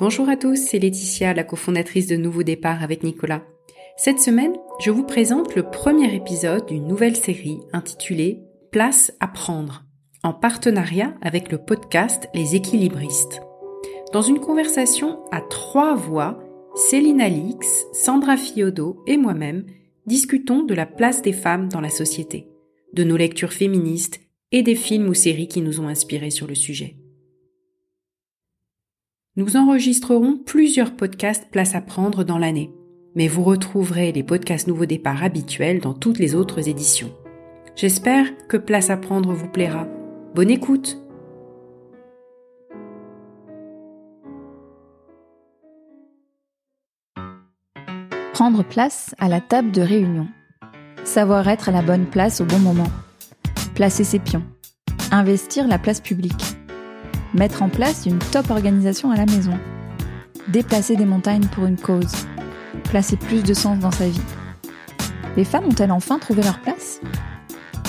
Bonjour 0.00 0.30
à 0.30 0.36
tous, 0.38 0.56
c'est 0.56 0.78
Laetitia, 0.78 1.34
la 1.34 1.44
cofondatrice 1.44 2.06
de 2.06 2.16
Nouveau 2.16 2.42
Départ 2.42 2.82
avec 2.82 3.02
Nicolas. 3.02 3.42
Cette 3.98 4.18
semaine, 4.18 4.54
je 4.82 4.90
vous 4.90 5.04
présente 5.04 5.54
le 5.54 5.64
premier 5.64 6.14
épisode 6.14 6.64
d'une 6.64 6.86
nouvelle 6.86 7.16
série 7.16 7.58
intitulée 7.74 8.40
Place 8.72 9.12
à 9.20 9.28
prendre, 9.28 9.84
en 10.22 10.32
partenariat 10.32 11.14
avec 11.20 11.52
le 11.52 11.58
podcast 11.58 12.30
Les 12.32 12.56
équilibristes. 12.56 13.42
Dans 14.14 14.22
une 14.22 14.40
conversation 14.40 15.20
à 15.32 15.42
trois 15.42 15.94
voix, 15.96 16.42
Céline 16.74 17.20
Alix, 17.20 17.84
Sandra 17.92 18.38
Fiodo 18.38 19.04
et 19.06 19.18
moi-même 19.18 19.66
discutons 20.06 20.62
de 20.62 20.72
la 20.72 20.86
place 20.86 21.20
des 21.20 21.34
femmes 21.34 21.68
dans 21.68 21.82
la 21.82 21.90
société, 21.90 22.48
de 22.94 23.04
nos 23.04 23.18
lectures 23.18 23.52
féministes 23.52 24.22
et 24.50 24.62
des 24.62 24.76
films 24.76 25.10
ou 25.10 25.14
séries 25.14 25.48
qui 25.48 25.60
nous 25.60 25.78
ont 25.78 25.88
inspirés 25.88 26.30
sur 26.30 26.46
le 26.46 26.54
sujet. 26.54 26.96
Nous 29.40 29.56
enregistrerons 29.56 30.36
plusieurs 30.36 30.94
podcasts 30.94 31.48
Place 31.50 31.74
à 31.74 31.80
prendre 31.80 32.24
dans 32.24 32.36
l'année, 32.36 32.74
mais 33.14 33.26
vous 33.26 33.42
retrouverez 33.42 34.12
les 34.12 34.22
podcasts 34.22 34.68
Nouveau 34.68 34.84
Départ 34.84 35.24
habituels 35.24 35.80
dans 35.80 35.94
toutes 35.94 36.18
les 36.18 36.34
autres 36.34 36.68
éditions. 36.68 37.10
J'espère 37.74 38.26
que 38.48 38.58
Place 38.58 38.90
à 38.90 38.98
prendre 38.98 39.32
vous 39.32 39.48
plaira. 39.48 39.86
Bonne 40.34 40.50
écoute 40.50 40.98
Prendre 48.34 48.62
place 48.62 49.14
à 49.18 49.30
la 49.30 49.40
table 49.40 49.70
de 49.70 49.80
réunion. 49.80 50.28
Savoir 51.04 51.48
être 51.48 51.70
à 51.70 51.72
la 51.72 51.80
bonne 51.80 52.04
place 52.04 52.42
au 52.42 52.44
bon 52.44 52.58
moment. 52.58 52.90
Placer 53.74 54.04
ses 54.04 54.18
pions. 54.18 54.44
Investir 55.10 55.66
la 55.66 55.78
place 55.78 56.02
publique. 56.02 56.59
Mettre 57.32 57.62
en 57.62 57.68
place 57.68 58.06
une 58.06 58.18
top 58.18 58.50
organisation 58.50 59.12
à 59.12 59.16
la 59.16 59.24
maison. 59.24 59.56
Déplacer 60.48 60.96
des 60.96 61.04
montagnes 61.04 61.46
pour 61.46 61.64
une 61.64 61.76
cause. 61.76 62.26
Placer 62.84 63.16
plus 63.16 63.44
de 63.44 63.54
sens 63.54 63.78
dans 63.78 63.92
sa 63.92 64.08
vie. 64.08 64.20
Les 65.36 65.44
femmes 65.44 65.66
ont-elles 65.66 65.92
enfin 65.92 66.18
trouvé 66.18 66.42
leur 66.42 66.58
place? 66.58 67.00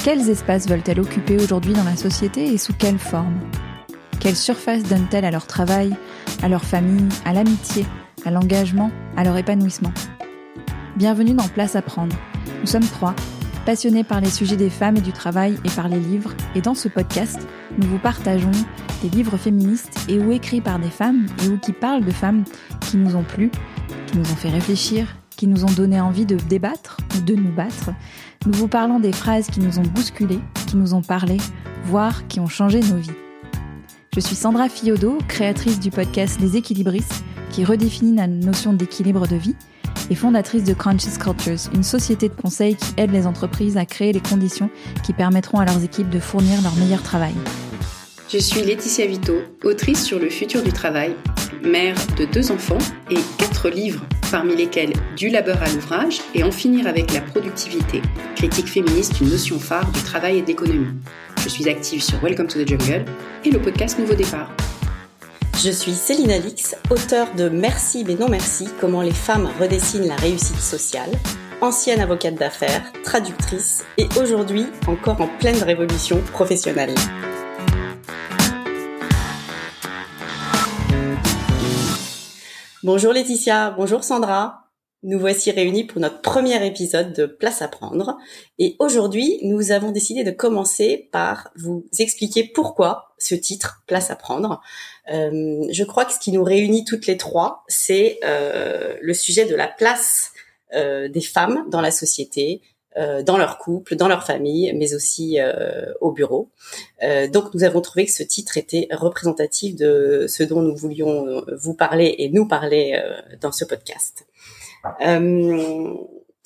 Quels 0.04 0.30
espaces 0.30 0.68
veulent-elles 0.68 1.00
occuper 1.00 1.38
aujourd'hui 1.38 1.74
dans 1.74 1.84
la 1.84 1.96
société 1.96 2.54
et 2.54 2.60
sous 2.60 2.74
quelle 2.74 3.00
forme? 3.00 3.40
Quelle 4.20 4.36
surface 4.36 4.84
donnent-elles 4.84 5.26
à 5.26 5.32
leur 5.32 5.48
travail, 5.48 5.96
à 6.44 6.48
leur 6.48 6.64
famille, 6.64 7.10
à 7.26 7.34
l'amitié, 7.34 7.88
à 8.24 8.30
l'engagement, 8.30 8.92
à 9.18 9.24
leur 9.24 9.38
épanouissement? 9.38 9.94
Bienvenue 10.98 11.34
dans 11.34 11.48
Place 11.48 11.76
à 11.76 11.82
prendre. 11.82 12.16
Nous 12.60 12.68
sommes 12.68 12.86
trois, 12.86 13.16
passionnés 13.66 14.04
par 14.04 14.22
les 14.22 14.30
sujets 14.30 14.56
des 14.56 14.70
femmes 14.70 14.98
et 14.98 15.02
du 15.02 15.12
travail 15.12 15.58
et 15.64 15.70
par 15.70 15.88
les 15.88 16.00
livres, 16.00 16.34
et 16.56 16.62
dans 16.62 16.74
ce 16.74 16.88
podcast, 16.88 17.40
nous 17.78 17.88
vous 17.88 18.00
partageons 18.00 18.52
des 19.02 19.10
livres 19.10 19.38
féministes 19.38 20.06
et 20.10 20.20
ou 20.20 20.32
écrits 20.32 20.62
par 20.62 20.80
des 20.80 20.90
femmes 20.90 21.26
et 21.44 21.50
ou 21.50 21.58
qui 21.58 21.72
parlent 21.72 22.06
de 22.06 22.12
femmes 22.12 22.44
qui 22.82 22.98
nous 22.98 23.16
ont 23.16 23.24
plu, 23.24 23.52
qui 24.08 24.18
nous 24.18 24.30
ont 24.30 24.36
fait 24.36 24.50
réfléchir, 24.50 25.16
qui 25.36 25.48
nous 25.48 25.64
ont 25.64 25.72
donné 25.72 26.00
envie 26.00 26.26
de 26.26 26.36
débattre 26.36 26.98
ou 27.16 27.22
de 27.22 27.36
nous 27.36 27.52
battre. 27.52 27.92
Nous 28.46 28.54
vous 28.54 28.68
parlons 28.68 29.00
des 29.00 29.14
phrases 29.14 29.48
qui 29.48 29.60
nous 29.60 29.80
ont 29.80 29.84
bousculées, 29.84 30.40
qui 30.68 30.78
nous 30.78 30.94
ont 30.94 31.02
parlé, 31.02 31.38
voire 31.86 32.28
qui 32.28 32.40
ont 32.40 32.48
changé 32.48 32.80
nos 32.82 32.98
vies. 32.98 33.12
Je 34.14 34.20
suis 34.20 34.36
Sandra 34.36 34.68
Fiodo, 34.68 35.18
créatrice 35.28 35.80
du 35.80 35.90
podcast 35.90 36.40
Les 36.42 36.58
équilibristes, 36.58 37.24
qui 37.50 37.64
redéfinit 37.64 38.16
la 38.16 38.28
notion 38.28 38.74
d'équilibre 38.74 39.28
de 39.28 39.36
vie 39.36 39.56
et 40.10 40.16
fondatrice 40.16 40.64
de 40.64 40.74
Conscious 40.74 41.18
Cultures, 41.18 41.72
une 41.74 41.84
société 41.84 42.30
de 42.30 42.34
conseil 42.34 42.76
qui 42.76 42.94
aide 42.98 43.12
les 43.12 43.28
entreprises 43.28 43.78
à 43.78 43.86
créer 43.86 44.14
les 44.14 44.20
conditions 44.20 44.70
qui 45.04 45.14
permettront 45.14 45.60
à 45.60 45.66
leurs 45.66 45.84
équipes 45.84 46.10
de 46.10 46.20
fournir 46.20 46.62
leur 46.62 46.76
meilleur 46.76 47.02
travail. 47.02 47.34
Je 48.30 48.38
suis 48.38 48.62
Laetitia 48.62 49.08
Vito, 49.08 49.34
autrice 49.64 50.04
sur 50.04 50.18
le 50.18 50.30
futur 50.30 50.64
du 50.64 50.72
travail, 50.72 51.16
mère 51.64 51.96
de 52.18 52.26
deux 52.26 52.52
enfants 52.52 52.78
et 53.10 53.20
quatre 53.38 53.70
livres, 53.70 54.06
parmi 54.32 54.56
lesquels 54.56 54.94
Du 55.18 55.30
labeur 55.30 55.62
à 55.62 55.70
l'ouvrage 55.70 56.22
et 56.34 56.44
En 56.44 56.52
finir 56.52 56.88
avec 56.88 57.14
la 57.14 57.22
productivité, 57.22 58.02
critique 58.36 58.68
féministe, 58.68 59.20
une 59.20 59.30
notion 59.30 59.60
phare 59.60 59.92
du 59.92 60.02
travail 60.02 60.38
et 60.38 60.42
de 60.42 60.48
l'économie. 60.48 60.94
Je 61.44 61.50
suis 61.50 61.68
active 61.68 62.02
sur 62.02 62.22
Welcome 62.24 62.48
to 62.48 62.64
the 62.64 62.68
Jungle 62.68 63.06
et 63.44 63.52
le 63.52 63.60
podcast 63.60 64.00
Nouveau 64.00 64.16
Départ. 64.16 64.50
Je 65.58 65.70
suis 65.70 65.94
Céline 65.94 66.32
Alix, 66.32 66.76
auteure 66.90 67.34
de 67.36 67.48
Merci 67.48 68.04
mais 68.04 68.16
non 68.16 68.28
merci, 68.30 68.68
comment 68.80 69.02
les 69.02 69.12
femmes 69.12 69.50
redessinent 69.60 70.08
la 70.08 70.16
réussite 70.16 70.60
sociale, 70.60 71.12
ancienne 71.62 72.00
avocate 72.00 72.36
d'affaires, 72.36 72.92
traductrice 73.04 73.84
et 73.98 74.10
aujourd'hui 74.20 74.66
encore 74.88 75.22
en 75.22 75.28
pleine 75.28 75.62
révolution 75.62 76.20
professionnelle. 76.32 76.96
Bonjour 82.84 83.14
Laetitia, 83.14 83.70
bonjour 83.72 84.04
Sandra. 84.04 84.61
Nous 85.04 85.18
voici 85.18 85.50
réunis 85.50 85.84
pour 85.84 86.00
notre 86.00 86.22
premier 86.22 86.64
épisode 86.64 87.12
de 87.14 87.26
Place 87.26 87.64
à 87.64 87.68
prendre. 87.68 88.20
Et 88.60 88.76
aujourd'hui, 88.78 89.40
nous 89.42 89.72
avons 89.72 89.90
décidé 89.90 90.24
de 90.24 90.30
commencer 90.30 91.10
par 91.12 91.50
vous 91.56 91.88
expliquer 91.98 92.44
pourquoi 92.44 93.16
ce 93.18 93.34
titre, 93.34 93.82
Place 93.88 94.12
à 94.12 94.16
prendre. 94.16 94.62
Euh, 95.12 95.66
je 95.72 95.84
crois 95.84 96.06
que 96.06 96.14
ce 96.14 96.20
qui 96.20 96.32
nous 96.32 96.44
réunit 96.44 96.86
toutes 96.86 97.08
les 97.08 97.18
trois, 97.18 97.64
c'est 97.68 98.20
euh, 98.24 98.96
le 99.02 99.16
sujet 99.16 99.46
de 99.46 99.56
la 99.56 99.68
place 99.68 100.34
euh, 100.76 101.10
des 101.10 101.22
femmes 101.22 101.66
dans 101.70 101.82
la 101.82 101.92
société, 101.92 102.62
dans 103.26 103.38
leur 103.38 103.58
couple, 103.58 103.96
dans 103.96 104.10
leur 104.10 104.26
famille, 104.26 104.74
mais 104.76 104.94
aussi 104.94 105.38
au 106.02 106.12
bureau. 106.12 106.50
Donc 107.32 107.54
nous 107.54 107.64
avons 107.64 107.80
trouvé 107.80 108.06
que 108.06 108.12
ce 108.12 108.22
titre 108.22 108.58
était 108.58 108.90
représentatif 108.92 109.78
de 109.78 110.26
ce 110.28 110.44
dont 110.44 110.62
nous 110.62 110.76
voulions 110.76 111.42
vous 111.58 111.74
parler 111.74 112.16
et 112.18 112.28
nous 112.28 112.46
parler 112.46 113.02
dans 113.40 113.54
ce 113.54 113.64
podcast. 113.64 114.26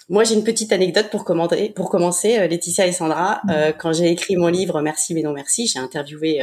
Moi, 0.08 0.24
j'ai 0.24 0.36
une 0.36 0.44
petite 0.44 0.72
anecdote 0.72 1.10
pour, 1.10 1.26
commenter, 1.26 1.70
pour 1.70 1.90
commencer, 1.90 2.48
Laetitia 2.48 2.86
et 2.86 2.92
Sandra. 2.92 3.42
quand 3.80 3.92
j'ai 3.92 4.12
écrit 4.12 4.36
mon 4.36 4.48
livre 4.48 4.82
Merci 4.82 5.14
mais 5.14 5.24
non 5.24 5.34
merci, 5.34 5.66
j'ai 5.68 5.80
interviewé 5.80 6.42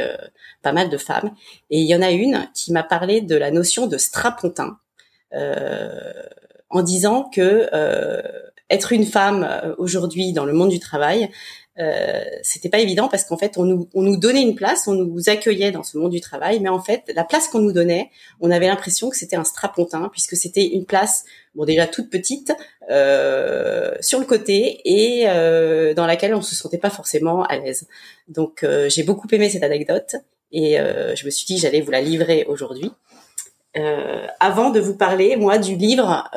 pas 0.61 0.73
mal 0.73 0.89
de 0.89 0.97
femmes 0.97 1.31
et 1.69 1.79
il 1.79 1.87
y 1.87 1.95
en 1.95 2.01
a 2.01 2.11
une 2.11 2.49
qui 2.53 2.73
m'a 2.73 2.83
parlé 2.83 3.21
de 3.21 3.35
la 3.35 3.51
notion 3.51 3.87
de 3.87 3.97
strapontin 3.97 4.77
en 5.31 6.81
disant 6.81 7.29
que 7.33 7.69
être 8.73 8.91
une 8.91 9.05
femme 9.05 9.47
euh, 9.49 9.75
aujourd'hui 9.77 10.33
dans 10.33 10.45
le 10.45 10.53
monde 10.53 10.69
du 10.69 10.79
travail, 10.79 11.29
euh, 11.79 12.23
c'était 12.43 12.69
pas 12.69 12.79
évident 12.79 13.07
parce 13.07 13.23
qu'en 13.23 13.37
fait 13.37 13.57
on 13.57 13.65
nous, 13.65 13.89
on 13.95 14.03
nous 14.03 14.15
donnait 14.15 14.43
une 14.43 14.53
place, 14.53 14.87
on 14.87 14.93
nous 14.93 15.29
accueillait 15.29 15.71
dans 15.71 15.81
ce 15.81 15.97
monde 15.97 16.11
du 16.11 16.21
travail, 16.21 16.59
mais 16.59 16.69
en 16.69 16.79
fait 16.79 17.11
la 17.15 17.23
place 17.23 17.47
qu'on 17.47 17.59
nous 17.59 17.71
donnait, 17.71 18.11
on 18.41 18.51
avait 18.51 18.67
l'impression 18.67 19.09
que 19.09 19.17
c'était 19.17 19.35
un 19.35 19.43
strapontin 19.43 20.09
puisque 20.11 20.35
c'était 20.35 20.65
une 20.65 20.85
place 20.85 21.25
bon 21.55 21.65
déjà 21.65 21.87
toute 21.87 22.11
petite 22.11 22.53
euh, 22.91 23.93
sur 24.01 24.19
le 24.19 24.25
côté 24.25 24.81
et 24.85 25.23
euh, 25.27 25.95
dans 25.95 26.05
laquelle 26.05 26.35
on 26.35 26.43
se 26.43 26.53
sentait 26.53 26.77
pas 26.77 26.91
forcément 26.91 27.43
à 27.43 27.57
l'aise. 27.57 27.87
Donc 28.27 28.63
euh, 28.63 28.87
j'ai 28.87 29.01
beaucoup 29.01 29.27
aimé 29.31 29.49
cette 29.49 29.63
anecdote 29.63 30.15
et 30.51 30.79
euh, 30.79 31.15
je 31.15 31.25
me 31.25 31.31
suis 31.31 31.45
dit 31.45 31.57
j'allais 31.57 31.81
vous 31.81 31.91
la 31.91 32.01
livrer 32.01 32.45
aujourd'hui. 32.47 32.91
avant 34.39 34.69
de 34.69 34.79
vous 34.79 34.95
parler 34.95 35.37
moi 35.37 35.57
du 35.57 35.75
livre 35.75 36.29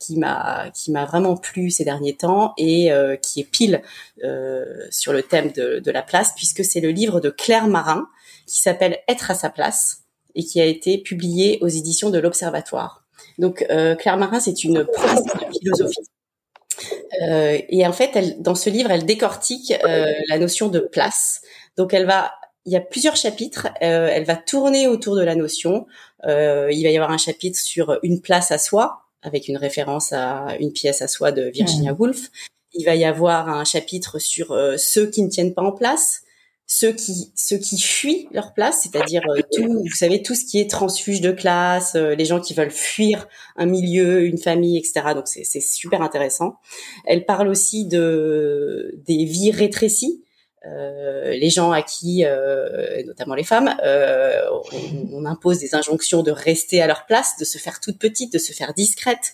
qui 0.00 0.16
m'a 0.16 0.70
qui 0.74 0.90
m'a 0.90 1.04
vraiment 1.04 1.36
plu 1.36 1.70
ces 1.70 1.84
derniers 1.84 2.16
temps 2.16 2.54
et 2.56 2.92
euh, 2.92 3.16
qui 3.16 3.40
est 3.40 3.44
pile 3.44 3.82
euh, 4.24 4.64
sur 4.90 5.12
le 5.12 5.22
thème 5.22 5.52
de, 5.52 5.78
de 5.78 5.90
la 5.90 6.02
place 6.02 6.32
puisque 6.34 6.64
c'est 6.64 6.80
le 6.80 6.90
livre 6.90 7.20
de 7.20 7.30
Claire 7.30 7.68
Marin 7.68 8.08
qui 8.46 8.58
s'appelle 8.58 8.98
Être 9.06 9.30
à 9.30 9.34
sa 9.34 9.50
place 9.50 10.04
et 10.34 10.44
qui 10.44 10.60
a 10.60 10.64
été 10.64 10.98
publié 10.98 11.58
aux 11.60 11.68
éditions 11.68 12.10
de 12.10 12.18
l'Observatoire. 12.18 13.04
Donc 13.38 13.64
euh, 13.70 13.94
Claire 13.94 14.16
Marin 14.16 14.40
c'est 14.40 14.64
une 14.64 14.84
professeure 14.84 15.48
de 15.48 15.58
philosophie 15.58 16.08
euh, 17.22 17.58
et 17.68 17.86
en 17.86 17.92
fait 17.92 18.10
elle 18.14 18.40
dans 18.42 18.54
ce 18.54 18.70
livre 18.70 18.90
elle 18.90 19.04
décortique 19.04 19.74
euh, 19.84 20.12
la 20.28 20.38
notion 20.38 20.68
de 20.68 20.80
place. 20.80 21.42
Donc 21.76 21.94
elle 21.94 22.06
va 22.06 22.32
il 22.66 22.72
y 22.72 22.76
a 22.76 22.80
plusieurs 22.80 23.16
chapitres. 23.16 23.68
Euh, 23.82 24.08
elle 24.12 24.24
va 24.24 24.36
tourner 24.36 24.86
autour 24.86 25.16
de 25.16 25.22
la 25.22 25.34
notion. 25.34 25.86
Euh, 26.26 26.68
il 26.70 26.82
va 26.84 26.90
y 26.90 26.96
avoir 26.96 27.10
un 27.10 27.18
chapitre 27.18 27.58
sur 27.58 27.98
une 28.02 28.20
place 28.20 28.50
à 28.50 28.58
soi, 28.58 29.06
avec 29.22 29.48
une 29.48 29.56
référence 29.56 30.12
à 30.12 30.56
une 30.60 30.72
pièce 30.72 31.02
à 31.02 31.08
soi 31.08 31.32
de 31.32 31.42
Virginia 31.42 31.92
Woolf. 31.92 32.30
Il 32.72 32.84
va 32.84 32.94
y 32.94 33.04
avoir 33.04 33.48
un 33.48 33.64
chapitre 33.64 34.18
sur 34.18 34.52
euh, 34.52 34.76
ceux 34.78 35.10
qui 35.10 35.22
ne 35.22 35.28
tiennent 35.28 35.54
pas 35.54 35.62
en 35.62 35.72
place, 35.72 36.22
ceux 36.66 36.92
qui 36.92 37.32
ceux 37.34 37.58
qui 37.58 37.80
fuient 37.80 38.28
leur 38.30 38.54
place, 38.54 38.82
c'est-à-dire 38.82 39.22
euh, 39.28 39.40
tout, 39.52 39.66
vous 39.66 39.96
savez 39.96 40.22
tout 40.22 40.36
ce 40.36 40.44
qui 40.44 40.60
est 40.60 40.70
transfuge 40.70 41.20
de 41.20 41.32
classe, 41.32 41.96
euh, 41.96 42.14
les 42.14 42.24
gens 42.24 42.40
qui 42.40 42.54
veulent 42.54 42.70
fuir 42.70 43.26
un 43.56 43.66
milieu, 43.66 44.22
une 44.22 44.38
famille, 44.38 44.78
etc. 44.78 45.14
Donc 45.14 45.26
c'est 45.26 45.60
super 45.60 46.00
intéressant. 46.00 46.54
Elle 47.06 47.24
parle 47.24 47.48
aussi 47.48 47.86
de 47.86 48.94
des 49.04 49.24
vies 49.24 49.50
rétrécies 49.50 50.22
euh, 50.66 51.30
les 51.30 51.48
gens 51.48 51.72
à 51.72 51.80
qui, 51.80 52.22
euh, 52.24 53.02
notamment 53.06 53.34
les 53.34 53.44
femmes, 53.44 53.74
euh, 53.82 54.42
on, 55.12 55.24
impose 55.24 55.58
des 55.58 55.74
injonctions 55.74 56.22
de 56.22 56.30
rester 56.30 56.82
à 56.82 56.86
leur 56.86 57.06
place, 57.06 57.36
de 57.38 57.44
se 57.46 57.56
faire 57.56 57.80
toute 57.80 57.98
petite, 57.98 58.32
de 58.32 58.38
se 58.38 58.52
faire 58.52 58.74
discrète. 58.74 59.32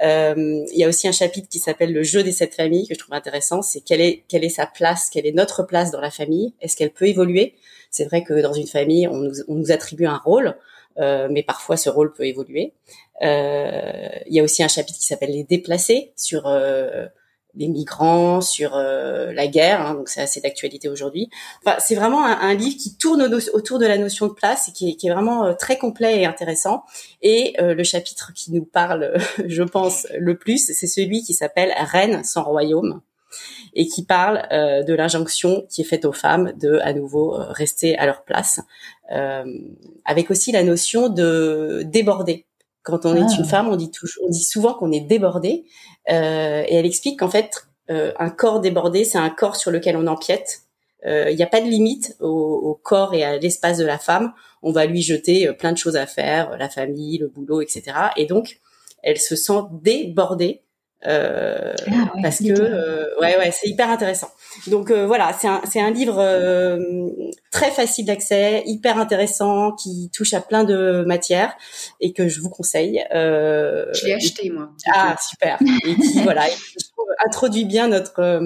il 0.00 0.66
y 0.72 0.84
a 0.84 0.88
aussi 0.88 1.06
un 1.06 1.12
chapitre 1.12 1.48
qui 1.48 1.58
s'appelle 1.60 1.92
le 1.92 2.02
jeu 2.02 2.22
des 2.22 2.32
sept 2.32 2.54
familles 2.54 2.88
que 2.88 2.94
je 2.94 2.98
trouve 2.98 3.14
intéressant. 3.14 3.62
C'est 3.62 3.80
quelle 3.80 4.00
est 4.00 4.24
quelle 4.28 4.44
est 4.44 4.48
sa 4.48 4.66
place, 4.66 5.10
quelle 5.10 5.26
est 5.26 5.32
notre 5.32 5.62
place 5.62 5.90
dans 5.90 6.00
la 6.00 6.10
famille? 6.10 6.54
Est-ce 6.60 6.76
qu'elle 6.76 6.92
peut 6.92 7.06
évoluer? 7.06 7.54
C'est 7.90 8.04
vrai 8.04 8.24
que 8.24 8.40
dans 8.40 8.52
une 8.52 8.66
famille, 8.66 9.06
on 9.06 9.18
nous, 9.18 9.34
on 9.46 9.54
nous 9.54 9.70
attribue 9.70 10.06
un 10.06 10.18
rôle. 10.18 10.56
mais 10.98 11.44
parfois 11.44 11.76
ce 11.76 11.90
rôle 11.90 12.12
peut 12.12 12.26
évoluer. 12.26 12.72
Il 13.20 14.34
y 14.34 14.40
a 14.40 14.42
aussi 14.42 14.62
un 14.64 14.68
chapitre 14.68 14.98
qui 14.98 15.06
s'appelle 15.06 15.32
les 15.32 15.44
déplacés 15.44 16.12
sur 16.16 16.48
les 17.56 17.68
migrants, 17.68 18.40
sur 18.40 18.74
euh, 18.74 19.32
la 19.32 19.46
guerre, 19.46 19.80
hein, 19.80 19.94
donc 19.94 20.08
c'est 20.08 20.20
assez 20.20 20.40
d'actualité 20.40 20.88
aujourd'hui. 20.88 21.30
Enfin, 21.64 21.76
c'est 21.78 21.94
vraiment 21.94 22.24
un, 22.24 22.54
livre 22.54 22.76
qui 22.76 22.96
tourne 22.96 23.22
autour 23.52 23.78
de 23.78 23.86
la 23.86 23.98
notion 23.98 24.26
de 24.26 24.32
place 24.32 24.68
et 24.68 24.72
qui 24.72 24.90
est, 24.90 24.94
qui 24.96 25.08
est 25.08 25.12
vraiment 25.12 25.44
euh, 25.44 25.54
très 25.54 25.78
complet 25.78 26.20
et 26.20 26.26
intéressant. 26.26 26.84
Et 27.22 27.54
euh, 27.60 27.74
le 27.74 27.84
chapitre 27.84 28.32
qui 28.34 28.52
nous 28.52 28.64
parle, 28.64 29.14
je 29.46 29.62
pense, 29.62 30.06
le 30.18 30.36
plus, 30.36 30.72
c'est 30.72 30.86
celui 30.86 31.22
qui 31.22 31.34
s'appelle 31.34 31.72
Reine 31.76 32.24
sans 32.24 32.42
royaume 32.42 33.00
et 33.74 33.88
qui 33.88 34.04
parle 34.04 34.46
de 34.52 34.94
l'injonction 34.94 35.66
qui 35.68 35.80
est 35.80 35.84
faite 35.84 36.04
aux 36.04 36.12
femmes 36.12 36.52
de 36.52 36.78
à 36.84 36.92
nouveau 36.92 37.34
rester 37.48 37.98
à 37.98 38.06
leur 38.06 38.22
place, 38.22 38.60
avec 39.08 40.30
aussi 40.30 40.52
la 40.52 40.62
notion 40.62 41.08
de 41.08 41.82
déborder. 41.84 42.46
Quand 42.84 43.06
on 43.06 43.16
est 43.16 43.22
ah. 43.22 43.36
une 43.38 43.44
femme, 43.44 43.68
on 43.68 43.76
dit 43.76 43.90
toujours, 43.90 44.24
on 44.26 44.30
dit 44.30 44.44
souvent 44.44 44.74
qu'on 44.74 44.92
est 44.92 45.00
débordé, 45.00 45.64
euh, 46.10 46.62
et 46.68 46.74
elle 46.74 46.86
explique 46.86 47.18
qu'en 47.18 47.30
fait, 47.30 47.66
euh, 47.90 48.12
un 48.18 48.30
corps 48.30 48.60
débordé, 48.60 49.04
c'est 49.04 49.18
un 49.18 49.30
corps 49.30 49.56
sur 49.56 49.70
lequel 49.70 49.96
on 49.96 50.06
empiète. 50.06 50.60
Euh, 51.06 51.30
il 51.30 51.36
n'y 51.36 51.42
a 51.42 51.46
pas 51.46 51.60
de 51.60 51.66
limite 51.66 52.16
au, 52.20 52.28
au 52.28 52.74
corps 52.74 53.14
et 53.14 53.24
à 53.24 53.36
l'espace 53.38 53.78
de 53.78 53.84
la 53.84 53.98
femme. 53.98 54.32
On 54.62 54.70
va 54.70 54.86
lui 54.86 55.02
jeter 55.02 55.52
plein 55.54 55.72
de 55.72 55.78
choses 55.78 55.96
à 55.96 56.06
faire, 56.06 56.56
la 56.56 56.68
famille, 56.68 57.18
le 57.18 57.28
boulot, 57.28 57.60
etc. 57.60 57.82
Et 58.16 58.26
donc, 58.26 58.60
elle 59.02 59.18
se 59.18 59.36
sent 59.36 59.60
débordée 59.82 60.64
euh, 61.06 61.74
ah 61.86 62.12
parce 62.22 62.38
que 62.38 62.50
euh, 62.50 63.20
ouais 63.20 63.36
ouais 63.36 63.50
c'est 63.52 63.68
hyper 63.68 63.90
intéressant. 63.90 64.30
Donc 64.68 64.90
euh, 64.90 65.06
voilà, 65.06 65.34
c'est 65.38 65.48
un 65.48 65.60
c'est 65.70 65.80
un 65.80 65.90
livre 65.90 66.16
très 67.54 67.70
facile 67.70 68.06
d'accès, 68.06 68.64
hyper 68.66 68.98
intéressant, 68.98 69.72
qui 69.72 70.10
touche 70.12 70.34
à 70.34 70.40
plein 70.40 70.64
de 70.64 71.04
matières 71.06 71.54
et 72.00 72.12
que 72.12 72.28
je 72.28 72.40
vous 72.40 72.50
conseille. 72.50 73.00
je 73.12 74.04
l'ai 74.04 74.12
acheté 74.12 74.50
moi. 74.50 74.70
Ah 74.92 75.16
super. 75.30 75.58
Et 75.86 75.94
qui 75.94 76.20
voilà, 76.22 76.46
introduit 77.24 77.64
bien 77.64 77.88
notre 77.88 78.40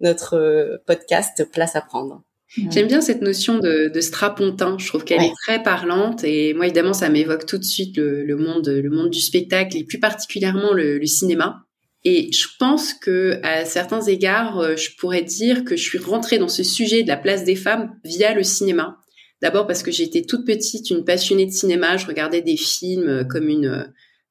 notre 0.00 0.80
podcast 0.86 1.50
Place 1.50 1.74
à 1.74 1.80
prendre. 1.80 2.22
J'aime 2.70 2.86
bien 2.86 3.00
cette 3.00 3.20
notion 3.20 3.58
de, 3.58 3.90
de 3.92 4.00
strapontin. 4.00 4.76
Je 4.78 4.86
trouve 4.86 5.04
qu'elle 5.04 5.22
est 5.22 5.32
très 5.44 5.62
parlante 5.62 6.22
et 6.22 6.54
moi 6.54 6.66
évidemment 6.66 6.92
ça 6.92 7.08
m'évoque 7.08 7.46
tout 7.46 7.58
de 7.58 7.64
suite 7.64 7.96
le, 7.96 8.24
le, 8.24 8.36
monde 8.36 8.68
le 8.68 8.90
monde 8.90 9.10
du 9.10 9.20
spectacle 9.20 9.76
et 9.76 9.84
plus 9.84 9.98
particulièrement 9.98 10.72
le, 10.72 10.98
le 10.98 11.06
cinéma. 11.06 11.64
Et 12.04 12.30
je 12.32 12.48
pense 12.58 12.92
que 12.92 13.40
à 13.42 13.64
certains 13.64 14.02
égards, 14.02 14.58
euh, 14.58 14.76
je 14.76 14.90
pourrais 14.96 15.22
dire 15.22 15.64
que 15.64 15.74
je 15.74 15.82
suis 15.82 15.98
rentrée 15.98 16.38
dans 16.38 16.48
ce 16.48 16.62
sujet 16.62 17.02
de 17.02 17.08
la 17.08 17.16
place 17.16 17.44
des 17.44 17.56
femmes 17.56 17.98
via 18.04 18.34
le 18.34 18.42
cinéma. 18.42 18.98
D'abord 19.40 19.66
parce 19.66 19.82
que 19.82 19.90
j'étais 19.90 20.22
toute 20.22 20.46
petite 20.46 20.90
une 20.90 21.04
passionnée 21.04 21.46
de 21.46 21.50
cinéma, 21.50 21.96
je 21.96 22.06
regardais 22.06 22.42
des 22.42 22.56
films 22.56 23.08
euh, 23.08 23.24
comme 23.24 23.48
une 23.48 23.86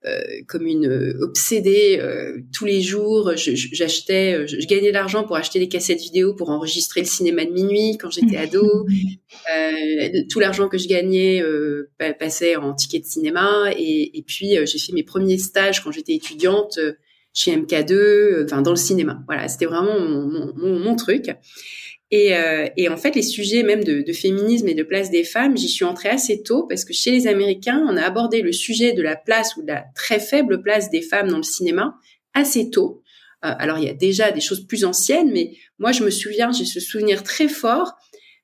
euh, 0.06 0.22
comme 0.50 0.68
une 0.68 1.16
obsédée 1.22 1.98
tous 2.54 2.66
les 2.66 2.82
jours. 2.82 3.32
J'achetais, 3.38 4.46
je, 4.46 4.68
gagnais 4.68 4.90
de 4.90 4.94
l'argent 4.94 5.24
pour 5.24 5.38
acheter 5.38 5.60
des 5.60 5.70
cassettes 5.70 6.02
vidéo 6.02 6.34
pour 6.34 6.50
enregistrer 6.50 7.00
le 7.00 7.08
cinéma 7.08 7.46
de 7.46 7.52
minuit 7.52 7.98
quand 7.98 8.12
j'étais 8.12 8.36
ado. 8.36 8.86
tout 10.30 10.42
l'argent 10.42 10.68
que 10.68 10.78
je 10.78 10.90
gagnais 10.90 11.42
passait 12.20 12.58
en 12.58 12.74
tickets 12.74 13.04
de 13.04 13.08
cinéma 13.08 13.72
et, 13.78 14.18
et 14.18 14.24
puis 14.24 14.58
j'ai 14.66 14.78
fait 14.78 14.92
mes 14.92 15.04
premiers 15.04 15.38
stages 15.38 15.82
quand 15.82 15.94
j'étais 15.94 16.16
étudiante 16.16 16.78
chez 17.34 17.56
MK2, 17.56 17.94
euh, 17.94 18.44
enfin 18.46 18.62
dans 18.62 18.72
le 18.72 18.78
cinéma. 18.78 19.22
Voilà, 19.28 19.48
c'était 19.48 19.66
vraiment 19.66 20.00
mon, 20.00 20.54
mon, 20.56 20.96
truc. 20.96 21.32
Et, 22.12 22.36
euh, 22.36 22.68
et, 22.78 22.90
en 22.90 22.98
fait, 22.98 23.16
les 23.16 23.24
sujets 23.24 23.64
même 23.64 23.84
de, 23.84 24.02
de, 24.02 24.14
féminisme 24.14 24.68
et 24.68 24.76
de 24.76 24.84
place 24.84 25.10
des 25.10 25.24
femmes, 25.24 25.58
j'y 25.58 25.68
suis 25.68 25.84
entrée 25.84 26.10
assez 26.10 26.44
tôt 26.44 26.68
parce 26.68 26.86
que 26.86 26.94
chez 26.94 27.10
les 27.10 27.26
Américains, 27.26 27.84
on 27.90 27.98
a 27.98 28.04
abordé 28.04 28.42
le 28.42 28.52
sujet 28.52 28.94
de 28.94 29.02
la 29.02 29.16
place 29.16 29.58
ou 29.58 29.64
de 29.64 29.68
la 29.68 29.86
très 29.96 30.20
faible 30.20 30.62
place 30.62 30.92
des 30.92 31.02
femmes 31.02 31.30
dans 31.30 31.38
le 31.38 31.44
cinéma 31.44 31.96
assez 32.36 32.70
tôt. 32.70 33.02
Euh, 33.44 33.54
alors, 33.58 33.80
il 33.80 33.86
y 33.86 33.90
a 33.90 33.94
déjà 33.94 34.32
des 34.32 34.42
choses 34.42 34.68
plus 34.68 34.86
anciennes, 34.86 35.32
mais 35.32 35.54
moi, 35.80 35.92
je 35.92 36.04
me 36.04 36.12
souviens, 36.12 36.52
j'ai 36.52 36.66
ce 36.66 36.80
souvenir 36.80 37.24
très 37.24 37.48
fort 37.48 37.94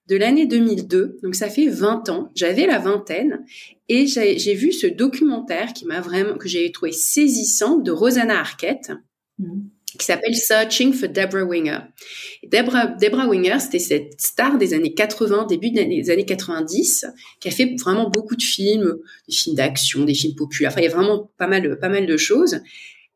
de 0.09 0.15
l'année 0.15 0.47
2002, 0.47 1.19
donc 1.21 1.35
ça 1.35 1.49
fait 1.49 1.67
20 1.67 2.09
ans, 2.09 2.31
j'avais 2.35 2.65
la 2.65 2.79
vingtaine, 2.79 3.45
et 3.87 4.07
j'ai 4.07 4.53
vu 4.55 4.71
ce 4.71 4.87
documentaire 4.87 5.73
qui 5.73 5.85
m'a 5.85 6.01
vraiment, 6.01 6.35
que 6.35 6.47
j'ai 6.47 6.71
trouvé 6.71 6.91
saisissant 6.91 7.77
de 7.77 7.91
Rosanna 7.91 8.39
Arquette, 8.39 8.91
mm. 9.37 9.61
qui 9.99 10.05
s'appelle 10.05 10.35
Searching 10.35 10.93
for 10.93 11.09
Deborah 11.09 11.43
Winger. 11.43 11.79
Deborah, 12.51 12.87
Deborah 12.87 13.27
Winger, 13.27 13.59
c'était 13.59 13.79
cette 13.79 14.19
star 14.19 14.57
des 14.57 14.73
années 14.73 14.95
80, 14.95 15.45
début 15.47 15.69
des 15.69 16.09
années 16.09 16.25
90, 16.25 17.05
qui 17.39 17.47
a 17.47 17.51
fait 17.51 17.75
vraiment 17.79 18.09
beaucoup 18.09 18.35
de 18.35 18.43
films, 18.43 18.97
des 19.27 19.35
films 19.35 19.55
d'action, 19.55 20.05
des 20.05 20.15
films 20.15 20.35
populaires, 20.35 20.71
enfin 20.71 20.81
il 20.81 20.85
y 20.85 20.91
a 20.91 20.95
vraiment 20.95 21.31
pas 21.37 21.47
mal, 21.47 21.77
pas 21.79 21.89
mal 21.89 22.07
de 22.07 22.17
choses 22.17 22.61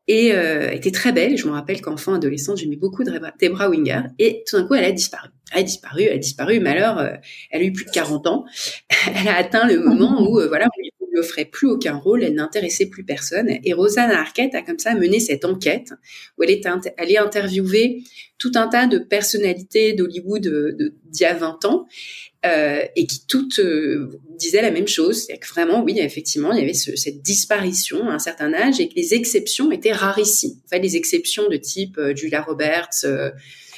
et 0.06 0.32
euh, 0.32 0.70
était 0.70 0.90
très 0.90 1.12
belle. 1.12 1.36
Je 1.36 1.46
me 1.46 1.52
rappelle 1.52 1.80
qu'enfant, 1.80 2.14
adolescente, 2.14 2.58
j'aimais 2.58 2.76
beaucoup 2.76 3.04
Debra 3.04 3.68
Winger. 3.68 4.02
Et 4.18 4.44
tout 4.46 4.56
d'un 4.56 4.66
coup, 4.66 4.74
elle 4.74 4.84
a 4.84 4.92
disparu. 4.92 5.28
Elle 5.52 5.60
a 5.60 5.62
disparu, 5.62 6.02
elle 6.02 6.14
a 6.14 6.18
disparu. 6.18 6.60
Mais 6.60 6.70
alors, 6.70 6.98
euh, 6.98 7.14
elle 7.50 7.62
a 7.62 7.64
eu 7.64 7.72
plus 7.72 7.84
de 7.84 7.90
40 7.90 8.26
ans. 8.26 8.44
elle 9.14 9.28
a 9.28 9.36
atteint 9.36 9.66
le 9.66 9.80
moment 9.80 10.20
où, 10.28 10.40
euh, 10.40 10.48
voilà, 10.48 10.66
on 10.66 10.80
lui, 10.80 10.90
lui 11.14 11.20
offrait 11.20 11.44
plus 11.44 11.68
aucun 11.68 11.96
rôle. 11.96 12.22
Elle 12.22 12.34
n'intéressait 12.34 12.86
plus 12.86 13.04
personne. 13.04 13.48
Et 13.64 13.72
Rosanna 13.72 14.20
Arquette 14.20 14.54
a 14.54 14.62
comme 14.62 14.78
ça 14.78 14.94
mené 14.94 15.20
cette 15.20 15.44
enquête 15.44 15.92
où 16.36 16.42
elle 16.42 16.50
est 16.50 16.66
allée 16.98 17.16
interviewer 17.16 18.02
tout 18.38 18.52
un 18.56 18.68
tas 18.68 18.86
de 18.86 18.98
personnalités 18.98 19.92
d'Hollywood 19.92 20.76
d'il 21.06 21.20
y 21.20 21.24
a 21.24 21.34
20 21.34 21.64
ans 21.64 21.86
euh, 22.44 22.84
et 22.94 23.06
qui 23.06 23.26
toutes 23.26 23.58
euh, 23.60 24.20
disaient 24.36 24.60
la 24.60 24.70
même 24.70 24.88
chose, 24.88 25.24
c'est 25.26 25.38
que 25.38 25.48
vraiment, 25.48 25.82
oui, 25.82 25.98
effectivement, 25.98 26.52
il 26.52 26.58
y 26.58 26.62
avait 26.62 26.74
ce, 26.74 26.94
cette 26.96 27.22
disparition 27.22 28.08
à 28.08 28.14
un 28.14 28.18
certain 28.18 28.52
âge 28.52 28.80
et 28.80 28.88
que 28.88 28.94
les 28.96 29.14
exceptions 29.14 29.72
étaient 29.72 29.92
rarissimes. 29.92 30.58
En 30.66 30.68
fait, 30.68 30.80
les 30.80 30.96
exceptions 30.96 31.48
de 31.48 31.56
type 31.56 31.96
euh, 31.96 32.14
Julia 32.14 32.42
Roberts, 32.42 33.04
euh, 33.04 33.30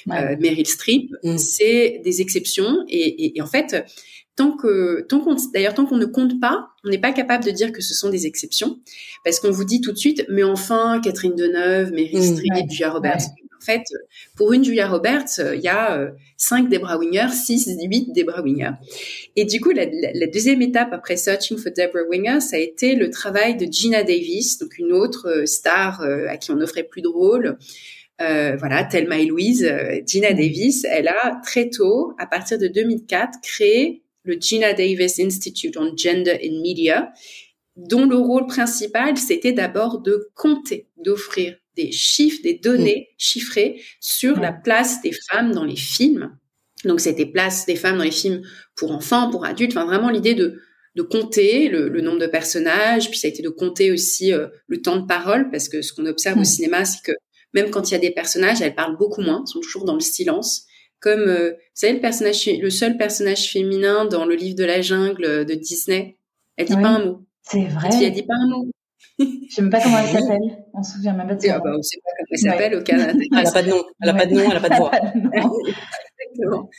Meryl 0.06 0.66
Streep, 0.66 1.12
mm. 1.22 1.38
c'est 1.38 2.00
des 2.04 2.20
exceptions 2.20 2.84
et, 2.88 3.26
et, 3.26 3.38
et, 3.38 3.42
en 3.42 3.46
fait, 3.46 3.84
tant 4.36 4.52
que 4.52 5.00
tant 5.08 5.20
qu'on 5.20 5.36
d'ailleurs 5.52 5.74
tant 5.74 5.86
qu'on 5.86 5.96
ne 5.96 6.04
compte 6.04 6.40
pas, 6.40 6.68
on 6.84 6.90
n'est 6.90 7.00
pas 7.00 7.12
capable 7.12 7.44
de 7.44 7.50
dire 7.50 7.72
que 7.72 7.82
ce 7.82 7.94
sont 7.94 8.10
des 8.10 8.26
exceptions 8.26 8.78
parce 9.24 9.40
qu'on 9.40 9.50
vous 9.50 9.64
dit 9.64 9.80
tout 9.80 9.92
de 9.92 9.98
suite, 9.98 10.24
mais 10.28 10.44
enfin, 10.44 11.00
Catherine 11.02 11.34
Deneuve, 11.34 11.90
Meryl 11.92 12.18
mm, 12.18 12.36
Streep, 12.36 12.70
Julia 12.70 12.90
Roberts. 12.90 13.22
En 13.58 13.64
fait, 13.64 13.82
pour 14.36 14.52
une 14.52 14.62
Julia 14.62 14.86
Roberts, 14.86 15.40
il 15.54 15.60
y 15.60 15.68
a 15.68 16.12
5 16.36 16.68
Debra 16.68 16.98
Winger, 16.98 17.28
6, 17.32 17.78
8 17.82 18.12
Debra 18.12 18.42
Winger. 18.42 18.72
Et 19.34 19.44
du 19.44 19.60
coup, 19.60 19.70
la, 19.70 19.86
deuxième 20.26 20.62
étape 20.62 20.92
après 20.92 21.16
Searching 21.16 21.56
for 21.56 21.72
Debra 21.72 22.02
Winger, 22.08 22.40
ça 22.40 22.56
a 22.56 22.58
été 22.60 22.94
le 22.94 23.10
travail 23.10 23.56
de 23.56 23.66
Gina 23.70 24.04
Davis, 24.04 24.58
donc 24.58 24.78
une 24.78 24.92
autre 24.92 25.28
euh, 25.28 25.46
star 25.46 26.02
euh, 26.02 26.28
à 26.28 26.36
qui 26.36 26.52
on 26.52 26.60
offrait 26.60 26.84
plus 26.84 27.02
de 27.02 27.08
rôles. 27.08 27.56
Euh, 28.20 28.56
voilà, 28.56 28.84
Thelma 28.84 29.18
et 29.18 29.26
Louise, 29.26 29.64
euh, 29.64 30.00
Gina 30.06 30.32
mm. 30.32 30.36
Davis, 30.36 30.84
elle 30.84 31.08
a 31.08 31.40
très 31.44 31.68
tôt, 31.68 32.14
à 32.18 32.26
partir 32.26 32.58
de 32.58 32.68
2004, 32.68 33.40
créé 33.42 34.02
le 34.26 34.36
Gina 34.38 34.74
Davis 34.74 35.18
Institute 35.18 35.76
on 35.78 35.96
Gender 35.96 36.38
in 36.42 36.60
Media, 36.60 37.12
dont 37.76 38.06
le 38.06 38.16
rôle 38.16 38.46
principal, 38.46 39.16
c'était 39.16 39.52
d'abord 39.52 40.00
de 40.00 40.28
compter, 40.34 40.88
d'offrir 40.96 41.56
des 41.76 41.92
chiffres, 41.92 42.42
des 42.42 42.54
données 42.54 43.08
mm. 43.10 43.14
chiffrées 43.18 43.82
sur 44.00 44.38
la 44.38 44.52
place 44.52 45.00
des 45.02 45.12
femmes 45.30 45.52
dans 45.52 45.64
les 45.64 45.76
films. 45.76 46.36
Donc 46.84 47.00
c'était 47.00 47.26
place 47.26 47.66
des 47.66 47.76
femmes 47.76 47.98
dans 47.98 48.04
les 48.04 48.10
films 48.10 48.42
pour 48.74 48.92
enfants, 48.92 49.30
pour 49.30 49.44
adultes, 49.44 49.72
enfin 49.72 49.86
vraiment 49.86 50.10
l'idée 50.10 50.34
de 50.34 50.60
de 50.96 51.02
compter 51.02 51.68
le, 51.68 52.00
nombre 52.00 52.18
de 52.18 52.26
personnages, 52.26 53.10
puis 53.10 53.18
ça 53.18 53.28
a 53.28 53.30
été 53.30 53.42
de 53.42 53.50
compter 53.50 53.92
aussi 53.92 54.32
euh, 54.32 54.46
le 54.66 54.80
temps 54.80 54.96
de 54.96 55.04
parole, 55.06 55.50
parce 55.50 55.68
que 55.68 55.82
ce 55.82 55.92
qu'on 55.92 56.06
observe 56.06 56.38
au 56.38 56.40
mm. 56.40 56.46
cinéma, 56.46 56.84
c'est 56.86 57.02
que 57.04 57.12
même 57.52 57.70
quand 57.70 57.90
il 57.90 57.92
y 57.92 57.96
a 57.96 58.00
des 58.00 58.10
personnages, 58.10 58.62
elles 58.62 58.74
parlent 58.74 58.96
beaucoup 58.96 59.20
moins, 59.20 59.44
sont 59.44 59.60
toujours 59.60 59.84
dans 59.84 59.94
le 59.94 60.00
silence. 60.00 60.64
Comme, 61.00 61.28
euh, 61.28 61.50
vous 61.50 61.56
savez, 61.74 61.92
le 61.94 62.00
personnage, 62.00 62.46
le 62.46 62.70
seul 62.70 62.96
personnage 62.96 63.50
féminin 63.52 64.06
dans 64.06 64.24
le 64.24 64.34
livre 64.34 64.56
de 64.56 64.64
la 64.64 64.80
jungle 64.80 65.44
de 65.44 65.54
Disney, 65.54 66.16
elle 66.56 66.66
dit 66.66 66.74
pas 66.74 66.88
un 66.88 67.04
mot. 67.04 67.22
C'est 67.42 67.64
vrai. 67.66 67.88
Elle 68.02 68.12
dit 68.12 68.22
pas 68.22 68.34
un 68.34 68.48
mot. 68.48 68.70
Je 69.18 69.24
sais 69.54 69.62
même 69.62 69.70
pas 69.70 69.80
comment 69.80 69.98
elle 69.98 70.06
s'appelle. 70.20 70.64
On 70.74 70.82
se 70.82 70.94
souvient 70.94 71.14
même 71.14 71.28
pas 71.28 71.34
de 71.34 71.40
ça. 71.40 71.54
Ah 71.56 71.60
bah, 71.62 71.72
on 71.76 71.82
sait 71.82 71.98
pas 72.02 72.10
comment 72.16 72.26
elle 72.30 72.38
s'appelle 72.38 72.74
au 72.74 72.82
Canada. 72.82 73.12
Elle 73.32 73.44
n'a 73.44 73.52
pas 73.52 73.62
de 73.62 73.68
nom. 73.70 73.84
Elle 74.00 74.06
n'a 74.06 74.14
pas 74.14 74.26
de 74.26 74.34
nom. 74.34 74.40
Elle 74.40 74.48
n'a 74.48 74.60
pas 74.60 74.68
de 74.74 74.76
voix. 74.76 74.90
Exactement. 76.32 76.70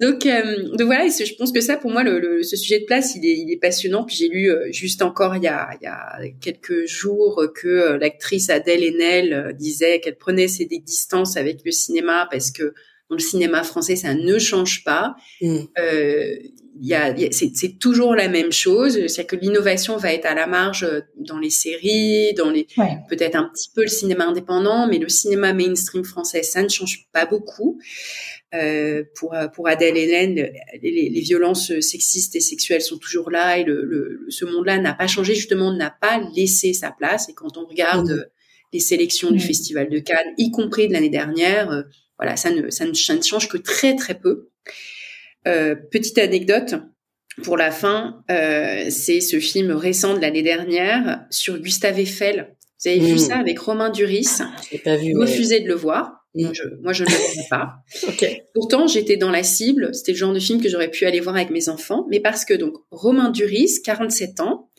Donc, 0.00 0.26
euh, 0.26 0.76
donc 0.76 0.86
voilà, 0.86 1.08
je 1.08 1.34
pense 1.36 1.52
que 1.52 1.60
ça, 1.60 1.76
pour 1.76 1.90
moi, 1.90 2.04
le, 2.04 2.20
le, 2.20 2.42
ce 2.42 2.56
sujet 2.56 2.80
de 2.80 2.84
place, 2.84 3.14
il 3.16 3.26
est, 3.26 3.36
il 3.36 3.52
est 3.52 3.60
passionnant. 3.60 4.04
Puis 4.04 4.16
j'ai 4.16 4.28
lu 4.28 4.50
euh, 4.50 4.70
juste 4.70 5.02
encore 5.02 5.36
il 5.36 5.42
y 5.42 5.48
a, 5.48 5.70
il 5.80 5.84
y 5.84 5.88
a 5.88 6.18
quelques 6.40 6.86
jours 6.86 7.44
que 7.54 7.66
euh, 7.66 7.98
l'actrice 7.98 8.50
Adèle 8.50 8.84
Haenel 8.84 9.32
euh, 9.32 9.52
disait 9.52 10.00
qu'elle 10.00 10.16
prenait 10.16 10.48
ses 10.48 10.66
distances 10.66 11.36
avec 11.36 11.64
le 11.64 11.72
cinéma 11.72 12.28
parce 12.30 12.50
que 12.50 12.74
dans 13.08 13.16
le 13.16 13.22
cinéma 13.22 13.62
français, 13.62 13.96
ça 13.96 14.14
ne 14.14 14.38
change 14.38 14.82
pas. 14.84 15.14
Mm. 15.40 15.58
Euh, 15.78 16.36
y 16.80 16.92
a, 16.92 17.14
c'est 17.30 17.78
toujours 17.78 18.14
la 18.14 18.28
même 18.28 18.52
chose. 18.52 19.06
C'est 19.06 19.24
que 19.24 19.36
l'innovation 19.36 19.96
va 19.96 20.12
être 20.12 20.26
à 20.26 20.34
la 20.34 20.46
marge 20.46 20.84
euh, 20.84 21.00
dans 21.16 21.38
les 21.38 21.50
séries, 21.50 22.34
dans 22.34 22.50
les 22.50 22.66
peut-être 23.08 23.36
un 23.36 23.44
petit 23.44 23.70
peu 23.74 23.82
le 23.82 23.88
cinéma 23.88 24.26
indépendant, 24.26 24.86
mais 24.86 24.98
le 24.98 25.08
cinéma 25.08 25.52
mainstream 25.52 26.04
français, 26.04 26.42
ça 26.42 26.62
ne 26.62 26.68
change 26.68 27.06
pas 27.12 27.26
beaucoup. 27.26 27.78
Euh, 28.54 29.04
pour 29.16 29.34
pour 29.54 29.68
Adèle 29.68 29.96
Hélène, 29.96 30.34
les, 30.82 31.10
les, 31.10 31.20
violences 31.20 31.78
sexistes 31.80 32.36
et 32.36 32.40
sexuelles 32.40 32.80
sont 32.80 32.96
toujours 32.96 33.30
là 33.30 33.58
et 33.58 33.64
le, 33.64 33.84
le 33.84 34.24
ce 34.28 34.44
monde-là 34.44 34.78
n'a 34.78 34.94
pas 34.94 35.06
changé, 35.08 35.34
justement, 35.34 35.72
n'a 35.72 35.90
pas 35.90 36.20
laissé 36.34 36.72
sa 36.72 36.90
place. 36.90 37.28
Et 37.28 37.34
quand 37.34 37.56
on 37.56 37.66
regarde 37.66 38.10
mmh. 38.10 38.24
les 38.72 38.80
sélections 38.80 39.30
du 39.30 39.38
mmh. 39.38 39.40
Festival 39.48 39.88
de 39.88 39.98
Cannes, 39.98 40.34
y 40.38 40.50
compris 40.50 40.88
de 40.88 40.92
l'année 40.92 41.10
dernière, 41.10 41.70
euh, 41.70 41.82
voilà, 42.18 42.36
ça 42.36 42.50
ne, 42.50 42.70
ça 42.70 42.84
ne, 42.84 42.92
ça 42.94 43.14
ne 43.14 43.22
change 43.22 43.48
que 43.48 43.58
très 43.58 43.94
très 43.96 44.18
peu. 44.18 44.48
Euh, 45.46 45.74
petite 45.74 46.18
anecdote, 46.18 46.74
pour 47.42 47.56
la 47.56 47.70
fin, 47.70 48.22
euh, 48.30 48.86
c'est 48.90 49.20
ce 49.20 49.38
film 49.38 49.70
récent 49.70 50.14
de 50.14 50.20
l'année 50.20 50.42
dernière 50.42 51.26
sur 51.30 51.58
Gustave 51.58 52.00
Eiffel. 52.00 52.56
Vous 52.82 52.90
avez 52.90 53.00
vu 53.00 53.14
mmh. 53.14 53.18
ça 53.18 53.36
avec 53.36 53.58
Romain 53.58 53.90
Duris? 53.90 54.38
Pas 54.84 54.96
vu. 54.96 55.16
Refusé 55.16 55.60
de 55.60 55.68
le 55.68 55.74
voir. 55.74 56.26
Mmh. 56.34 56.52
je, 56.52 56.62
moi, 56.82 56.92
je 56.92 57.04
ne 57.04 57.08
le 57.08 57.14
vois 57.14 57.44
pas. 57.48 57.74
okay. 58.08 58.42
Pourtant, 58.54 58.86
j'étais 58.86 59.16
dans 59.16 59.30
la 59.30 59.42
cible. 59.42 59.94
C'était 59.94 60.12
le 60.12 60.18
genre 60.18 60.34
de 60.34 60.40
film 60.40 60.60
que 60.60 60.68
j'aurais 60.68 60.90
pu 60.90 61.06
aller 61.06 61.20
voir 61.20 61.36
avec 61.36 61.50
mes 61.50 61.68
enfants. 61.68 62.06
Mais 62.10 62.20
parce 62.20 62.44
que, 62.44 62.54
donc, 62.54 62.74
Romain 62.90 63.30
Duris, 63.30 63.82
47 63.84 64.40
ans, 64.40 64.70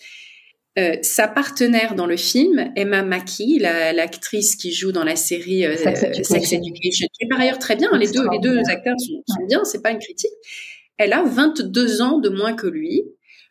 euh, 0.78 0.96
sa 1.02 1.28
partenaire 1.28 1.96
dans 1.96 2.06
le 2.06 2.18
film, 2.18 2.72
Emma 2.76 3.04
Mackey, 3.04 3.58
l'actrice 3.60 4.56
qui 4.56 4.72
joue 4.72 4.92
dans 4.92 5.04
la 5.04 5.16
série 5.16 5.66
euh, 5.66 5.76
Sex, 5.76 6.04
Education. 6.54 7.08
qui 7.14 7.26
est 7.26 7.28
par 7.30 7.40
ailleurs 7.40 7.60
très 7.60 7.76
bien. 7.76 7.90
Les 7.98 8.08
deux, 8.12 8.26
les 8.32 8.40
deux 8.40 8.60
acteurs 8.68 9.00
sont, 9.00 9.24
sont 9.28 9.46
bien, 9.48 9.64
c'est 9.64 9.82
pas 9.82 9.92
une 9.92 10.00
critique. 10.00 10.32
Elle 10.98 11.14
a 11.14 11.24
22 11.24 12.02
ans 12.02 12.20
de 12.20 12.30
moins 12.30 12.54
que 12.54 12.68
lui. 12.68 13.04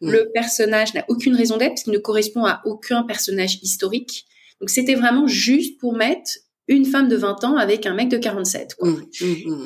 Le 0.03 0.31
personnage 0.35 0.93
n'a 0.95 1.05
aucune 1.09 1.35
raison 1.35 1.57
d'être 1.57 1.71
parce 1.71 1.85
qu'il 1.85 1.93
ne 1.93 1.99
correspond 1.99 2.45
à 2.45 2.61
aucun 2.65 3.03
personnage 3.03 3.59
historique. 3.63 4.27
Donc 4.61 4.71
c'était 4.71 4.95
vraiment 4.95 5.27
juste 5.27 5.81
pour 5.81 5.97
mettre 5.97 6.31
une 6.69 6.85
femme 6.85 7.09
de 7.09 7.17
20 7.17 7.45
ans 7.45 7.57
avec 7.57 7.87
un 7.87 7.95
mec 7.95 8.09
de 8.09 8.19
47. 8.19 8.75
Quoi. 8.75 8.91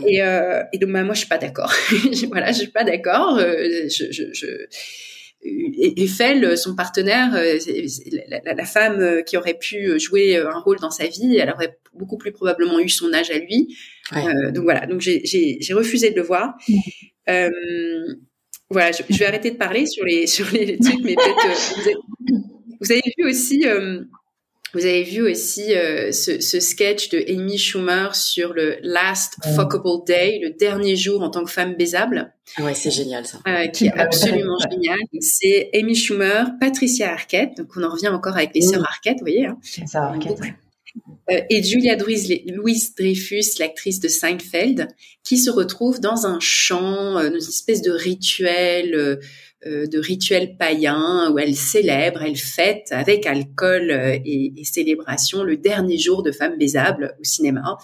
Et, 0.06 0.22
euh, 0.22 0.62
et 0.72 0.78
donc 0.78 0.90
bah, 0.90 1.02
moi 1.02 1.14
je 1.14 1.20
suis 1.20 1.28
pas 1.28 1.38
d'accord. 1.38 1.72
voilà, 2.30 2.52
je 2.52 2.58
suis 2.58 2.68
pas 2.68 2.84
d'accord. 2.84 3.38
Euh, 3.38 3.88
je, 3.88 4.10
je, 4.10 4.24
je... 4.32 4.46
Eiffel, 5.42 6.58
son 6.58 6.74
partenaire, 6.74 7.34
euh, 7.34 7.58
la, 8.44 8.64
femme 8.64 9.22
qui 9.24 9.36
aurait 9.36 9.58
pu 9.58 9.98
jouer 9.98 10.36
un 10.36 10.58
rôle 10.58 10.78
dans 10.78 10.90
sa 10.90 11.06
vie, 11.06 11.38
elle 11.38 11.50
aurait 11.50 11.78
beaucoup 11.94 12.18
plus 12.18 12.32
probablement 12.32 12.78
eu 12.78 12.88
son 12.88 13.12
âge 13.12 13.30
à 13.30 13.38
lui. 13.38 13.76
Euh, 14.16 14.50
donc 14.50 14.64
voilà, 14.64 14.86
donc 14.86 15.00
j'ai 15.00 15.72
refusé 15.72 16.10
de 16.10 16.16
le 16.16 16.22
voir. 16.22 16.54
Euh, 17.28 17.50
voilà, 18.70 18.92
je, 18.92 19.02
vais 19.18 19.26
arrêter 19.26 19.50
de 19.50 19.56
parler 19.56 19.86
sur 19.86 20.04
les 20.04 20.26
sur 20.26 20.46
les 20.52 20.78
trucs, 20.78 21.02
mais 21.02 21.14
peut-être 21.14 21.46
euh, 21.46 21.94
vous, 22.80 22.92
avez, 22.92 23.02
vu 23.18 23.28
aussi. 23.28 23.66
Euh, 23.66 24.02
vous 24.74 24.84
avez 24.84 25.02
vu 25.02 25.22
aussi 25.22 25.72
ce, 26.12 26.40
ce, 26.40 26.60
sketch 26.60 27.08
de 27.10 27.24
Amy 27.28 27.58
Schumer 27.58 28.14
sur 28.14 28.52
le 28.52 28.78
Last 28.82 29.36
Fuckable 29.56 30.04
Day, 30.06 30.40
le 30.42 30.50
dernier 30.50 30.96
jour 30.96 31.22
en 31.22 31.30
tant 31.30 31.44
que 31.44 31.50
femme 31.50 31.74
baisable. 31.74 32.32
Ah 32.56 32.64
ouais, 32.64 32.74
c'est 32.74 32.90
génial 32.90 33.26
ça. 33.26 33.38
qui 33.72 33.86
est 33.86 33.92
absolument 33.92 34.58
génial. 34.70 34.98
C'est 35.20 35.70
Amy 35.74 35.94
Schumer, 35.94 36.52
Patricia 36.60 37.12
Arquette. 37.12 37.56
Donc 37.56 37.68
on 37.76 37.82
en 37.82 37.90
revient 37.90 38.08
encore 38.08 38.36
avec 38.36 38.54
les 38.54 38.62
sœurs 38.62 38.84
Arquette, 38.84 39.18
vous 39.18 39.24
voyez. 39.24 39.46
Hein. 39.46 39.58
Ça, 39.86 40.04
Arquette. 40.04 40.40
Euh, 41.30 41.40
et 41.48 41.62
Julia 41.62 41.96
Louise 41.96 42.94
Dreyfus, 42.94 43.58
l'actrice 43.58 44.00
de 44.00 44.08
Seinfeld, 44.08 44.88
qui 45.22 45.38
se 45.38 45.50
retrouve 45.50 46.00
dans 46.00 46.26
un 46.26 46.40
chant, 46.40 47.18
euh, 47.18 47.30
dans 47.30 47.38
une 47.38 47.48
espèce 47.48 47.82
de 47.82 47.92
rituel, 47.92 48.94
euh, 48.94 49.16
de 49.66 49.98
rituel 49.98 50.56
païen 50.56 51.30
où 51.30 51.38
elle 51.38 51.54
célèbre, 51.54 52.22
elle 52.22 52.36
fête 52.36 52.88
avec 52.92 53.26
alcool 53.26 53.90
et, 53.90 54.52
et, 54.56 54.64
célébration 54.64 55.42
le 55.42 55.56
dernier 55.58 55.98
jour 55.98 56.22
de 56.22 56.32
Femmes 56.32 56.56
baisables 56.56 57.14
au 57.20 57.24
cinéma, 57.24 57.76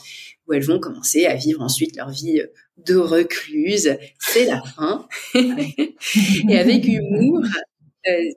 où 0.46 0.54
elles 0.54 0.64
vont 0.64 0.80
commencer 0.80 1.26
à 1.26 1.34
vivre 1.34 1.60
ensuite 1.60 1.96
leur 1.96 2.10
vie 2.10 2.40
de 2.78 2.96
recluse. 2.96 3.96
C'est 4.18 4.46
la 4.46 4.62
fin. 4.62 5.06
et 5.34 6.58
avec 6.58 6.86
humour, 6.86 7.42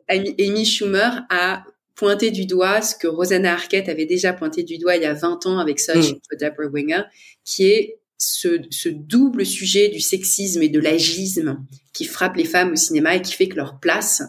Amy 0.09 0.65
Schumer 0.65 1.25
a 1.29 1.63
pointer 1.95 2.31
du 2.31 2.45
doigt 2.45 2.81
ce 2.81 2.95
que 2.95 3.07
Rosanna 3.07 3.53
Arquette 3.53 3.89
avait 3.89 4.05
déjà 4.05 4.31
pointé 4.31 4.63
du 4.63 4.77
doigt 4.77 4.95
il 4.95 5.03
y 5.03 5.05
a 5.05 5.13
20 5.13 5.45
ans 5.47 5.59
avec 5.59 5.79
Such 5.79 6.13
mm. 6.13 6.37
Deborah 6.39 6.67
Winger, 6.67 7.01
qui 7.43 7.65
est 7.67 7.98
ce, 8.19 8.61
ce, 8.69 8.89
double 8.89 9.45
sujet 9.45 9.89
du 9.89 9.99
sexisme 9.99 10.61
et 10.61 10.69
de 10.69 10.79
l'agisme 10.79 11.65
qui 11.93 12.05
frappe 12.05 12.35
les 12.35 12.45
femmes 12.45 12.73
au 12.73 12.75
cinéma 12.75 13.15
et 13.15 13.21
qui 13.21 13.33
fait 13.33 13.47
que 13.47 13.55
leur 13.55 13.79
place 13.79 14.21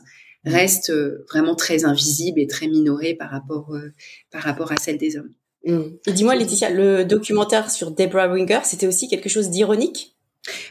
mm. 0.45 0.51
reste 0.51 0.91
euh, 0.91 1.25
vraiment 1.29 1.57
très 1.57 1.85
invisible 1.85 2.41
et 2.41 2.47
très 2.47 2.69
minorée 2.69 3.15
par 3.15 3.31
rapport, 3.31 3.75
euh, 3.75 3.93
par 4.31 4.43
rapport 4.43 4.73
à 4.73 4.77
celle 4.77 4.97
des 4.97 5.17
hommes. 5.17 5.35
Mm. 5.67 5.83
Et 6.07 6.13
dis-moi, 6.13 6.37
Laetitia, 6.37 6.71
le 6.71 7.05
documentaire 7.05 7.71
sur 7.71 7.91
Deborah 7.91 8.29
Winger, 8.29 8.61
c'était 8.65 8.87
aussi 8.87 9.09
quelque 9.09 9.29
chose 9.29 9.51
d'ironique? 9.51 10.17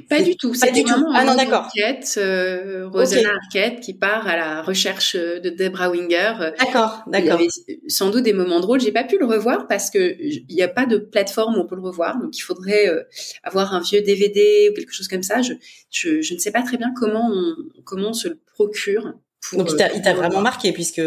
Pas 0.09 0.21
du 0.21 0.36
tout. 0.36 0.53
Pas 0.59 0.71
du 0.71 0.83
tout. 0.83 1.05
Ah 1.13 1.24
non, 1.24 1.36
d'accord. 1.36 1.69
Euh, 2.17 2.88
Rosanna 2.88 3.29
Arquette 3.43 3.79
qui 3.81 3.93
part 3.93 4.27
à 4.27 4.36
la 4.36 4.62
recherche 4.62 5.15
de 5.15 5.50
Debra 5.50 5.89
Winger. 5.89 6.53
D'accord, 6.57 7.03
d'accord. 7.07 7.39
Il 7.39 7.45
y 7.45 7.74
avait 7.74 7.79
sans 7.88 8.09
doute 8.09 8.24
des 8.24 8.33
moments 8.33 8.59
drôles. 8.59 8.81
J'ai 8.81 8.91
pas 8.91 9.03
pu 9.03 9.17
le 9.17 9.25
revoir 9.25 9.67
parce 9.67 9.89
que 9.89 10.15
il 10.19 10.45
n'y 10.50 10.62
a 10.62 10.67
pas 10.67 10.86
de 10.86 10.98
plateforme 10.98 11.55
où 11.55 11.59
on 11.59 11.65
peut 11.65 11.75
le 11.75 11.81
revoir. 11.81 12.19
Donc 12.19 12.38
il 12.38 12.41
faudrait 12.41 12.88
euh, 12.88 13.03
avoir 13.43 13.74
un 13.74 13.81
vieux 13.81 14.01
DVD 14.01 14.69
ou 14.71 14.74
quelque 14.75 14.93
chose 14.93 15.07
comme 15.07 15.24
ça. 15.24 15.41
Je, 15.41 15.53
je, 15.91 16.21
je 16.21 16.33
ne 16.33 16.39
sais 16.39 16.51
pas 16.51 16.62
très 16.62 16.77
bien 16.77 16.93
comment 16.95 17.29
on, 17.31 17.55
comment 17.83 18.09
on 18.09 18.13
se 18.13 18.29
le 18.29 18.39
procure. 18.53 19.13
Pour, 19.41 19.59
Donc 19.63 19.71
il 19.71 20.01
t'a 20.01 20.13
vraiment 20.13 20.41
marqué 20.41 20.74
puisque 20.74 21.01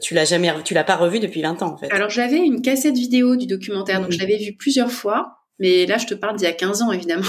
tu 0.00 0.14
l'as 0.14 0.24
jamais, 0.24 0.50
tu 0.64 0.72
l'as 0.72 0.84
pas 0.84 0.96
revu 0.96 1.20
depuis 1.20 1.42
20 1.42 1.62
ans 1.62 1.74
en 1.74 1.76
fait. 1.76 1.92
Alors 1.92 2.08
j'avais 2.08 2.38
une 2.38 2.62
cassette 2.62 2.94
vidéo 2.94 3.36
du 3.36 3.46
documentaire, 3.46 4.00
donc 4.00 4.10
je 4.10 4.18
l'avais 4.18 4.38
vu 4.38 4.54
plusieurs 4.54 4.90
fois. 4.90 5.43
Mais 5.58 5.86
là, 5.86 5.98
je 5.98 6.06
te 6.06 6.14
parle 6.14 6.36
d'il 6.36 6.44
y 6.44 6.50
a 6.50 6.52
15 6.52 6.82
ans, 6.82 6.92
évidemment. 6.92 7.22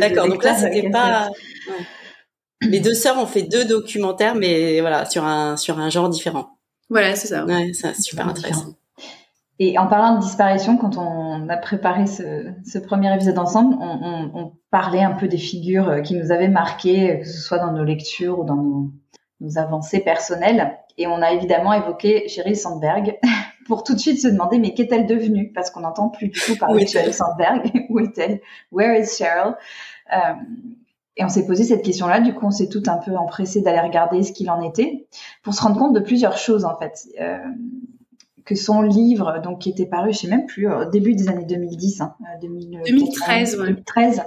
D'accord, 0.00 0.28
donc 0.28 0.44
là, 0.44 0.54
c'était 0.54 0.90
pas... 0.90 1.30
Les 2.60 2.80
deux 2.80 2.94
sœurs 2.94 3.18
ont 3.18 3.26
fait 3.26 3.42
deux 3.42 3.64
documentaires, 3.64 4.34
mais 4.34 4.80
voilà, 4.80 5.04
sur 5.06 5.24
un, 5.24 5.56
sur 5.56 5.78
un 5.78 5.90
genre 5.90 6.08
différent. 6.08 6.58
Voilà, 6.88 7.14
c'est 7.14 7.28
ça. 7.28 7.44
Ouais, 7.44 7.72
c'est 7.72 7.94
super 8.00 8.28
intéressant. 8.28 8.74
Et 9.58 9.78
en 9.78 9.86
parlant 9.86 10.16
de 10.16 10.20
disparition, 10.20 10.76
quand 10.76 10.96
on 10.98 11.48
a 11.48 11.56
préparé 11.56 12.06
ce, 12.06 12.52
ce 12.64 12.78
premier 12.78 13.14
épisode 13.14 13.38
ensemble, 13.38 13.76
on, 13.80 13.98
on, 14.02 14.30
on, 14.34 14.52
parlait 14.70 15.02
un 15.02 15.12
peu 15.12 15.28
des 15.28 15.38
figures 15.38 15.88
euh, 15.88 16.00
qui 16.00 16.16
nous 16.16 16.32
avaient 16.32 16.48
marquées, 16.48 17.20
que 17.20 17.28
ce 17.28 17.40
soit 17.40 17.58
dans 17.58 17.70
nos 17.70 17.84
lectures 17.84 18.40
ou 18.40 18.44
dans 18.44 18.56
nos, 18.56 18.90
nos 19.40 19.58
avancées 19.58 20.00
personnelles. 20.00 20.76
Et 20.98 21.06
on 21.06 21.22
a 21.22 21.32
évidemment 21.32 21.72
évoqué 21.72 22.26
Sheryl 22.28 22.56
Sandberg, 22.56 23.18
pour 23.66 23.84
tout 23.84 23.94
de 23.94 23.98
suite 23.98 24.20
se 24.20 24.28
demander 24.28 24.58
mais 24.58 24.74
qu'est-elle 24.74 25.06
devenue? 25.06 25.52
Parce 25.54 25.70
qu'on 25.70 25.80
n'entend 25.80 26.08
plus 26.08 26.28
du 26.28 26.40
tout 26.40 26.56
parler 26.56 26.84
de 26.84 26.88
Sheryl 26.88 27.14
Sandberg. 27.14 27.70
Où 27.90 27.98
est-elle? 28.00 28.40
Where 28.72 28.98
is 28.98 29.06
Sheryl? 29.16 29.54
Euh, 30.12 30.34
Et 31.16 31.24
on 31.24 31.28
s'est 31.28 31.46
posé 31.46 31.64
cette 31.64 31.82
question-là. 31.82 32.20
Du 32.20 32.34
coup, 32.34 32.46
on 32.46 32.50
s'est 32.50 32.68
tout 32.68 32.82
un 32.86 32.98
peu 32.98 33.16
empressé 33.16 33.60
d'aller 33.62 33.80
regarder 33.80 34.22
ce 34.22 34.32
qu'il 34.32 34.50
en 34.50 34.60
était 34.62 35.06
pour 35.42 35.54
se 35.54 35.62
rendre 35.62 35.78
compte 35.78 35.94
de 35.94 36.00
plusieurs 36.00 36.38
choses 36.38 36.64
en 36.64 36.76
fait. 36.76 37.06
Euh, 37.20 37.38
que 38.44 38.54
son 38.54 38.82
livre, 38.82 39.40
donc 39.42 39.60
qui 39.60 39.70
était 39.70 39.86
paru, 39.86 40.12
je 40.12 40.18
sais 40.18 40.28
même 40.28 40.44
plus, 40.44 40.70
au 40.70 40.84
début 40.84 41.14
des 41.14 41.30
années 41.30 41.46
2010, 41.46 42.02
hein, 42.02 42.14
2013, 42.42 43.56
2013 43.56 44.22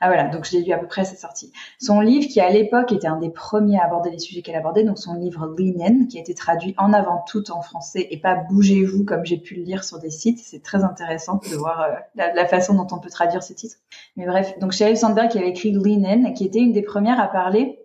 ah 0.00 0.08
voilà, 0.08 0.28
donc 0.28 0.44
je 0.44 0.56
l'ai 0.56 0.62
lu 0.62 0.72
à 0.72 0.78
peu 0.78 0.86
près 0.86 1.02
à 1.02 1.04
sa 1.04 1.16
sortie. 1.16 1.52
Son 1.80 2.00
livre, 2.00 2.28
qui 2.28 2.40
à 2.40 2.50
l'époque 2.50 2.92
était 2.92 3.06
un 3.06 3.18
des 3.18 3.30
premiers 3.30 3.78
à 3.78 3.84
aborder 3.84 4.10
les 4.10 4.18
sujets 4.18 4.42
qu'elle 4.42 4.56
abordait, 4.56 4.84
donc 4.84 4.98
son 4.98 5.14
livre 5.14 5.54
Lean 5.58 5.80
In, 5.80 6.06
qui 6.06 6.18
a 6.18 6.20
été 6.20 6.34
traduit 6.34 6.74
en 6.78 6.92
avant 6.92 7.24
tout 7.26 7.50
en 7.50 7.62
français 7.62 8.06
et 8.10 8.18
pas 8.18 8.34
Bougez-vous 8.34 9.04
comme 9.04 9.24
j'ai 9.24 9.38
pu 9.38 9.54
le 9.54 9.62
lire 9.62 9.84
sur 9.84 9.98
des 9.98 10.10
sites. 10.10 10.38
C'est 10.38 10.62
très 10.62 10.84
intéressant 10.84 11.40
de 11.50 11.56
voir 11.56 11.82
euh, 11.82 12.22
la, 12.34 12.46
façon 12.46 12.74
dont 12.74 12.86
on 12.94 12.98
peut 12.98 13.10
traduire 13.10 13.42
ce 13.42 13.52
titre. 13.52 13.76
Mais 14.16 14.26
bref, 14.26 14.58
donc 14.58 14.72
Sheryl 14.72 14.96
Sandberg 14.96 15.30
qui 15.30 15.38
avait 15.38 15.48
écrit 15.48 15.72
Lean 15.72 16.04
In, 16.04 16.32
qui 16.32 16.44
était 16.44 16.60
une 16.60 16.72
des 16.72 16.82
premières 16.82 17.20
à 17.20 17.28
parler 17.28 17.78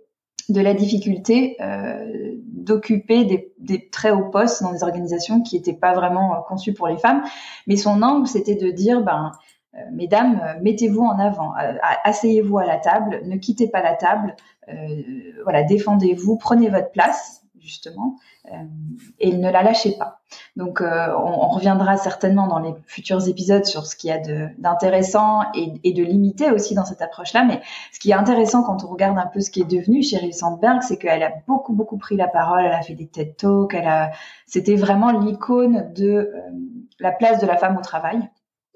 de 0.50 0.62
la 0.62 0.74
difficulté 0.74 1.56
euh, 1.62 2.34
d'occuper 2.46 3.25
des, 3.58 3.89
très 3.89 4.12
hauts 4.12 4.30
postes 4.30 4.62
dans 4.62 4.72
des 4.72 4.84
organisations 4.84 5.41
qui 5.41 5.56
n'étaient 5.56 5.74
pas 5.74 5.94
vraiment 5.94 6.34
euh, 6.34 6.38
conçues 6.48 6.74
pour 6.74 6.88
les 6.88 6.98
femmes. 6.98 7.24
Mais 7.68 7.77
son 7.77 8.01
angle, 8.01 8.27
c'était 8.27 8.56
de 8.56 8.70
dire, 8.70 9.01
ben, 9.01 9.32
mesdames, 9.92 10.42
euh, 10.44 10.60
mettez-vous 10.62 11.01
en 11.01 11.18
avant, 11.20 11.56
euh, 11.58 11.74
asseyez-vous 12.04 12.58
à 12.58 12.66
la 12.66 12.78
table, 12.78 13.22
ne 13.25 13.38
quittez 13.38 13.68
pas 13.68 13.82
la 13.82 13.96
table, 13.96 14.36
voilà, 15.44 15.63
défendez-vous, 15.63 16.38
prenez 16.38 16.70
votre 16.70 16.92
place 16.92 17.44
justement, 17.60 18.16
et 19.20 19.36
ne 19.36 19.51
la 19.51 19.63
lâchez 19.63 19.98
pas. 19.98 20.22
Donc, 20.56 20.82
on, 20.82 21.48
reviendra 21.50 21.98
certainement 21.98 22.48
dans 22.48 22.60
les 22.60 22.74
futurs 22.88 23.28
épisodes 23.28 23.66
sur 23.66 23.86
ce 23.86 23.98
qu'il 23.98 24.10
y 24.10 24.13
a 24.13 24.20
d'intéressant 24.58 25.42
et, 25.54 25.94
de 25.94 26.04
limité 26.04 26.51
aussi 26.51 26.74
dans 26.74 26.86
cette 26.86 27.01
approche-là. 27.01 27.44
Mais 27.44 27.62
ce 27.92 28.00
qui 28.00 28.12
est 28.12 28.16
intéressant 28.16 28.63
quand 28.63 28.86
on 28.86 28.88
regarde 28.88 29.18
un 29.18 29.28
peu 29.28 29.42
ce 29.42 29.51
qui 29.51 29.62
est 29.62 29.70
devenu 29.70 30.01
Sheryl 30.01 30.34
Sandberg, 30.34 30.82
c'est 30.84 30.98
qu'elle 30.98 31.22
a 31.22 31.34
beaucoup 31.48 31.74
beaucoup 31.74 31.98
pris 31.98 32.16
la 32.16 32.30
parole. 32.30 32.63
Elle 32.63 32.74
a 32.74 32.82
fait 32.82 32.96
des 32.96 33.08
TED 33.08 33.36
Talks. 33.36 33.74
Elle 33.74 33.88
a, 33.88 34.12
c'était 34.48 34.75
vraiment 34.75 35.12
l'icône 35.12 35.92
de 35.94 36.32
la 37.00 37.12
place 37.12 37.42
de 37.42 37.46
la 37.46 37.58
femme 37.58 37.78
au 37.78 37.82
travail. 37.82 38.30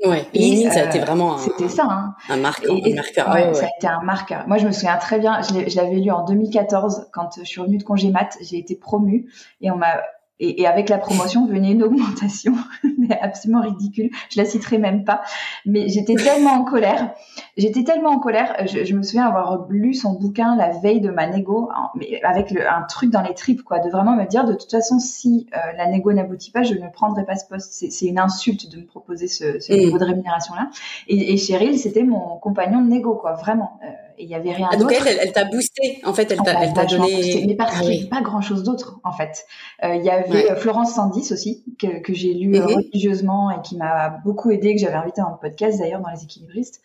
Ouais, 0.04 0.28
et, 0.34 0.70
ça 0.70 0.82
a 0.82 0.86
été 0.86 1.00
euh, 1.00 1.06
vraiment 1.06 1.36
un, 1.36 1.38
c'était 1.38 1.70
ça, 1.70 1.88
hein. 1.90 2.16
un, 2.30 2.38
marqueur, 2.38 2.76
un 2.76 2.96
marqueur. 2.96 3.30
Ouais, 3.30 3.54
Ça 3.54 3.66
a 3.66 3.70
été 3.78 3.88
un 3.88 4.02
marqueur. 4.02 4.46
Moi, 4.48 4.58
je 4.58 4.68
me 4.68 4.72
souviens 4.72 4.98
très 4.98 5.20
bien, 5.20 5.42
je 5.42 5.76
l'avais 5.76 5.96
lu 5.96 6.12
en 6.12 6.26
2014 6.26 7.08
quand 7.14 7.30
je 7.38 7.44
suis 7.44 7.62
revenue 7.62 7.78
de 7.78 7.84
congé 7.84 8.10
mat, 8.10 8.38
j'ai 8.42 8.58
été 8.58 8.76
promue 8.76 9.32
et 9.62 9.72
on 9.72 9.78
m'a 9.78 10.02
et, 10.40 10.62
et, 10.62 10.68
avec 10.68 10.90
la 10.90 10.98
promotion 10.98 11.48
venait 11.48 11.72
une 11.72 11.84
augmentation, 11.84 12.54
mais 12.98 13.18
absolument 13.20 13.62
ridicule. 13.62 14.10
Je 14.30 14.40
la 14.40 14.46
citerai 14.46 14.78
même 14.78 15.06
pas. 15.06 15.22
Mais 15.66 15.88
j'étais 15.88 16.16
tellement 16.16 16.52
en 16.52 16.64
colère. 16.66 17.14
J'étais 17.56 17.84
tellement 17.84 18.10
en 18.10 18.20
colère. 18.20 18.54
Je, 18.68 18.84
je, 18.84 18.96
me 18.96 19.02
souviens 19.02 19.28
avoir 19.28 19.66
lu 19.70 19.94
son 19.94 20.14
bouquin 20.14 20.56
la 20.58 20.70
veille 20.70 21.00
de 21.00 21.10
ma 21.10 21.28
négo, 21.28 21.70
mais 21.96 22.22
avec 22.24 22.52
le, 22.52 22.68
un 22.70 22.84
truc 22.84 23.12
dans 23.12 23.22
les 23.22 23.34
tripes, 23.34 23.64
quoi, 23.64 23.80
de 23.80 23.90
vraiment 23.90 24.16
me 24.16 24.26
dire 24.26 24.46
de 24.46 24.54
toute 24.54 24.72
façon, 24.72 25.00
si 25.00 25.48
euh, 25.54 25.72
la 25.78 25.88
négo 25.88 26.12
n'aboutit 26.12 26.52
pas, 26.52 26.64
je 26.64 26.74
ne 26.74 26.90
prendrai 26.90 27.26
pas 27.26 27.36
ce 27.36 27.46
poste. 27.48 27.72
C'est 27.72 28.06
une 28.06 28.20
insulte 28.20 28.70
de 28.70 28.78
me 28.78 28.86
proposer 28.86 29.28
ce, 29.28 29.60
ce 29.60 29.74
niveau 29.74 29.98
de 29.98 30.06
rémunération-là. 30.06 30.70
Et, 31.08 31.34
et 31.34 31.38
Cheryl, 31.38 31.80
c'était 31.80 32.04
mon 32.04 32.38
compagnon 32.38 32.82
de 32.82 32.90
négo, 32.90 33.16
quoi, 33.16 33.34
vraiment. 33.34 33.80
Euh, 33.84 34.05
il 34.20 34.28
y 34.28 34.36
avait 34.36 34.54
rien 34.54 34.70
d'autre. 34.70 34.80
Donc 34.80 34.94
elle, 34.94 35.18
elle, 35.22 35.32
t'a 35.32 35.46
boosté. 35.46 36.02
En 36.04 36.14
fait, 36.14 36.32
elle 36.32 36.40
t'a 36.40 36.86
donné. 36.86 37.16
Boosté, 37.16 37.46
mais 37.48 37.56
parce 37.56 37.80
qu'il 37.80 37.90
n'y 37.90 38.00
avait 38.00 38.10
pas 38.10 38.22
grand 38.22 38.42
chose 38.42 38.64
d'autre, 38.64 39.00
en 39.04 39.12
fait. 39.12 39.46
Euh, 39.84 39.96
il 39.96 40.04
y 40.04 40.10
avait 40.10 40.50
ouais. 40.50 40.56
Florence 40.56 40.94
Sandis 40.96 41.32
aussi, 41.32 41.64
que, 41.80 42.00
que 42.02 42.14
j'ai 42.14 42.34
lu 42.34 42.50
mm 42.50 42.54
-hmm. 42.56 42.76
religieusement 42.76 43.52
et 43.52 43.62
qui 43.62 43.76
m'a 43.78 44.10
beaucoup 44.26 44.52
aidé, 44.52 44.76
que 44.76 44.82
j'avais 44.82 44.96
invité 44.96 45.22
dans 45.22 45.32
le 45.32 45.40
podcast 45.42 45.80
d'ailleurs, 45.80 46.02
dans 46.02 46.12
les 46.12 46.24
équilibristes. 46.24 46.82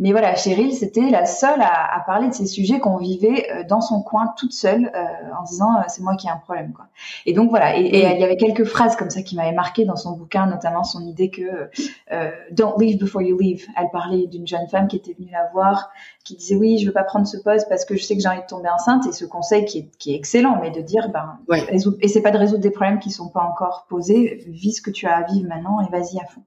Mais 0.00 0.12
voilà, 0.12 0.36
Cheryl, 0.36 0.72
c'était 0.72 1.10
la 1.10 1.26
seule 1.26 1.60
à, 1.60 1.96
à, 1.96 2.00
parler 2.00 2.28
de 2.28 2.32
ces 2.32 2.46
sujets 2.46 2.78
qu'on 2.78 2.98
vivait 2.98 3.50
euh, 3.50 3.64
dans 3.68 3.80
son 3.80 4.00
coin 4.00 4.32
toute 4.36 4.52
seule, 4.52 4.92
euh, 4.94 5.04
en 5.36 5.42
disant 5.42 5.74
euh, 5.76 5.82
c'est 5.88 6.02
moi 6.02 6.14
qui 6.14 6.28
ai 6.28 6.30
un 6.30 6.36
problème. 6.36 6.72
Quoi. 6.72 6.86
Et 7.26 7.32
donc 7.32 7.50
voilà, 7.50 7.76
et, 7.76 7.82
et, 7.82 8.12
il 8.14 8.20
y 8.20 8.24
avait 8.24 8.36
quelques 8.36 8.64
phrases 8.64 8.94
comme 8.94 9.10
ça 9.10 9.22
qui 9.22 9.34
m'avaient 9.34 9.52
marqué 9.52 9.84
dans 9.84 9.96
son 9.96 10.12
bouquin, 10.16 10.46
notamment 10.46 10.84
son 10.84 11.04
idée 11.04 11.30
que 11.30 11.68
euh, 12.12 12.30
don't 12.52 12.74
leave 12.78 12.98
before 12.98 13.22
you 13.22 13.36
leave. 13.36 13.66
Elle 13.76 13.90
parlait 13.90 14.28
d'une 14.28 14.46
jeune 14.46 14.68
femme 14.68 14.86
qui 14.86 14.96
était 14.96 15.14
venue 15.14 15.30
la 15.32 15.50
voir, 15.52 15.90
qui 16.22 16.36
disait 16.36 16.54
oui, 16.54 16.78
je 16.78 16.86
veux 16.86 16.92
pas 16.92 17.04
prendre 17.04 17.26
ce 17.26 17.36
poste 17.36 17.68
parce 17.68 17.84
que 17.84 17.96
je 17.96 18.04
sais 18.04 18.14
que 18.14 18.22
j'ai 18.22 18.28
envie 18.28 18.42
de 18.42 18.46
tomber 18.46 18.68
enceinte. 18.68 19.04
Et 19.06 19.12
ce 19.12 19.24
conseil 19.24 19.64
qui 19.64 19.78
est, 19.78 19.98
qui 19.98 20.12
est 20.12 20.16
excellent, 20.16 20.58
mais 20.60 20.70
de 20.70 20.80
dire 20.80 21.08
ben 21.08 21.38
ouais. 21.48 21.66
et 22.00 22.08
c'est 22.08 22.22
pas 22.22 22.30
de 22.30 22.38
résoudre 22.38 22.62
des 22.62 22.70
problèmes 22.70 23.00
qui 23.00 23.10
sont 23.10 23.28
pas 23.28 23.42
encore 23.42 23.86
posés, 23.88 24.44
vis 24.46 24.74
ce 24.74 24.82
que 24.82 24.90
tu 24.90 25.06
as 25.08 25.16
à 25.16 25.22
vivre 25.24 25.48
maintenant 25.48 25.80
et 25.80 25.90
vas-y 25.90 26.20
à 26.20 26.24
fond. 26.24 26.42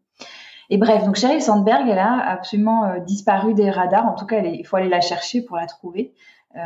Et 0.72 0.78
bref, 0.78 1.04
donc 1.04 1.18
Sheryl 1.18 1.42
Sandberg, 1.42 1.86
elle 1.90 2.00
a 2.00 2.18
absolument 2.30 2.86
euh, 2.86 3.00
disparu 3.00 3.54
des 3.54 3.70
radars. 3.70 4.08
En 4.08 4.16
tout 4.16 4.26
cas, 4.26 4.40
il 4.40 4.66
faut 4.66 4.78
aller 4.78 4.88
la 4.88 5.02
chercher 5.02 5.42
pour 5.42 5.58
la 5.58 5.68
trouver. 5.68 6.14
Euh, 6.56 6.60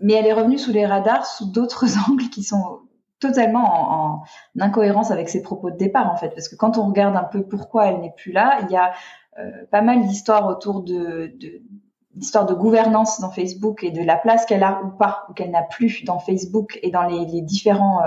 mais 0.00 0.12
elle 0.12 0.26
est 0.26 0.34
revenue 0.34 0.58
sous 0.58 0.70
les 0.70 0.84
radars 0.84 1.24
sous 1.24 1.46
d'autres 1.46 1.86
angles 2.10 2.28
qui 2.28 2.42
sont 2.42 2.80
totalement 3.20 3.64
en, 3.64 4.16
en, 4.16 4.22
incohérence 4.60 5.10
avec 5.10 5.30
ses 5.30 5.40
propos 5.40 5.70
de 5.70 5.78
départ, 5.78 6.12
en 6.12 6.16
fait. 6.16 6.28
Parce 6.28 6.46
que 6.46 6.56
quand 6.56 6.76
on 6.76 6.86
regarde 6.86 7.16
un 7.16 7.24
peu 7.24 7.42
pourquoi 7.42 7.86
elle 7.86 8.00
n'est 8.00 8.12
plus 8.14 8.32
là, 8.32 8.58
il 8.64 8.70
y 8.70 8.76
a 8.76 8.92
euh, 9.38 9.50
pas 9.70 9.80
mal 9.80 10.06
d'histoires 10.06 10.46
autour 10.46 10.82
de, 10.82 11.32
d'histoire 12.14 12.44
de 12.44 12.52
gouvernance 12.52 13.18
dans 13.18 13.30
Facebook 13.30 13.82
et 13.82 13.92
de 13.92 14.02
la 14.02 14.16
place 14.16 14.44
qu'elle 14.44 14.62
a 14.62 14.82
ou 14.84 14.90
pas, 14.90 15.24
ou 15.30 15.32
qu'elle 15.32 15.52
n'a 15.52 15.62
plus 15.62 16.04
dans 16.04 16.18
Facebook 16.18 16.78
et 16.82 16.90
dans 16.90 17.04
les, 17.04 17.40
différents 17.40 18.02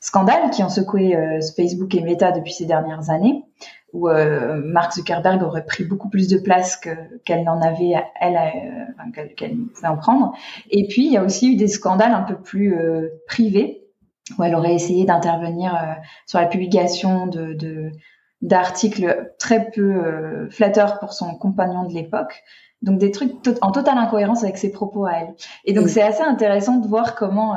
scandales 0.00 0.50
qui 0.50 0.64
ont 0.64 0.68
secoué 0.68 1.16
Facebook 1.56 1.94
et 1.94 2.00
Meta 2.00 2.32
depuis 2.32 2.52
ces 2.52 2.66
dernières 2.66 3.10
années 3.10 3.44
où 3.92 4.08
euh, 4.08 4.60
Mark 4.64 4.92
Zuckerberg 4.92 5.42
aurait 5.42 5.64
pris 5.64 5.84
beaucoup 5.84 6.08
plus 6.08 6.28
de 6.28 6.38
place 6.38 6.76
que 6.76 6.90
qu'elle 7.24 7.44
n'en 7.44 7.60
avait 7.60 7.94
elle 8.20 8.36
euh, 8.36 9.10
qu'elle 9.14 9.34
qu 9.34 9.66
pouvait 9.74 9.88
en 9.88 9.96
prendre. 9.96 10.32
Et 10.70 10.86
puis 10.88 11.06
il 11.06 11.12
y 11.12 11.16
a 11.16 11.24
aussi 11.24 11.52
eu 11.52 11.56
des 11.56 11.68
scandales 11.68 12.12
un 12.12 12.22
peu 12.22 12.36
plus 12.36 12.76
euh, 12.76 13.08
privés 13.26 13.84
où 14.38 14.42
elle 14.42 14.54
aurait 14.54 14.74
essayé 14.74 15.04
d'intervenir 15.04 15.74
euh, 15.74 15.94
sur 16.26 16.38
la 16.38 16.46
publication 16.46 17.26
de, 17.26 17.54
de 17.54 17.90
d'articles 18.42 19.32
très 19.38 19.70
peu 19.70 19.80
euh, 19.80 20.50
flatteurs 20.50 20.98
pour 21.00 21.12
son 21.12 21.34
compagnon 21.34 21.84
de 21.84 21.94
l'époque. 21.94 22.42
Donc 22.82 22.98
des 22.98 23.10
trucs 23.10 23.42
to 23.42 23.52
en 23.62 23.72
totale 23.72 23.98
incohérence 23.98 24.44
avec 24.44 24.58
ses 24.58 24.70
propos 24.70 25.06
à 25.06 25.12
elle. 25.14 25.34
Et 25.64 25.72
donc 25.72 25.86
oui. 25.86 25.90
c'est 25.90 26.02
assez 26.02 26.22
intéressant 26.22 26.76
de 26.76 26.86
voir 26.86 27.16
comment 27.16 27.56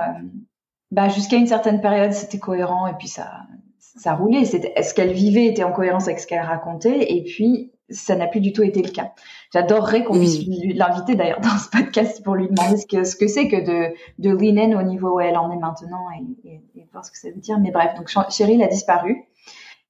bah, 0.90 1.10
jusqu'à 1.10 1.36
une 1.36 1.46
certaine 1.46 1.82
période 1.82 2.14
c'était 2.14 2.40
cohérent 2.40 2.88
et 2.88 2.94
puis 2.98 3.08
ça 3.08 3.42
ça 3.82 4.14
roulait. 4.14 4.46
Ce 4.46 4.94
qu'elle 4.94 5.12
vivait 5.12 5.46
était 5.46 5.64
en 5.64 5.72
cohérence 5.72 6.08
avec 6.08 6.20
ce 6.20 6.28
qu'elle 6.28 6.42
racontait, 6.42 7.14
et 7.14 7.24
puis 7.24 7.72
ça 7.90 8.16
n'a 8.16 8.28
plus 8.28 8.40
du 8.40 8.54
tout 8.54 8.64
été 8.64 8.82
le 8.82 8.90
cas. 8.90 9.12
J'adorerais 9.54 10.04
qu'on 10.04 10.14
puisse 10.14 10.48
mmh. 10.48 10.74
l'inviter 10.76 11.16
d'ailleurs 11.16 11.42
dans 11.42 11.58
ce 11.58 11.70
podcast 11.70 12.24
pour 12.24 12.36
lui 12.36 12.48
demander 12.48 12.78
ce 12.78 12.86
que 12.86 13.04
ce 13.04 13.16
que 13.16 13.28
c'est 13.28 13.48
que 13.48 13.58
de 13.58 13.94
de 14.20 14.30
lean 14.30 14.80
au 14.80 14.84
niveau 14.84 15.16
où 15.16 15.20
elle 15.20 15.38
en 15.38 15.52
est 15.52 15.60
maintenant 15.60 16.06
et, 16.12 16.50
et, 16.50 16.62
et, 16.76 16.88
voir 16.92 17.06
ce 17.06 17.12
que 17.12 17.18
ça 17.18 17.30
veut 17.30 17.40
dire. 17.40 17.60
Mais 17.60 17.72
bref, 17.72 17.94
donc 17.96 18.10
Cheryl 18.30 18.64
a 18.64 18.68
disparu 18.68 19.26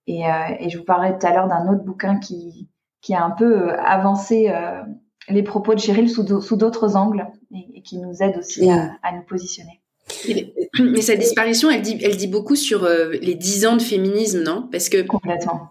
et, 0.08 0.26
euh, 0.26 0.32
et 0.60 0.70
je 0.70 0.78
vous 0.78 0.84
parlais 0.84 1.18
tout 1.18 1.26
à 1.26 1.32
l'heure 1.32 1.48
d'un 1.48 1.72
autre 1.72 1.84
bouquin 1.84 2.18
qui 2.18 2.70
qui 3.02 3.14
a 3.14 3.24
un 3.24 3.32
peu 3.32 3.70
euh, 3.70 3.82
avancé 3.82 4.50
euh, 4.50 4.82
les 5.30 5.44
propos 5.44 5.76
de 5.76 5.80
Cheryl 5.80 6.10
sous 6.10 6.42
sous 6.42 6.56
d'autres 6.56 6.96
angles 6.96 7.28
et, 7.54 7.78
et, 7.78 7.82
qui 7.82 8.00
nous 8.00 8.22
aide 8.22 8.38
aussi 8.38 8.68
mmh. 8.68 8.72
à, 8.72 8.98
à 9.04 9.12
nous 9.12 9.24
positionner. 9.24 9.82
Mais 10.80 11.02
sa 11.02 11.16
disparition, 11.16 11.70
elle 11.70 11.82
dit, 11.82 11.98
elle 12.02 12.16
dit 12.16 12.28
beaucoup 12.28 12.56
sur 12.56 12.86
euh, 12.86 13.12
les 13.22 13.36
dix 13.36 13.66
ans 13.66 13.76
de 13.76 13.82
féminisme, 13.82 14.42
non? 14.44 14.70
Parce 14.72 14.88
que 14.88 15.06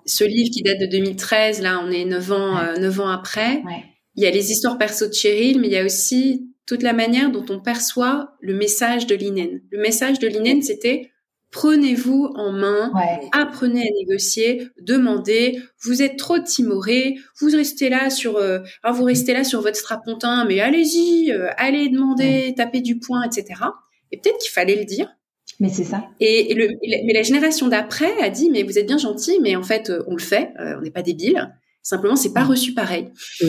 ce 0.04 0.24
livre 0.24 0.50
qui 0.52 0.62
date 0.62 0.78
de 0.78 0.86
2013, 0.86 1.62
là, 1.62 1.82
on 1.84 1.90
est 1.90 2.04
neuf 2.04 2.30
ans, 2.32 2.56
ouais. 2.56 2.78
euh, 2.78 2.80
9 2.80 3.00
ans 3.00 3.08
après. 3.08 3.62
Ouais. 3.64 3.84
Il 4.16 4.24
y 4.24 4.26
a 4.26 4.30
les 4.30 4.50
histoires 4.50 4.76
perso 4.76 5.06
de 5.06 5.14
Cheryl, 5.14 5.58
mais 5.60 5.68
il 5.68 5.72
y 5.72 5.78
a 5.78 5.84
aussi 5.84 6.50
toute 6.66 6.82
la 6.82 6.92
manière 6.92 7.30
dont 7.30 7.44
on 7.48 7.60
perçoit 7.60 8.34
le 8.40 8.54
message 8.54 9.06
de 9.06 9.14
Linen. 9.14 9.62
Le 9.70 9.80
message 9.80 10.18
de 10.18 10.28
Linen, 10.28 10.62
c'était 10.62 11.10
prenez-vous 11.50 12.30
en 12.36 12.52
main, 12.52 12.92
ouais. 12.94 13.28
apprenez 13.32 13.80
à 13.80 13.92
négocier, 13.98 14.68
demandez. 14.80 15.60
Vous 15.82 16.02
êtes 16.02 16.16
trop 16.16 16.38
timoré, 16.38 17.16
vous 17.40 17.48
restez 17.48 17.88
là 17.88 18.10
sur, 18.10 18.36
euh, 18.36 18.60
vous 18.88 19.04
restez 19.04 19.32
là 19.32 19.42
sur 19.42 19.60
votre 19.60 19.76
strapontin, 19.76 20.44
mais 20.44 20.60
allez-y, 20.60 21.32
euh, 21.32 21.48
allez 21.56 21.88
demander, 21.88 22.54
tapez 22.56 22.80
du 22.80 22.98
poing, 22.98 23.22
etc. 23.24 23.62
Et 24.12 24.18
peut-être 24.18 24.38
qu'il 24.38 24.50
fallait 24.50 24.76
le 24.76 24.84
dire. 24.84 25.14
Mais 25.58 25.68
c'est 25.68 25.84
ça. 25.84 26.04
Et, 26.20 26.52
et 26.52 26.54
le, 26.54 26.68
mais 27.04 27.12
la 27.12 27.22
génération 27.22 27.68
d'après 27.68 28.18
a 28.22 28.30
dit, 28.30 28.50
mais 28.50 28.62
vous 28.62 28.78
êtes 28.78 28.86
bien 28.86 28.98
gentil, 28.98 29.38
mais 29.42 29.56
en 29.56 29.62
fait, 29.62 29.92
on 30.06 30.12
le 30.12 30.22
fait, 30.22 30.52
euh, 30.58 30.76
on 30.78 30.82
n'est 30.82 30.90
pas 30.90 31.02
débile. 31.02 31.54
Simplement, 31.82 32.16
c'est 32.16 32.32
pas 32.32 32.44
reçu 32.44 32.74
pareil. 32.74 33.10
Mmh. 33.42 33.46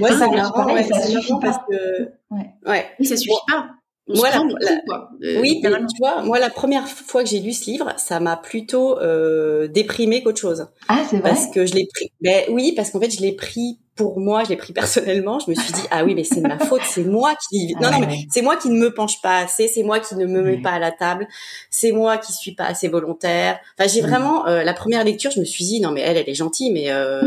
Ouais, 0.00 0.10
c'est 0.10 0.30
marrant, 0.30 0.74
ouais, 0.74 0.82
ça 0.82 1.00
suffit 1.02 1.32
parce 1.40 1.58
que, 1.68 2.04
ouais. 2.30 2.46
ouais. 2.66 2.86
Mais 2.98 3.06
ça 3.06 3.16
suffit 3.16 3.30
bon. 3.30 3.54
pas. 3.54 3.70
Moi, 4.08 4.30
la, 4.30 4.36
la... 4.36 4.40
Coup, 4.40 4.92
euh, 5.24 5.40
oui, 5.40 5.60
mais 5.62 5.70
tu 5.70 5.98
vois, 5.98 6.22
moi, 6.22 6.38
la 6.38 6.50
première 6.50 6.88
fois 6.88 7.24
que 7.24 7.28
j'ai 7.28 7.40
lu 7.40 7.52
ce 7.52 7.68
livre, 7.70 7.92
ça 7.96 8.20
m'a 8.20 8.36
plutôt 8.36 8.98
euh, 9.00 9.66
déprimé 9.66 10.22
qu'autre 10.22 10.40
chose. 10.40 10.68
Ah, 10.88 11.02
c'est 11.08 11.16
vrai? 11.16 11.30
Parce 11.30 11.46
que 11.48 11.66
je 11.66 11.74
l'ai 11.74 11.88
pris. 11.92 12.12
Ben 12.20 12.44
oui, 12.50 12.72
parce 12.76 12.90
qu'en 12.90 13.00
fait, 13.00 13.10
je 13.10 13.20
l'ai 13.20 13.32
pris 13.32 13.78
pour 13.96 14.20
moi, 14.20 14.44
je 14.44 14.50
l'ai 14.50 14.56
pris 14.56 14.72
personnellement. 14.72 15.40
Je 15.40 15.50
me 15.50 15.56
suis 15.56 15.72
dit 15.72 15.82
ah 15.90 16.04
oui, 16.04 16.14
mais 16.14 16.22
c'est 16.22 16.40
ma 16.40 16.58
faute, 16.58 16.82
c'est 16.84 17.04
moi 17.04 17.34
qui 17.48 17.74
non 17.80 17.90
non 17.90 17.98
mais 17.98 18.26
c'est 18.30 18.42
moi 18.42 18.56
qui 18.56 18.68
ne 18.68 18.78
me 18.78 18.92
penche 18.92 19.20
pas 19.22 19.38
assez, 19.38 19.68
c'est 19.68 19.82
moi 19.82 19.98
qui 19.98 20.14
ne 20.14 20.26
me 20.26 20.42
mets 20.42 20.60
pas 20.60 20.72
à 20.72 20.78
la 20.78 20.92
table, 20.92 21.26
c'est 21.70 21.92
moi 21.92 22.18
qui 22.18 22.32
suis 22.32 22.54
pas 22.54 22.66
assez 22.66 22.88
volontaire. 22.88 23.58
Enfin, 23.76 23.88
j'ai 23.88 24.02
vraiment 24.02 24.46
euh, 24.46 24.62
la 24.62 24.74
première 24.74 25.02
lecture, 25.02 25.30
je 25.30 25.40
me 25.40 25.44
suis 25.44 25.64
dit 25.64 25.80
non 25.80 25.90
mais 25.90 26.02
elle, 26.02 26.18
elle 26.18 26.28
est 26.28 26.34
gentille, 26.34 26.70
mais 26.70 26.90
euh, 26.90 27.22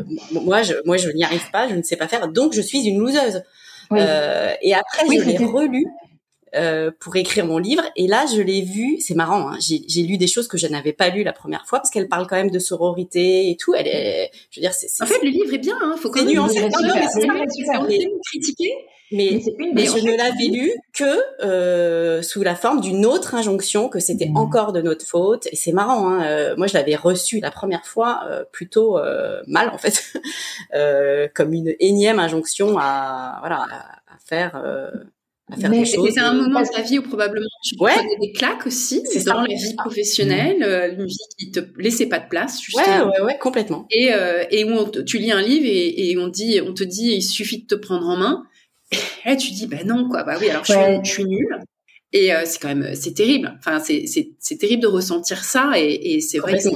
moi 0.32 0.62
je 0.62 0.74
moi 0.86 0.96
je 0.96 1.10
n'y 1.10 1.24
arrive 1.24 1.50
pas, 1.50 1.68
je 1.68 1.74
ne 1.74 1.82
sais 1.82 1.96
pas 1.96 2.08
faire, 2.08 2.28
donc 2.28 2.54
je 2.54 2.62
suis 2.62 2.86
une 2.86 3.00
loseuse. 3.00 3.42
Oui. 3.90 3.98
Euh, 4.00 4.52
et 4.62 4.74
après, 4.74 5.06
oui, 5.06 5.18
je 5.20 5.30
l'ai 5.30 5.38
relu 5.38 5.86
euh, 6.54 6.90
pour 7.00 7.16
écrire 7.16 7.46
mon 7.46 7.58
livre. 7.58 7.82
Et 7.96 8.06
là, 8.06 8.24
je 8.26 8.40
l'ai 8.40 8.62
vu. 8.62 9.00
C'est 9.00 9.14
marrant. 9.14 9.50
Hein, 9.50 9.58
j'ai 9.60 10.02
lu 10.02 10.16
des 10.16 10.26
choses 10.26 10.48
que 10.48 10.56
je 10.58 10.66
n'avais 10.66 10.92
pas 10.92 11.08
lues 11.10 11.24
la 11.24 11.32
première 11.32 11.66
fois 11.66 11.78
parce 11.78 11.90
qu'elle 11.90 12.08
parle 12.08 12.26
quand 12.26 12.36
même 12.36 12.50
de 12.50 12.58
sororité 12.58 13.50
et 13.50 13.56
tout. 13.56 13.74
Elle 13.74 13.86
est, 13.86 14.30
je 14.50 14.60
veux 14.60 14.62
dire, 14.62 14.72
c'est. 14.72 14.88
En 15.02 15.06
fait, 15.06 15.22
le 15.22 15.30
livre 15.30 15.52
est 15.52 15.58
bien. 15.58 15.78
Hein, 15.82 15.94
faut 16.00 16.10
quand 16.10 16.24
même 16.24 16.32
nuancer. 16.32 16.60
Non, 16.60 16.68
non, 16.68 16.94
mais 16.94 17.06
c'est 17.08 18.08
critiquer. 18.30 18.72
Mais, 19.10 19.40
mais, 19.58 19.70
mais 19.72 19.86
je 19.86 20.04
ne 20.04 20.16
l'avais 20.16 20.46
lu 20.52 20.70
que 20.92 21.44
euh, 21.44 22.20
sous 22.22 22.42
la 22.42 22.54
forme 22.54 22.80
d'une 22.80 23.06
autre 23.06 23.34
injonction 23.34 23.88
que 23.88 24.00
c'était 24.00 24.28
mmh. 24.28 24.36
encore 24.36 24.72
de 24.72 24.82
notre 24.82 25.06
faute. 25.06 25.46
Et 25.50 25.56
c'est 25.56 25.72
marrant. 25.72 26.08
Hein, 26.08 26.24
euh, 26.26 26.56
moi, 26.56 26.66
je 26.66 26.74
l'avais 26.74 26.96
reçu 26.96 27.40
la 27.40 27.50
première 27.50 27.86
fois 27.86 28.20
euh, 28.28 28.44
plutôt 28.50 28.98
euh, 28.98 29.40
mal 29.46 29.70
en 29.70 29.78
fait, 29.78 30.12
euh, 30.74 31.28
comme 31.34 31.52
une 31.52 31.74
énième 31.80 32.18
injonction 32.18 32.78
à 32.78 33.38
voilà 33.40 33.66
à, 33.70 34.14
à 34.14 34.18
faire 34.26 34.62
mais 35.56 35.84
c'est 35.84 36.20
un 36.20 36.34
moment 36.34 36.60
de 36.60 36.68
ta 36.68 36.82
vie 36.82 36.98
où 36.98 37.02
probablement 37.02 37.46
tu 37.62 37.74
ouais. 37.80 37.92
prenais 37.92 38.16
des 38.20 38.32
claques 38.32 38.66
aussi 38.66 39.02
dans 39.02 39.20
ça. 39.20 39.34
la 39.34 39.54
vie 39.54 39.74
professionnelle, 39.76 40.58
mmh. 40.58 41.00
une 41.00 41.06
vie 41.06 41.16
qui 41.38 41.50
te 41.50 41.60
laissait 41.78 42.06
pas 42.06 42.18
de 42.18 42.28
place 42.28 42.60
justement. 42.60 43.06
Ouais, 43.06 43.20
ouais, 43.20 43.20
ouais, 43.22 43.38
complètement. 43.38 43.86
Et, 43.90 44.12
euh, 44.12 44.44
et 44.50 44.64
où 44.64 44.72
on, 44.72 44.90
tu 44.90 45.18
lis 45.18 45.32
un 45.32 45.40
livre 45.40 45.66
et, 45.66 46.10
et, 46.10 46.18
on 46.18 46.28
dit, 46.28 46.60
on 46.64 46.74
te 46.74 46.84
dit, 46.84 47.12
il 47.14 47.22
suffit 47.22 47.62
de 47.62 47.66
te 47.66 47.74
prendre 47.74 48.06
en 48.06 48.16
main. 48.16 48.44
Et 48.92 49.28
là, 49.28 49.36
tu 49.36 49.50
dis, 49.50 49.66
bah 49.66 49.84
non, 49.84 50.08
quoi. 50.08 50.22
Bah 50.22 50.36
oui, 50.40 50.48
alors 50.48 50.64
je, 50.64 50.72
suis, 50.72 50.80
je 51.04 51.10
suis 51.10 51.24
nulle. 51.24 51.58
Et 52.12 52.34
euh, 52.34 52.42
c'est 52.46 52.58
quand 52.60 52.74
même, 52.74 52.94
c'est 52.94 53.12
terrible. 53.12 53.54
Enfin, 53.58 53.80
c'est, 53.80 54.58
terrible 54.58 54.82
de 54.82 54.86
ressentir 54.86 55.44
ça. 55.44 55.72
Et, 55.76 56.14
et 56.14 56.20
c'est 56.20 56.38
vrai 56.38 56.58
que 56.58 56.68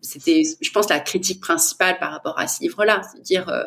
c'était, 0.00 0.42
je 0.60 0.70
pense, 0.70 0.88
la 0.88 1.00
critique 1.00 1.40
principale 1.40 1.98
par 1.98 2.12
rapport 2.12 2.38
à 2.38 2.48
ce 2.48 2.62
livre-là, 2.62 3.02
c'est 3.12 3.22
dire. 3.22 3.48
Euh, 3.48 3.64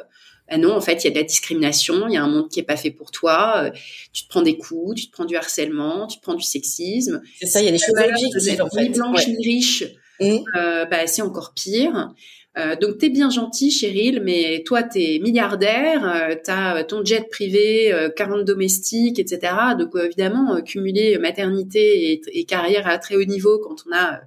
ben 0.49 0.61
non, 0.61 0.73
en 0.73 0.81
fait, 0.81 1.03
il 1.03 1.05
y 1.05 1.07
a 1.07 1.11
de 1.11 1.15
la 1.17 1.23
discrimination, 1.23 2.07
il 2.07 2.13
y 2.13 2.17
a 2.17 2.23
un 2.23 2.27
monde 2.27 2.49
qui 2.49 2.59
est 2.59 2.63
pas 2.63 2.75
fait 2.75 2.89
pour 2.89 3.11
toi. 3.11 3.65
Euh, 3.65 3.71
tu 4.13 4.23
te 4.23 4.29
prends 4.29 4.41
des 4.41 4.57
coups, 4.57 4.99
tu 4.99 5.07
te 5.07 5.11
prends 5.11 5.25
du 5.25 5.35
harcèlement, 5.35 6.07
tu 6.07 6.17
te 6.17 6.23
prends 6.23 6.33
du 6.33 6.43
sexisme. 6.43 7.21
C'est 7.39 7.45
ça, 7.45 7.61
il 7.61 7.65
y 7.65 7.67
a 7.67 7.71
des 7.71 7.77
choses 7.77 7.93
objectives. 7.95 8.63
En 8.63 8.69
fait. 8.69 8.83
Ni 8.83 8.89
blanche 8.89 9.27
ouais. 9.27 9.35
ni 9.37 9.45
riche, 9.45 9.83
mmh. 10.19 10.37
euh, 10.55 10.85
bah, 10.85 11.05
c'est 11.05 11.21
encore 11.21 11.53
pire. 11.53 12.13
Euh, 12.57 12.75
donc 12.75 12.97
t'es 12.97 13.09
bien 13.09 13.29
gentil, 13.29 13.69
Cheryl, 13.71 14.21
mais 14.23 14.63
toi 14.65 14.81
t'es 14.83 15.19
milliardaire, 15.21 16.03
euh, 16.07 16.35
t'as 16.43 16.83
ton 16.83 17.05
jet 17.05 17.29
privé, 17.29 17.93
40 18.15 18.43
domestiques, 18.43 19.19
etc. 19.19 19.53
Donc 19.77 19.91
évidemment, 19.95 20.61
cumuler 20.61 21.17
maternité 21.19 22.11
et, 22.11 22.21
et, 22.33 22.45
carrière 22.45 22.87
à 22.87 22.97
très 22.97 23.15
haut 23.15 23.25
niveau 23.25 23.59
quand 23.59 23.75
on 23.87 23.95
a 23.95 24.21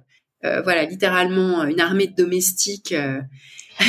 voilà 0.63 0.83
littéralement 0.83 1.63
une 1.63 1.79
armée 1.79 2.07
de 2.07 2.15
domestiques 2.15 2.93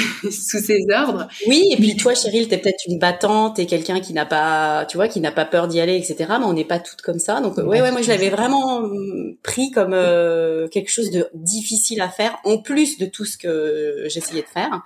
sous 0.30 0.58
ses 0.58 0.84
ordres. 0.94 1.28
Oui, 1.46 1.64
et 1.70 1.76
puis 1.76 1.96
toi, 1.96 2.14
Cheryl, 2.14 2.48
t'es 2.48 2.58
peut-être 2.58 2.84
une 2.88 2.98
battante 2.98 3.58
et 3.58 3.66
quelqu'un 3.66 4.00
qui 4.00 4.12
n'a 4.12 4.26
pas, 4.26 4.86
tu 4.86 4.96
vois, 4.96 5.08
qui 5.08 5.20
n'a 5.20 5.32
pas 5.32 5.44
peur 5.44 5.68
d'y 5.68 5.80
aller, 5.80 5.96
etc. 5.96 6.16
Mais 6.38 6.46
on 6.46 6.52
n'est 6.52 6.64
pas 6.64 6.78
toutes 6.78 7.02
comme 7.02 7.18
ça. 7.18 7.40
Donc, 7.40 7.56
ouais, 7.56 7.80
ouais, 7.80 7.90
moi, 7.90 8.02
je 8.02 8.08
l'avais 8.08 8.30
vraiment 8.30 8.78
hum, 8.78 9.36
pris 9.42 9.70
comme 9.70 9.92
euh, 9.94 10.68
quelque 10.68 10.90
chose 10.90 11.10
de 11.10 11.28
difficile 11.34 12.00
à 12.00 12.08
faire, 12.08 12.38
en 12.44 12.58
plus 12.58 12.98
de 12.98 13.06
tout 13.06 13.24
ce 13.24 13.36
que 13.36 14.04
j'essayais 14.08 14.42
de 14.42 14.48
faire. 14.48 14.82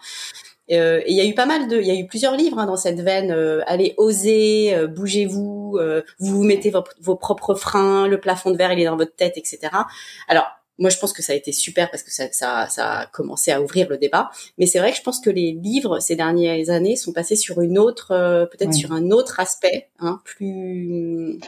Euh, 0.71 1.01
et 1.07 1.12
il 1.12 1.16
y 1.16 1.21
a 1.21 1.25
eu 1.25 1.35
pas 1.35 1.47
mal 1.47 1.68
de, 1.68 1.79
il 1.79 1.87
y 1.87 1.90
a 1.90 1.94
eu 1.94 2.07
plusieurs 2.07 2.37
livres 2.37 2.59
hein, 2.59 2.66
dans 2.66 2.77
cette 2.77 3.01
veine. 3.01 3.31
Euh, 3.31 3.62
allez, 3.66 3.94
osez, 3.97 4.75
euh, 4.75 4.87
bougez-vous, 4.87 5.79
vous 6.18 6.37
vous 6.37 6.44
mettez 6.44 6.71
vos, 6.71 6.85
vos, 7.01 7.16
propres 7.16 7.55
freins, 7.55 8.07
le 8.09 8.21
plafond 8.21 8.51
de 8.51 8.57
verre 8.57 8.73
il 8.73 8.81
est 8.81 8.85
dans 8.85 8.97
votre 8.97 9.14
tête, 9.14 9.37
etc. 9.37 9.71
Alors 10.29 10.58
moi, 10.79 10.91
je 10.91 10.99
pense 10.99 11.12
que 11.12 11.23
ça 11.23 11.33
a 11.33 11.37
été 11.37 11.53
super 11.53 11.91
parce 11.91 12.03
que 12.03 12.12
ça, 12.12 12.31
ça, 12.33 12.69
ça 12.69 13.01
a 13.01 13.07
commencé 13.07 13.51
à 13.51 13.61
ouvrir 13.61 13.88
le 13.88 13.99
débat. 13.99 14.31
Mais 14.59 14.67
c'est 14.67 14.79
vrai 14.79 14.93
que 14.93 14.97
je 14.97 15.03
pense 15.03 15.21
que 15.21 15.31
les 15.31 15.53
livres 15.53 15.99
ces 15.99 16.14
dernières 16.17 16.71
années 16.71 16.97
sont 16.97 17.12
passés 17.12 17.37
sur 17.37 17.61
une 17.61 17.79
autre, 17.79 18.12
euh, 18.12 18.47
peut-être 18.47 18.75
sur 18.75 18.93
un 18.93 19.11
autre 19.11 19.41
aspect, 19.41 19.88
hein, 19.99 20.21
plus, 20.25 21.41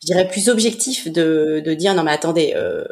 je 0.00 0.06
dirais 0.06 0.28
plus 0.28 0.48
objectif 0.48 1.08
de, 1.08 1.62
de 1.64 1.74
dire 1.74 1.94
non 1.94 2.04
mais 2.04 2.12
attendez, 2.12 2.52
euh, 2.56 2.84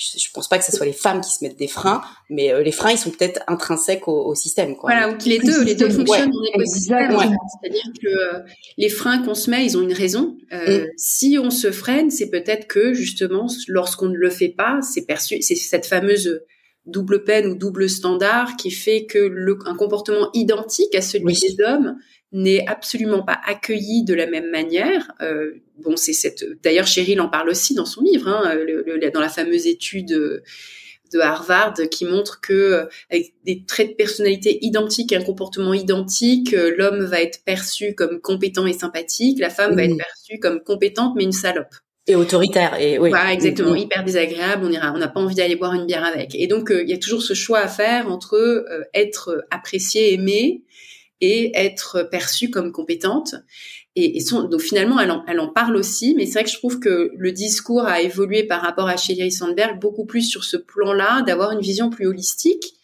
je, 0.00 0.30
pense 0.32 0.48
pas 0.48 0.58
que 0.58 0.64
ce 0.64 0.72
soit 0.72 0.86
les 0.86 0.92
femmes 0.92 1.20
qui 1.20 1.30
se 1.30 1.44
mettent 1.44 1.58
des 1.58 1.68
freins, 1.68 2.00
mais 2.28 2.52
euh, 2.52 2.62
les 2.62 2.72
freins 2.72 2.90
ils 2.90 2.98
sont 2.98 3.10
peut-être 3.10 3.42
intrinsèques 3.46 4.08
au, 4.08 4.26
au, 4.26 4.34
système. 4.34 4.76
Quoi. 4.76 4.90
Voilà, 4.90 5.10
ou 5.10 5.18
que 5.18 5.28
les 5.28 5.38
deux, 5.38 5.62
les 5.62 5.74
deux 5.74 5.90
fonctionnent 5.90 6.32
en 6.32 6.44
écosystème. 6.54 7.10
C'est-à-dire 7.10 7.92
que 8.02 8.08
euh, 8.08 8.40
les 8.78 8.88
freins 8.88 9.22
qu'on 9.22 9.34
se 9.34 9.50
met, 9.50 9.64
ils 9.64 9.76
ont 9.76 9.82
une 9.82 9.92
raison. 9.92 10.36
Euh, 10.52 10.84
mm. 10.84 10.86
Si 10.96 11.38
on 11.40 11.50
se 11.50 11.70
freine, 11.70 12.10
c'est 12.10 12.30
peut-être 12.30 12.66
que 12.66 12.94
justement, 12.94 13.46
lorsqu'on 13.68 14.08
ne 14.08 14.16
le 14.16 14.30
fait 14.30 14.48
pas, 14.48 14.80
c'est 14.82 15.04
perçu, 15.04 15.42
c'est 15.42 15.56
cette 15.56 15.86
fameuse 15.86 16.40
double 16.86 17.24
peine 17.24 17.46
ou 17.46 17.54
double 17.54 17.88
standard 17.88 18.56
qui 18.56 18.70
fait 18.70 19.04
que 19.04 19.18
le, 19.18 19.58
un 19.66 19.76
comportement 19.76 20.30
identique 20.32 20.94
à 20.94 21.02
celui 21.02 21.34
des 21.34 21.62
hommes 21.62 21.96
n'est 22.32 22.66
absolument 22.68 23.22
pas 23.22 23.40
accueilli 23.46 24.04
de 24.04 24.14
la 24.14 24.26
même 24.26 24.50
manière. 24.50 25.12
Euh, 25.20 25.54
bon, 25.78 25.96
c'est 25.96 26.12
cette. 26.12 26.44
D'ailleurs, 26.62 26.86
Cheryl 26.86 27.20
en 27.20 27.28
parle 27.28 27.48
aussi 27.48 27.74
dans 27.74 27.86
son 27.86 28.02
livre, 28.02 28.28
hein, 28.28 28.54
le, 28.54 29.10
dans 29.10 29.20
la 29.20 29.28
fameuse 29.28 29.66
étude 29.66 30.42
de 31.12 31.18
Harvard 31.18 31.74
qui 31.90 32.04
montre 32.04 32.40
que 32.40 32.88
avec 33.10 33.34
des 33.44 33.64
traits 33.64 33.90
de 33.90 33.94
personnalité 33.94 34.58
identiques, 34.62 35.12
un 35.12 35.22
comportement 35.22 35.74
identique, 35.74 36.52
l'homme 36.52 37.04
va 37.04 37.20
être 37.20 37.42
perçu 37.44 37.94
comme 37.94 38.20
compétent 38.20 38.66
et 38.66 38.72
sympathique, 38.72 39.40
la 39.40 39.50
femme 39.50 39.74
va 39.74 39.84
être 39.84 39.96
perçue 39.96 40.38
comme 40.38 40.62
compétente 40.62 41.14
mais 41.16 41.24
une 41.24 41.32
salope. 41.32 41.74
Et 42.06 42.16
autoritaire 42.16 42.80
et 42.80 42.98
oui. 42.98 43.10
Voilà, 43.10 43.32
exactement, 43.32 43.74
hyper 43.74 44.04
désagréable. 44.04 44.64
On 44.64 44.70
ira, 44.70 44.92
on 44.94 44.98
n'a 44.98 45.08
pas 45.08 45.20
envie 45.20 45.34
d'aller 45.34 45.54
boire 45.54 45.74
une 45.74 45.86
bière 45.86 46.04
avec. 46.04 46.34
Et 46.34 46.46
donc 46.46 46.70
euh, 46.70 46.82
il 46.82 46.88
y 46.88 46.92
a 46.92 46.98
toujours 46.98 47.22
ce 47.22 47.34
choix 47.34 47.58
à 47.58 47.68
faire 47.68 48.08
entre 48.08 48.34
euh, 48.34 48.84
être 48.94 49.44
apprécié, 49.50 50.14
aimé 50.14 50.62
et 51.20 51.52
être 51.54 52.08
perçue 52.10 52.50
comme 52.50 52.72
compétente. 52.72 53.34
Et, 53.96 54.16
et 54.16 54.20
son, 54.20 54.44
donc 54.44 54.60
finalement, 54.60 55.00
elle 55.00 55.10
en, 55.10 55.24
elle 55.26 55.40
en, 55.40 55.48
parle 55.48 55.76
aussi, 55.76 56.14
mais 56.16 56.26
c'est 56.26 56.34
vrai 56.34 56.44
que 56.44 56.50
je 56.50 56.56
trouve 56.56 56.78
que 56.78 57.10
le 57.16 57.32
discours 57.32 57.84
a 57.86 58.00
évolué 58.00 58.44
par 58.44 58.62
rapport 58.62 58.88
à 58.88 58.96
Sheryl 58.96 59.32
Sandberg 59.32 59.80
beaucoup 59.80 60.04
plus 60.04 60.22
sur 60.22 60.44
ce 60.44 60.56
plan-là, 60.56 61.22
d'avoir 61.22 61.50
une 61.50 61.60
vision 61.60 61.90
plus 61.90 62.06
holistique 62.06 62.74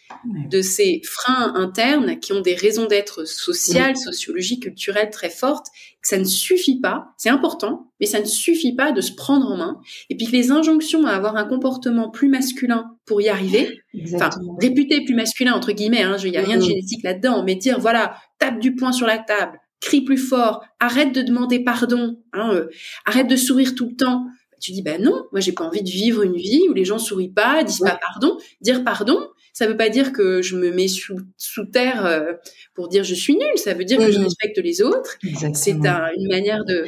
de 0.51 0.63
ces 0.63 1.01
freins 1.05 1.55
internes 1.55 2.19
qui 2.19 2.33
ont 2.33 2.41
des 2.41 2.55
raisons 2.55 2.87
d'être 2.87 3.25
sociales, 3.25 3.97
sociologiques, 3.97 4.63
culturelles 4.63 5.11
très 5.11 5.31
fortes, 5.31 5.67
ça 6.07 6.19
ne 6.19 6.25
suffit 6.25 6.79
pas, 6.79 7.09
c'est 7.17 7.31
important, 7.31 7.91
mais 7.99 8.07
ça 8.07 8.21
ne 8.21 8.27
suffit 8.27 8.77
pas 8.77 8.93
de 8.93 9.01
se 9.01 9.13
prendre 9.13 9.51
en 9.51 9.57
main, 9.57 9.81
et 10.09 10.17
puis 10.17 10.29
que 10.29 10.31
les 10.31 10.53
injonctions 10.53 11.05
à 11.05 11.11
avoir 11.11 11.35
un 11.35 11.45
comportement 11.45 12.11
plus 12.11 12.29
masculin 12.29 12.93
pour 13.07 13.21
y 13.21 13.29
arriver, 13.29 13.81
enfin 14.15 14.31
réputé 14.61 15.05
plus 15.05 15.17
masculin 15.17 15.53
entre 15.53 15.73
guillemets, 15.73 16.05
hein, 16.05 16.17
il 16.23 16.31
n'y 16.31 16.37
a 16.37 16.43
rien 16.43 16.59
de 16.59 16.63
génétique 16.63 17.03
là-dedans, 17.03 17.43
mais 17.43 17.57
dire 17.57 17.81
voilà, 17.81 18.19
tape 18.39 18.61
du 18.61 18.77
poing 18.77 18.93
sur 18.93 19.09
la 19.09 19.19
table, 19.19 19.59
crie 19.81 20.03
plus 20.03 20.17
fort, 20.17 20.65
arrête 20.79 21.13
de 21.13 21.23
demander 21.23 21.65
pardon, 21.65 22.23
hein, 22.33 22.51
euh, 22.53 22.69
arrête 23.05 23.27
de 23.27 23.37
sourire 23.37 23.75
tout 23.75 23.87
le 23.87 23.97
temps. 23.97 24.27
Tu 24.61 24.71
dis 24.71 24.83
ben 24.83 25.03
non, 25.03 25.25
moi 25.33 25.41
j'ai 25.41 25.53
pas 25.53 25.65
envie 25.65 25.83
de 25.83 25.91
vivre 25.91 26.23
une 26.23 26.37
vie 26.37 26.63
où 26.71 26.73
les 26.73 26.85
gens 26.85 26.99
sourient 26.99 27.33
pas, 27.33 27.65
disent 27.65 27.81
pas 27.81 27.99
pardon. 28.01 28.39
Dire 28.61 28.85
pardon, 28.85 29.19
ça 29.57 29.67
veut 29.67 29.77
pas 29.79 29.89
dire 29.89 30.13
que 30.13 30.43
je 30.43 30.55
me 30.55 30.71
mets 30.71 30.87
sous, 30.87 31.19
sous 31.39 31.65
terre 31.65 32.05
euh, 32.05 32.35
pour 32.75 32.89
dire 32.89 33.05
je 33.05 33.15
suis 33.15 33.33
nulle. 33.33 33.57
Ça 33.57 33.73
veut 33.73 33.87
dire 33.87 33.97
que 33.97 34.13
je 34.13 34.19
respecte 34.19 34.59
les 34.59 34.83
autres. 34.83 35.17
C'est 35.55 35.71
une 35.71 36.29
manière 36.29 36.63
de 36.67 36.85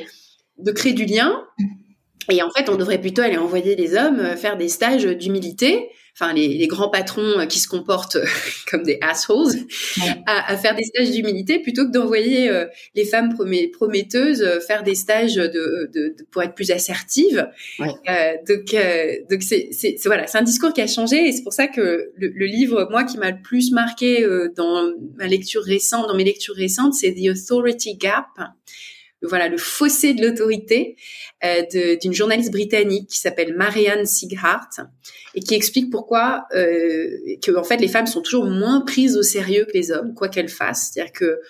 de 0.59 0.71
créer 0.73 0.93
du 0.93 1.07
lien. 1.07 1.47
Et 2.31 2.43
en 2.43 2.51
fait, 2.51 2.69
on 2.69 2.77
devrait 2.77 3.01
plutôt 3.01 3.23
aller 3.23 3.39
envoyer 3.39 3.75
les 3.75 3.97
hommes 3.97 4.21
euh, 4.21 4.37
faire 4.37 4.59
des 4.59 4.69
stages 4.69 5.05
d'humilité 5.05 5.89
enfin 6.21 6.33
les, 6.33 6.49
les, 6.49 6.67
grands 6.67 6.89
patrons 6.89 7.39
euh, 7.39 7.47
qui 7.47 7.61
se 7.61 7.69
comportent 7.69 8.17
euh, 8.17 8.27
comme 8.71 8.83
des 8.83 8.99
assholes, 9.01 9.55
à, 10.27 10.53
à, 10.53 10.57
faire 10.57 10.75
des 10.75 10.85
stages 10.85 11.11
d'humilité 11.11 11.61
plutôt 11.61 11.87
que 11.87 11.93
d'envoyer 11.93 12.51
euh, 12.51 12.67
les 12.95 13.05
femmes 13.05 13.35
prometteuses 13.73 14.45
faire 14.67 14.83
des 14.83 14.95
stages 14.95 15.37
de, 15.37 15.47
de, 15.47 15.91
de, 15.93 16.17
pour 16.31 16.43
être 16.43 16.55
plus 16.55 16.71
assertives. 16.71 17.49
Ouais. 17.79 17.89
Euh, 18.09 18.33
donc 18.49 18.75
donc 19.31 19.43
c'est 19.43 19.97
voilà, 20.05 20.27
c'est 20.27 20.39
un 20.39 20.43
discours 20.43 20.73
qui 20.73 20.81
a 20.81 20.87
changé 20.87 21.29
et 21.29 21.33
c'est 21.33 21.43
pour 21.43 21.53
ça 21.53 21.67
que 21.67 22.11
le, 22.17 22.29
le, 22.29 22.47
livre 22.47 22.89
moi 22.91 23.05
qui 23.05 23.19
m'a 23.19 23.31
le 23.31 23.43
plus 23.43 23.73
marqué 23.73 24.27
dans 24.57 24.91
ma 25.17 25.27
lecture 25.27 25.63
récente, 25.63 26.09
dans 26.09 26.17
mes 26.17 26.25
lectures 26.25 26.55
récentes, 26.55 26.95
c'est 26.95 27.15
The 27.15 27.31
Authority 27.31 27.97
Gap 27.97 28.27
voilà 29.23 29.49
le 29.49 29.59
fossé 29.59 30.15
de 30.15 30.25
l'autorité 30.25 30.97
euh, 31.45 31.97
d'une 32.01 32.13
journaliste 32.13 32.53
britannique 32.53 33.09
qui 33.09 33.19
s'appelle 33.19 33.55
Marianne 33.57 34.07
Sighart 34.07 34.71
et 35.35 35.41
qui 35.41 35.55
explique 35.55 35.91
pourquoi 35.91 36.45
euh, 36.55 37.09
que 37.43 37.57
en 37.57 37.65
fait 37.65 37.79
les 37.79 37.89
femmes 37.89 38.07
sont 38.07 38.23
toujours 38.23 38.47
moins 38.47 38.81
prises 38.83 39.17
au 39.17 39.23
sérieux 39.23 39.65
que 39.65 39.77
les 39.77 39.91
hommes 39.91 40.15
quoi 40.15 40.29
qu'elles 40.29 40.49
fassent 40.49 40.91
c'est-à-dire 40.93 41.13
que 41.13 41.41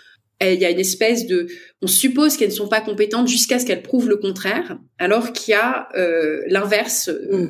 il 0.40 0.61
y 0.61 0.64
a 0.64 0.70
une 0.70 0.78
espèce 0.78 1.26
de 1.26 1.48
on 1.83 1.88
suppose 1.88 2.37
qu'elles 2.37 2.50
ne 2.50 2.54
sont 2.54 2.68
pas 2.68 2.81
compétentes 2.81 3.26
jusqu'à 3.26 3.59
ce 3.59 3.66
qu'elles 3.66 3.83
prouvent 3.83 4.09
le 4.09 4.16
contraire 4.16 4.78
alors 4.98 5.33
qu'il 5.33 5.52
y 5.52 5.57
a 5.57 5.88
euh, 5.96 6.42
l'inverse 6.46 7.11
mm 7.31 7.48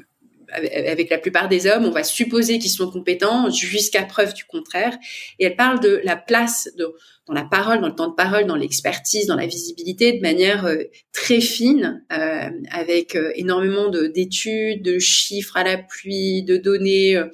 avec 0.53 1.11
la 1.11 1.19
plupart 1.19 1.49
des 1.49 1.67
hommes, 1.67 1.85
on 1.85 1.91
va 1.91 2.05
supposer 2.05 2.59
qu'ils 2.59 2.71
sont 2.71 2.91
compétents 2.91 3.51
jusqu'à 3.51 4.03
preuve 4.05 4.35
du 4.35 4.45
contraire. 4.45 4.97
Et 5.39 5.45
elle 5.45 5.57
parle 5.57 5.81
de 5.81 6.01
la 6.05 6.17
place 6.17 6.71
de, 6.77 6.87
dans 7.29 7.35
la 7.35 7.45
parole, 7.45 7.81
dans 7.81 7.89
le 7.89 7.95
temps 7.95 8.09
de 8.09 8.15
parole, 8.15 8.47
dans 8.47 8.57
l'expertise, 8.57 9.27
dans 9.27 9.37
la 9.37 9.47
visibilité, 9.47 10.15
de 10.15 10.23
manière 10.23 10.65
euh, 10.65 10.85
très 11.13 11.41
fine, 11.41 12.05
euh, 12.11 12.49
avec 12.71 13.15
euh, 13.15 13.33
énormément 13.35 13.91
d'études, 13.91 14.83
de, 14.83 14.99
chiffres 14.99 15.57
à 15.57 15.63
l'appui, 15.63 16.43
de 16.43 16.57
données 16.57 17.17
euh, 17.17 17.27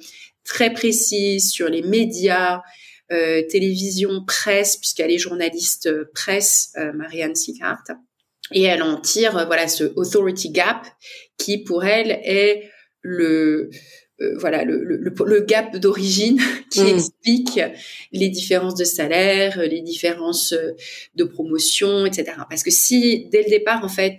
très 0.43 0.73
précises 0.73 1.49
sur 1.49 1.69
les 1.69 1.81
médias, 1.81 2.61
télévision, 3.09 4.25
presse, 4.25 4.77
puisqu'elle 4.77 5.11
est 5.11 5.19
journaliste 5.19 5.89
presse, 6.13 6.73
Marianne 6.95 7.35
Sighart. 7.35 7.83
Et 8.51 8.63
elle 8.63 8.81
en 8.81 8.99
tire, 8.99 9.45
voilà, 9.45 9.67
ce 9.67 9.83
authority 9.95 10.49
gap 10.49 10.87
qui, 11.37 11.63
pour 11.63 11.85
elle, 11.85 12.11
est 12.23 12.69
le 13.01 13.69
euh, 14.21 14.37
voilà 14.37 14.63
le, 14.63 14.81
le, 14.81 14.97
le 14.97 15.41
gap 15.41 15.75
d'origine 15.75 16.39
qui 16.71 16.83
mm. 16.83 16.87
explique 16.87 17.59
les 18.13 18.29
différences 18.29 18.75
de 18.75 18.85
salaire, 18.85 19.59
les 19.59 19.81
différences 19.81 20.53
euh, 20.53 20.71
de 21.15 21.25
promotion, 21.25 22.05
etc. 22.05 22.31
Parce 22.49 22.63
que 22.63 22.71
si 22.71 23.25
dès 23.25 23.43
le 23.43 23.49
départ 23.49 23.83
en 23.83 23.89
fait 23.89 24.17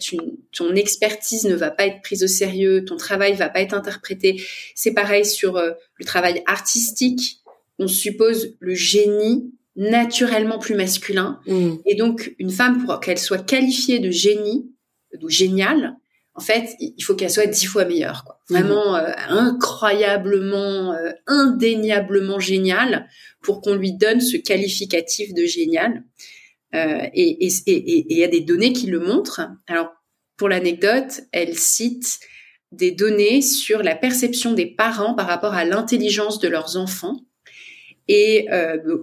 ton 0.53 0.75
expertise 0.75 1.47
ne 1.47 1.55
va 1.55 1.71
pas 1.71 1.87
être 1.87 2.03
prise 2.03 2.23
au 2.23 2.27
sérieux, 2.27 2.85
ton 2.85 2.99
travail 2.99 3.33
va 3.35 3.49
pas 3.49 3.63
être 3.63 3.73
interprété, 3.73 4.43
c'est 4.75 4.93
pareil 4.93 5.25
sur 5.25 5.57
euh, 5.57 5.71
le 5.95 6.05
travail 6.05 6.43
artistique. 6.47 7.41
On 7.79 7.89
suppose 7.89 8.55
le 8.61 8.75
génie 8.75 9.51
naturellement 9.77 10.59
plus 10.59 10.75
masculin 10.75 11.41
mm. 11.47 11.77
et 11.87 11.95
donc 11.95 12.35
une 12.39 12.51
femme 12.51 12.85
pour 12.85 13.01
qu'elle 13.01 13.19
soit 13.19 13.47
qualifiée 13.47 13.99
de 13.99 14.11
génie, 14.11 14.71
de 15.19 15.29
génial, 15.31 15.97
en 16.37 16.41
fait, 16.41 16.77
il 16.81 17.03
faut 17.03 17.15
qu'elle 17.15 17.31
soit 17.31 17.47
dix 17.47 17.65
fois 17.65 17.87
meilleure, 17.87 18.25
quoi. 18.25 18.41
Mhm. 18.51 18.59
Vraiment 18.59 18.95
euh, 18.97 19.11
incroyablement, 19.29 20.93
euh, 20.93 21.13
indéniablement 21.27 22.39
géniale 22.39 23.09
pour 23.43 23.63
qu'on 23.63 23.75
lui 23.75 23.95
donne 23.95 24.21
ce 24.21 24.37
qualificatif 24.37 25.33
de 25.33 25.45
génial. 25.47 26.05
Euh, 26.75 27.07
et 27.15 27.47
il 27.67 28.19
y 28.19 28.25
a 28.25 28.29
des 28.29 28.41
données 28.41 28.73
qui 28.73 28.87
le 28.87 29.01
montrent. 29.01 29.41
Alors, 29.67 29.89
pour 30.37 30.49
l'anecdote, 30.51 31.23
elle 31.33 31.57
cite 31.57 32.19
des 32.71 32.91
données 32.91 33.41
sur 33.41 33.83
la 33.83 33.95
perception 33.95 34.53
des 34.53 34.67
parents 34.67 35.15
par 35.15 35.27
rapport 35.27 35.55
à 35.55 35.65
l'intelligence 35.65 36.39
de 36.39 36.49
leurs 36.49 36.77
enfants. 36.77 37.17
Et 38.09 38.47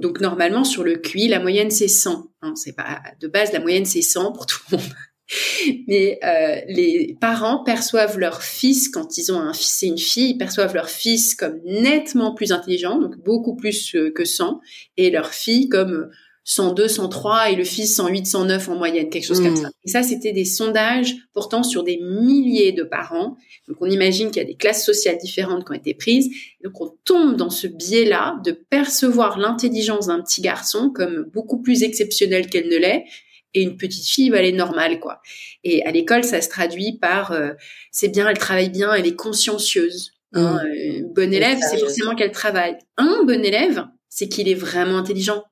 donc 0.02 0.22
normalement 0.22 0.63
sur 0.63 0.84
le 0.84 0.96
QI, 0.96 1.28
la 1.28 1.39
moyenne 1.39 1.72
c'est 1.72 1.89
100. 1.89 2.32
Hein, 2.41 2.54
c'est 2.56 2.74
pas 2.74 3.02
de 3.19 3.28
base 3.28 3.52
la 3.52 3.60
moyenne 3.60 3.86
c'est 3.86 4.02
100 4.02 4.32
pour 4.32 4.46
tout 4.46 4.60
le 4.72 4.78
monde. 4.78 4.93
Mais 5.88 6.20
euh, 6.24 6.62
les 6.68 7.18
parents 7.20 7.64
perçoivent 7.64 8.20
leur 8.20 8.44
fils, 8.44 8.90
quand 8.90 9.18
ils 9.18 9.32
ont 9.32 9.40
un 9.40 9.54
fils 9.54 9.84
et 9.84 9.88
une 9.88 9.98
fille, 9.98 10.32
ils 10.32 10.38
perçoivent 10.38 10.74
leur 10.74 10.90
fils 10.90 11.36
comme 11.36 11.60
nettement 11.66 12.34
plus 12.34 12.52
intelligent, 12.52 13.00
donc 13.00 13.18
beaucoup 13.18 13.56
plus 13.56 13.96
euh, 13.96 14.12
que 14.12 14.26
100, 14.26 14.60
et 14.98 15.10
leur 15.10 15.30
fille 15.30 15.70
comme 15.70 16.10
102, 16.46 16.90
103 16.90 17.52
et 17.52 17.56
le 17.56 17.64
fils 17.64 17.96
108, 17.96 18.26
109 18.26 18.70
en 18.70 18.76
moyenne, 18.76 19.10
quelque 19.10 19.26
chose 19.26 19.40
comme 19.40 19.54
mmh. 19.54 19.62
ça. 19.62 19.70
Et 19.86 19.90
ça, 19.90 20.04
c'était 20.04 20.34
des 20.34 20.44
sondages 20.44 21.16
portant 21.34 21.64
sur 21.64 21.84
des 21.84 21.98
milliers 22.02 22.74
de 22.74 22.84
parents. 22.84 23.38
Donc, 23.68 23.78
on 23.80 23.90
imagine 23.90 24.28
qu'il 24.28 24.42
y 24.42 24.46
a 24.46 24.48
des 24.48 24.56
classes 24.56 24.86
sociales 24.86 25.18
différentes 25.18 25.66
qui 25.66 25.72
ont 25.72 25.76
été 25.76 25.94
prises. 25.94 26.30
Donc, 26.64 26.82
on 26.82 26.94
tombe 27.06 27.38
dans 27.38 27.50
ce 27.50 27.68
biais-là 27.68 28.36
de 28.44 28.52
percevoir 28.52 29.40
l'intelligence 29.40 30.08
d'un 30.08 30.22
petit 30.22 30.42
garçon 30.42 30.92
comme 30.94 31.30
beaucoup 31.34 31.62
plus 31.62 31.84
exceptionnelle 31.84 32.48
qu'elle 32.48 32.68
ne 32.68 32.78
l'est. 32.78 33.06
Et 33.54 33.62
une 33.62 33.78
petite 33.78 34.08
fille, 34.08 34.30
bah, 34.30 34.39
elle 34.39 34.46
est 34.46 34.52
normale, 34.52 35.00
quoi. 35.00 35.22
Et 35.63 35.84
à 35.86 35.92
l'école, 35.92 36.24
ça 36.24 36.42
se 36.42 36.50
traduit 36.50 36.98
par 37.00 37.32
euh, 37.32 37.52
c'est 37.92 38.10
bien, 38.10 38.28
elle 38.28 38.38
travaille 38.38 38.70
bien, 38.70 38.94
elle 38.94 39.08
est 39.08 39.16
consciencieuse. 39.16 40.13
Hein, 40.34 40.54
mmh. 40.54 41.04
euh, 41.04 41.08
bon 41.13 41.32
élève, 41.32 41.60
c'est 41.70 41.78
forcément 41.78 42.16
qu'elle 42.16 42.32
travaille. 42.32 42.78
Un 42.98 43.24
bon 43.24 43.44
élève, 43.44 43.86
c'est 44.10 44.28
qu'il 44.28 44.50
est 44.50 44.56
vraiment 44.56 44.98
intelligent 44.98 45.44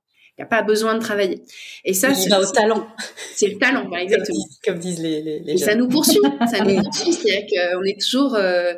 n'y 0.42 0.44
a 0.44 0.48
pas 0.48 0.62
besoin 0.62 0.96
de 0.96 1.00
travailler. 1.00 1.44
Et 1.86 1.94
ça, 1.94 2.14
c'est 2.14 2.34
au 2.34 2.46
talent. 2.52 2.88
C'est 3.36 3.48
le 3.48 3.58
talent, 3.58 3.90
exactement. 4.00 4.46
Comme 4.66 4.80
disent, 4.80 5.00
les, 5.00 5.22
les, 5.22 5.40
les 5.40 5.54
Et 5.54 5.58
ça 5.58 5.76
nous 5.76 5.88
poursuit. 5.88 6.20
ça 6.50 6.64
nous 6.64 6.82
poursuit. 6.84 7.14
C'est-à-dire 7.14 7.46
qu'on 7.48 7.84
est 7.84 8.00
toujours, 8.00 8.36
euh, 8.36 8.74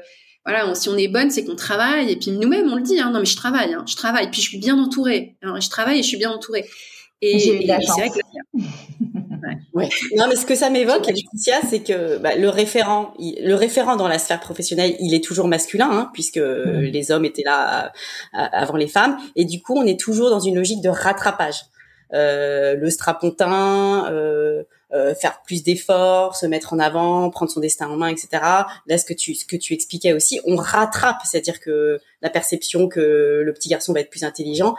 voilà, 0.46 0.74
si 0.76 0.90
on 0.90 0.98
est 0.98 1.08
bonne, 1.08 1.30
c'est 1.30 1.46
qu'on 1.46 1.56
travaille. 1.56 2.12
Et 2.12 2.16
puis 2.18 2.32
nous-mêmes, 2.32 2.72
on 2.72 2.76
le 2.76 2.84
dit, 2.84 3.00
hein, 3.00 3.12
non 3.12 3.20
mais 3.20 3.26
je 3.26 3.36
travaille, 3.36 3.74
hein, 3.74 3.86
je 3.88 3.96
travaille. 3.96 4.30
Puis 4.30 4.42
je 4.42 4.50
suis 4.50 4.58
bien 4.58 4.78
entourée. 4.78 5.36
Hein, 5.42 5.60
je 5.60 5.70
travaille 5.70 6.00
et 6.00 6.04
je 6.04 6.08
suis 6.08 6.18
bien 6.18 6.32
entourée. 6.32 6.66
Et, 7.22 7.40
c'est 7.40 7.66
vrai 7.66 8.10
que 8.10 8.60
Ouais. 9.74 9.90
Non, 10.16 10.26
mais 10.30 10.36
ce 10.36 10.46
que 10.46 10.56
ça 10.56 10.70
m'évoque, 10.70 11.06
Laetitia, 11.08 11.56
c'est 11.70 11.82
que 11.82 12.18
bah, 12.18 12.36
le 12.36 12.50
référent, 12.50 13.14
le 13.20 13.54
référent 13.54 13.96
dans 13.96 14.08
la 14.08 14.20
sphère 14.20 14.40
professionnelle, 14.40 14.96
il 15.00 15.14
est 15.14 15.24
toujours 15.24 15.48
masculin, 15.48 15.90
hein, 15.92 16.10
puisque 16.14 16.40
les 16.40 17.12
hommes 17.12 17.26
étaient 17.26 17.44
là 17.44 17.92
avant 18.34 18.76
les 18.76 18.88
femmes, 18.88 19.18
et 19.36 19.46
du 19.46 19.62
coup, 19.62 19.76
on 19.78 19.86
est 19.86 20.00
toujours 20.00 20.30
dans 20.30 20.40
une 20.40 20.56
logique 20.56 20.82
de 20.82 20.90
rattrapage. 20.90 21.66
Euh, 22.14 22.76
le 22.76 22.90
strapontin, 22.92 24.06
euh, 24.12 24.64
euh, 24.94 25.16
faire 25.16 25.42
plus 25.44 25.64
d'efforts, 25.64 26.36
se 26.36 26.46
mettre 26.46 26.74
en 26.74 26.80
avant, 26.80 27.30
prendre 27.30 27.52
son 27.52 27.60
destin 27.60 27.88
en 27.88 27.98
main, 27.98 28.08
etc. 28.08 28.28
Là, 28.88 28.98
ce 28.98 29.06
que 29.06 29.14
tu 29.14 29.34
ce 29.34 29.46
que 29.46 29.56
tu 29.56 29.74
expliquais 29.74 30.14
aussi, 30.14 30.40
on 30.46 30.56
rattrape, 30.56 31.18
c'est-à-dire 31.26 31.60
que 31.60 32.00
la 32.22 32.30
perception 32.30 32.88
que 32.88 33.42
le 33.44 33.54
petit 33.54 33.70
garçon 33.70 33.94
va 33.94 34.02
être 34.02 34.10
plus 34.10 34.24
intelligent, 34.24 34.76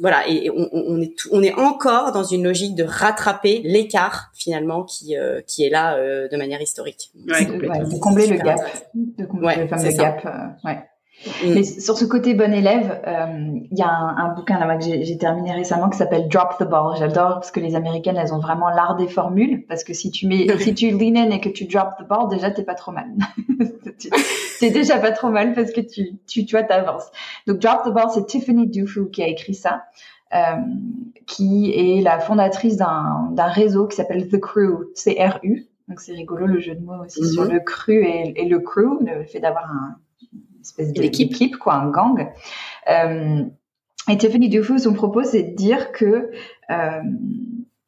voilà, 0.00 0.28
et 0.28 0.50
on, 0.50 0.68
on 0.72 1.00
est 1.00 1.14
on 1.30 1.42
est 1.42 1.54
encore 1.54 2.12
dans 2.12 2.24
une 2.24 2.44
logique 2.44 2.74
de 2.74 2.84
rattraper 2.84 3.60
l'écart 3.64 4.30
finalement 4.34 4.84
qui 4.84 5.16
euh, 5.16 5.40
qui 5.46 5.64
est 5.64 5.70
là 5.70 5.96
euh, 5.96 6.28
de 6.28 6.36
manière 6.36 6.60
historique. 6.60 7.12
Ouais, 7.28 7.44
de 7.44 7.98
combler 7.98 8.26
le 8.26 8.36
gap, 8.38 8.58
de 8.94 9.24
combler 9.24 9.56
le 9.56 9.68
fameux 9.68 9.92
gap, 9.92 10.24
ouais. 10.64 10.78
Mm. 11.24 11.54
Mais 11.54 11.64
sur 11.64 11.96
ce 11.96 12.04
côté 12.04 12.34
bon 12.34 12.52
élève, 12.52 13.00
euh, 13.06 13.58
il 13.70 13.78
y 13.78 13.82
a 13.82 13.88
un, 13.88 14.16
un 14.16 14.34
bouquin 14.34 14.58
là 14.58 14.76
que 14.76 14.84
j'ai 14.84 15.18
terminé 15.18 15.52
récemment 15.52 15.88
qui 15.88 15.96
s'appelle 15.96 16.28
Drop 16.28 16.56
the 16.58 16.64
Ball. 16.64 16.96
J'adore 16.98 17.34
parce 17.34 17.50
que 17.50 17.60
les 17.60 17.74
Américaines 17.74 18.16
elles 18.16 18.34
ont 18.34 18.38
vraiment 18.38 18.68
l'art 18.68 18.96
des 18.96 19.08
formules 19.08 19.64
parce 19.66 19.82
que 19.82 19.94
si 19.94 20.10
tu 20.10 20.26
mets 20.26 20.46
si 20.58 20.74
tu 20.74 20.90
lean 20.90 21.16
in 21.16 21.30
et 21.30 21.40
que 21.40 21.48
tu 21.48 21.64
drop 21.64 21.90
the 21.98 22.06
ball 22.06 22.28
déjà 22.28 22.50
t'es 22.50 22.64
pas 22.64 22.74
trop 22.74 22.92
mal. 22.92 23.06
t'es 24.60 24.70
déjà 24.70 24.98
pas 24.98 25.12
trop 25.12 25.28
mal 25.28 25.54
parce 25.54 25.72
que 25.72 25.80
tu 25.80 26.18
tu 26.26 26.44
tu 26.44 26.54
vois 26.54 26.64
t'avances. 26.64 27.10
Donc 27.46 27.58
Drop 27.58 27.82
the 27.84 27.90
Ball 27.90 28.10
c'est 28.12 28.26
Tiffany 28.26 28.68
Dufu 28.68 29.08
qui 29.10 29.22
a 29.22 29.26
écrit 29.26 29.54
ça. 29.54 29.84
Euh, 30.34 30.56
qui 31.26 31.72
est 31.72 32.02
la 32.02 32.18
fondatrice 32.18 32.76
d'un 32.76 33.32
réseau 33.38 33.86
qui 33.86 33.96
s'appelle 33.96 34.28
The 34.28 34.40
Crew, 34.40 34.90
C-R-U. 34.94 35.66
Donc 35.88 36.00
c'est 36.00 36.12
rigolo 36.12 36.46
le 36.46 36.58
jeu 36.58 36.74
de 36.74 36.84
mots 36.84 37.04
aussi 37.04 37.24
sur 37.24 37.44
mm-hmm. 37.44 37.52
le 37.52 37.60
cru 37.60 38.04
et, 38.04 38.42
et 38.42 38.48
le 38.48 38.58
crew, 38.58 38.98
le 39.00 39.24
fait 39.24 39.38
d'avoir 39.38 39.70
un 39.70 39.96
espèce 40.66 40.92
d'équipe, 40.92 41.56
quoi, 41.56 41.74
un 41.74 41.90
gang. 41.90 42.28
Euh, 42.88 43.44
et 44.08 44.18
Tiffany 44.18 44.48
Dufu, 44.48 44.78
son 44.78 44.92
propos, 44.92 45.24
c'est 45.24 45.42
de 45.42 45.56
dire 45.56 45.92
que 45.92 46.30
euh, 46.70 47.02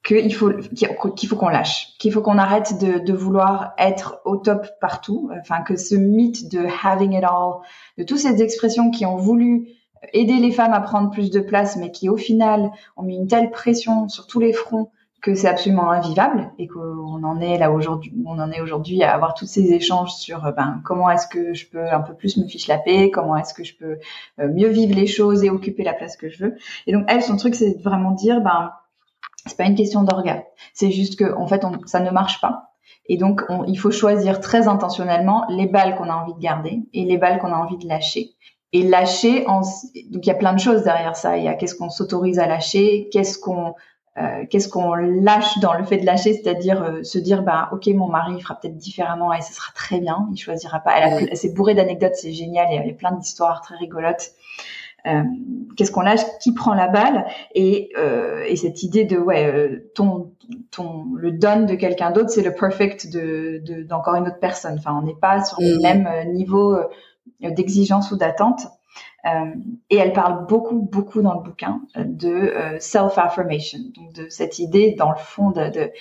qu'il 0.04 0.34
faut 0.34 0.52
qu'il 0.52 1.28
faut 1.28 1.36
qu'on 1.36 1.48
lâche, 1.48 1.96
qu'il 1.98 2.12
faut 2.12 2.22
qu'on 2.22 2.38
arrête 2.38 2.78
de, 2.80 2.98
de, 2.98 3.12
vouloir 3.12 3.74
être 3.78 4.20
au 4.24 4.36
top 4.36 4.66
partout, 4.80 5.30
enfin 5.38 5.62
que 5.62 5.76
ce 5.76 5.94
mythe 5.94 6.50
de 6.50 6.66
having 6.82 7.12
it 7.12 7.24
all, 7.24 7.60
de 7.98 8.04
toutes 8.04 8.18
ces 8.18 8.42
expressions 8.42 8.90
qui 8.90 9.04
ont 9.06 9.16
voulu 9.16 9.68
aider 10.12 10.36
les 10.36 10.50
femmes 10.50 10.72
à 10.72 10.80
prendre 10.80 11.10
plus 11.10 11.30
de 11.30 11.40
place, 11.40 11.76
mais 11.76 11.90
qui 11.90 12.08
au 12.08 12.16
final 12.16 12.70
ont 12.96 13.02
mis 13.02 13.16
une 13.16 13.26
telle 13.26 13.50
pression 13.50 14.08
sur 14.08 14.26
tous 14.26 14.40
les 14.40 14.52
fronts 14.52 14.90
que 15.20 15.34
c'est 15.34 15.48
absolument 15.48 15.90
invivable 15.90 16.52
et 16.58 16.68
qu'on 16.68 17.22
en 17.24 17.40
est 17.40 17.58
là 17.58 17.72
aujourd'hui, 17.72 18.14
on 18.24 18.38
en 18.38 18.50
est 18.52 18.60
aujourd'hui 18.60 19.02
à 19.02 19.12
avoir 19.12 19.34
tous 19.34 19.46
ces 19.46 19.72
échanges 19.72 20.12
sur 20.12 20.46
euh, 20.46 20.52
ben, 20.52 20.80
comment 20.84 21.10
est-ce 21.10 21.26
que 21.26 21.54
je 21.54 21.68
peux 21.68 21.88
un 21.90 22.00
peu 22.00 22.14
plus 22.14 22.36
me 22.36 22.46
fiche 22.46 22.68
la 22.68 22.78
paix, 22.78 23.10
comment 23.10 23.36
est-ce 23.36 23.52
que 23.52 23.64
je 23.64 23.76
peux 23.76 23.98
euh, 24.38 24.48
mieux 24.48 24.68
vivre 24.68 24.94
les 24.94 25.06
choses 25.06 25.42
et 25.42 25.50
occuper 25.50 25.82
la 25.82 25.92
place 25.92 26.16
que 26.16 26.28
je 26.28 26.44
veux. 26.44 26.56
Et 26.86 26.92
donc 26.92 27.04
elle, 27.08 27.22
son 27.22 27.36
truc, 27.36 27.56
c'est 27.56 27.82
vraiment 27.82 28.12
dire, 28.12 28.40
ben 28.40 28.72
c'est 29.46 29.56
pas 29.56 29.64
une 29.64 29.74
question 29.74 30.02
d'organe, 30.04 30.42
c'est 30.72 30.90
juste 30.90 31.18
que 31.18 31.34
en 31.34 31.46
fait, 31.46 31.64
on, 31.64 31.72
ça 31.86 32.00
ne 32.00 32.10
marche 32.10 32.40
pas. 32.40 32.74
Et 33.10 33.16
donc, 33.16 33.42
on, 33.48 33.64
il 33.64 33.78
faut 33.78 33.90
choisir 33.90 34.40
très 34.40 34.68
intentionnellement 34.68 35.46
les 35.48 35.66
balles 35.66 35.96
qu'on 35.96 36.10
a 36.10 36.14
envie 36.14 36.34
de 36.34 36.40
garder 36.40 36.82
et 36.92 37.04
les 37.04 37.16
balles 37.16 37.38
qu'on 37.38 37.52
a 37.52 37.56
envie 37.56 37.78
de 37.78 37.88
lâcher. 37.88 38.34
Et 38.72 38.82
lâcher, 38.82 39.46
en, 39.46 39.60
donc 39.60 40.26
il 40.26 40.26
y 40.26 40.30
a 40.30 40.34
plein 40.34 40.52
de 40.52 40.60
choses 40.60 40.82
derrière 40.82 41.16
ça. 41.16 41.38
Il 41.38 41.44
y 41.44 41.48
a 41.48 41.54
qu'est-ce 41.54 41.74
qu'on 41.74 41.88
s'autorise 41.88 42.38
à 42.38 42.46
lâcher, 42.46 43.08
qu'est-ce 43.10 43.38
qu'on 43.38 43.74
euh, 44.20 44.44
qu'est-ce 44.50 44.68
qu'on 44.68 44.94
lâche 44.94 45.58
dans 45.60 45.74
le 45.74 45.84
fait 45.84 45.98
de 45.98 46.06
lâcher, 46.06 46.34
c'est-à-dire 46.34 46.82
euh, 46.82 47.02
se 47.02 47.18
dire 47.18 47.42
bah 47.42 47.68
ok 47.72 47.86
mon 47.88 48.08
mari 48.08 48.34
il 48.36 48.42
fera 48.42 48.58
peut-être 48.58 48.76
différemment 48.76 49.32
et 49.32 49.40
ce 49.42 49.52
sera 49.52 49.72
très 49.74 50.00
bien, 50.00 50.28
il 50.32 50.36
choisira 50.36 50.80
pas. 50.80 50.98
Elle, 50.98 51.36
c'est 51.36 51.54
bourré 51.54 51.74
d'anecdotes, 51.74 52.14
c'est 52.14 52.32
génial, 52.32 52.66
il 52.70 52.76
y 52.76 52.78
avait 52.78 52.94
plein 52.94 53.12
d'histoires 53.12 53.60
très 53.60 53.76
rigolotes. 53.76 54.32
Euh, 55.06 55.22
qu'est-ce 55.76 55.92
qu'on 55.92 56.00
lâche, 56.00 56.22
qui 56.40 56.52
prend 56.52 56.74
la 56.74 56.88
balle 56.88 57.26
et, 57.54 57.92
et 58.48 58.56
cette 58.56 58.82
idée 58.82 59.04
de 59.04 59.16
ouais 59.16 59.84
ton 59.94 60.32
ton 60.72 61.04
le 61.14 61.30
don 61.30 61.66
de 61.66 61.74
quelqu'un 61.76 62.10
d'autre 62.10 62.30
c'est 62.30 62.42
le 62.42 62.52
perfect 62.52 63.12
de 63.12 63.62
d'encore 63.84 64.16
une 64.16 64.26
autre 64.26 64.40
personne. 64.40 64.74
Enfin 64.78 64.98
on 65.00 65.06
n'est 65.06 65.14
pas 65.14 65.44
sur 65.44 65.60
le 65.60 65.78
mm. 65.78 65.82
même 65.82 66.32
niveau 66.32 66.76
d'exigence 67.40 68.10
ou 68.10 68.16
d'attente. 68.16 68.62
Euh, 69.26 69.54
et 69.90 69.96
elle 69.96 70.12
parle 70.12 70.46
beaucoup, 70.46 70.76
beaucoup 70.80 71.22
dans 71.22 71.34
le 71.34 71.40
bouquin 71.40 71.82
euh, 71.96 72.04
de 72.06 72.28
euh, 72.28 72.78
self-affirmation, 72.78 73.80
donc 73.96 74.12
de 74.12 74.28
cette 74.28 74.58
idée, 74.58 74.94
dans 74.96 75.10
le 75.10 75.16
fond, 75.16 75.50
de, 75.50 75.92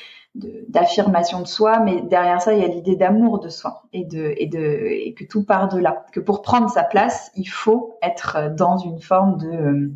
d'affirmation 0.69 1.41
de, 1.41 1.47
soi, 1.47 1.79
mais 1.79 2.01
derrière 2.01 2.41
ça, 2.41 2.53
il 2.53 2.61
y 2.61 2.65
a 2.65 2.67
l'idée 2.67 2.95
d'amour 2.95 3.39
de 3.39 3.49
soi 3.49 3.83
et 3.91 4.05
de 4.05 4.35
et 4.37 4.45
de 4.45 4.59
et 4.59 5.15
que 5.15 5.23
tout 5.23 5.43
part 5.43 5.67
de 5.67 5.79
là. 5.79 6.05
Que 6.11 6.19
pour 6.19 6.43
prendre 6.43 6.69
sa 6.69 6.83
place, 6.83 7.31
il 7.35 7.47
faut 7.47 7.97
être 8.03 8.53
dans 8.55 8.77
une 8.77 8.99
forme 8.99 9.37
de 9.39 9.91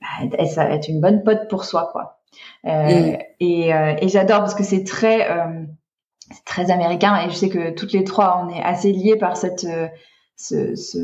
bah, 0.00 0.26
être 0.68 0.88
une 0.88 1.00
bonne 1.00 1.22
pote 1.22 1.48
pour 1.48 1.64
soi, 1.64 1.90
quoi. 1.92 2.18
Euh, 2.66 3.12
mm. 3.12 3.18
Et, 3.38 3.68
et 3.68 4.08
j'adore 4.08 4.40
parce 4.40 4.54
que 4.56 4.64
c'est 4.64 4.82
très 4.82 5.28
c'est 6.32 6.44
très 6.44 6.72
américain 6.72 7.16
et 7.24 7.30
je 7.30 7.36
sais 7.36 7.48
que 7.48 7.70
toutes 7.70 7.92
les 7.92 8.02
trois 8.02 8.44
on 8.44 8.50
est 8.50 8.62
assez 8.62 8.92
liés 8.92 9.16
par 9.16 9.36
cette 9.36 9.64
ce, 10.38 10.76
ce, 10.76 10.98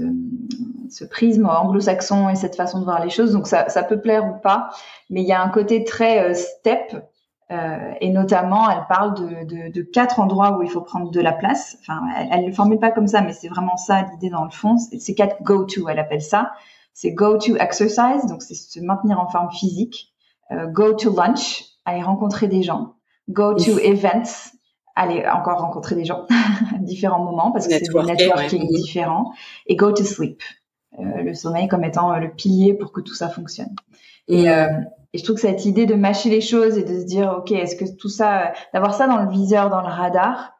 ce, 0.88 1.04
prisme 1.04 1.46
anglo-saxon 1.46 2.28
et 2.28 2.36
cette 2.36 2.54
façon 2.54 2.78
de 2.78 2.84
voir 2.84 3.04
les 3.04 3.10
choses. 3.10 3.32
Donc 3.32 3.46
ça, 3.46 3.68
ça, 3.68 3.82
peut 3.82 4.00
plaire 4.00 4.26
ou 4.26 4.40
pas, 4.40 4.70
mais 5.10 5.22
il 5.22 5.26
y 5.26 5.32
a 5.32 5.42
un 5.42 5.48
côté 5.48 5.84
très 5.84 6.30
euh, 6.30 6.34
step. 6.34 6.96
Euh, 7.50 7.92
et 8.00 8.10
notamment, 8.10 8.70
elle 8.70 8.86
parle 8.88 9.14
de, 9.14 9.44
de, 9.44 9.70
de, 9.70 9.82
quatre 9.82 10.18
endroits 10.18 10.56
où 10.56 10.62
il 10.62 10.70
faut 10.70 10.80
prendre 10.80 11.10
de 11.10 11.20
la 11.20 11.32
place. 11.32 11.76
Enfin, 11.80 12.00
elle 12.30 12.42
ne 12.42 12.46
le 12.46 12.52
formule 12.52 12.78
pas 12.78 12.90
comme 12.90 13.06
ça, 13.06 13.20
mais 13.20 13.34
c'est 13.34 13.48
vraiment 13.48 13.76
ça 13.76 14.02
l'idée 14.02 14.30
dans 14.30 14.44
le 14.44 14.50
fond. 14.50 14.78
C'est 14.78 15.14
quatre 15.14 15.42
go-to, 15.42 15.88
elle 15.88 15.98
appelle 15.98 16.22
ça. 16.22 16.52
C'est 16.94 17.10
go-to 17.10 17.56
exercise, 17.56 18.24
donc 18.28 18.40
c'est 18.40 18.54
se 18.54 18.80
maintenir 18.80 19.20
en 19.20 19.28
forme 19.28 19.50
physique. 19.50 20.14
Euh, 20.52 20.66
go 20.66 20.94
to 20.94 21.14
lunch, 21.14 21.64
aller 21.84 22.02
rencontrer 22.02 22.48
des 22.48 22.62
gens. 22.62 22.94
Go 23.28 23.54
to 23.54 23.78
events, 23.78 24.53
aller 24.96 25.24
encore 25.26 25.60
rencontrer 25.60 25.94
des 25.94 26.04
gens 26.04 26.26
à 26.74 26.78
différents 26.78 27.22
moments 27.22 27.50
parce 27.52 27.66
que 27.66 27.74
c'est 27.74 27.88
du 27.88 27.94
networking 27.94 28.68
différent 28.68 29.32
et 29.66 29.76
go 29.76 29.92
to 29.92 30.04
sleep 30.04 30.42
euh, 30.98 31.22
le 31.22 31.34
sommeil 31.34 31.66
comme 31.66 31.84
étant 31.84 32.12
euh, 32.12 32.18
le 32.18 32.30
pilier 32.30 32.74
pour 32.74 32.92
que 32.92 33.00
tout 33.00 33.14
ça 33.14 33.28
fonctionne. 33.28 33.74
Et, 34.28 34.48
euh, 34.48 34.68
et, 35.12 35.18
je 35.18 35.24
trouve 35.24 35.36
que 35.36 35.42
cette 35.42 35.64
idée 35.64 35.86
de 35.86 35.94
mâcher 35.94 36.30
les 36.30 36.40
choses 36.40 36.78
et 36.78 36.84
de 36.84 37.00
se 37.00 37.04
dire 37.04 37.34
ok 37.38 37.52
est-ce 37.52 37.76
que 37.76 37.84
tout 37.96 38.08
ça 38.08 38.52
d'avoir 38.72 38.94
ça 38.94 39.06
dans 39.06 39.18
le 39.18 39.30
viseur 39.30 39.70
dans 39.70 39.80
le 39.80 39.88
radar 39.88 40.52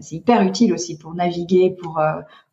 c'est 0.00 0.16
hyper 0.16 0.42
utile 0.42 0.72
aussi 0.72 0.98
pour 0.98 1.14
naviguer 1.14 1.70
pour 1.70 2.00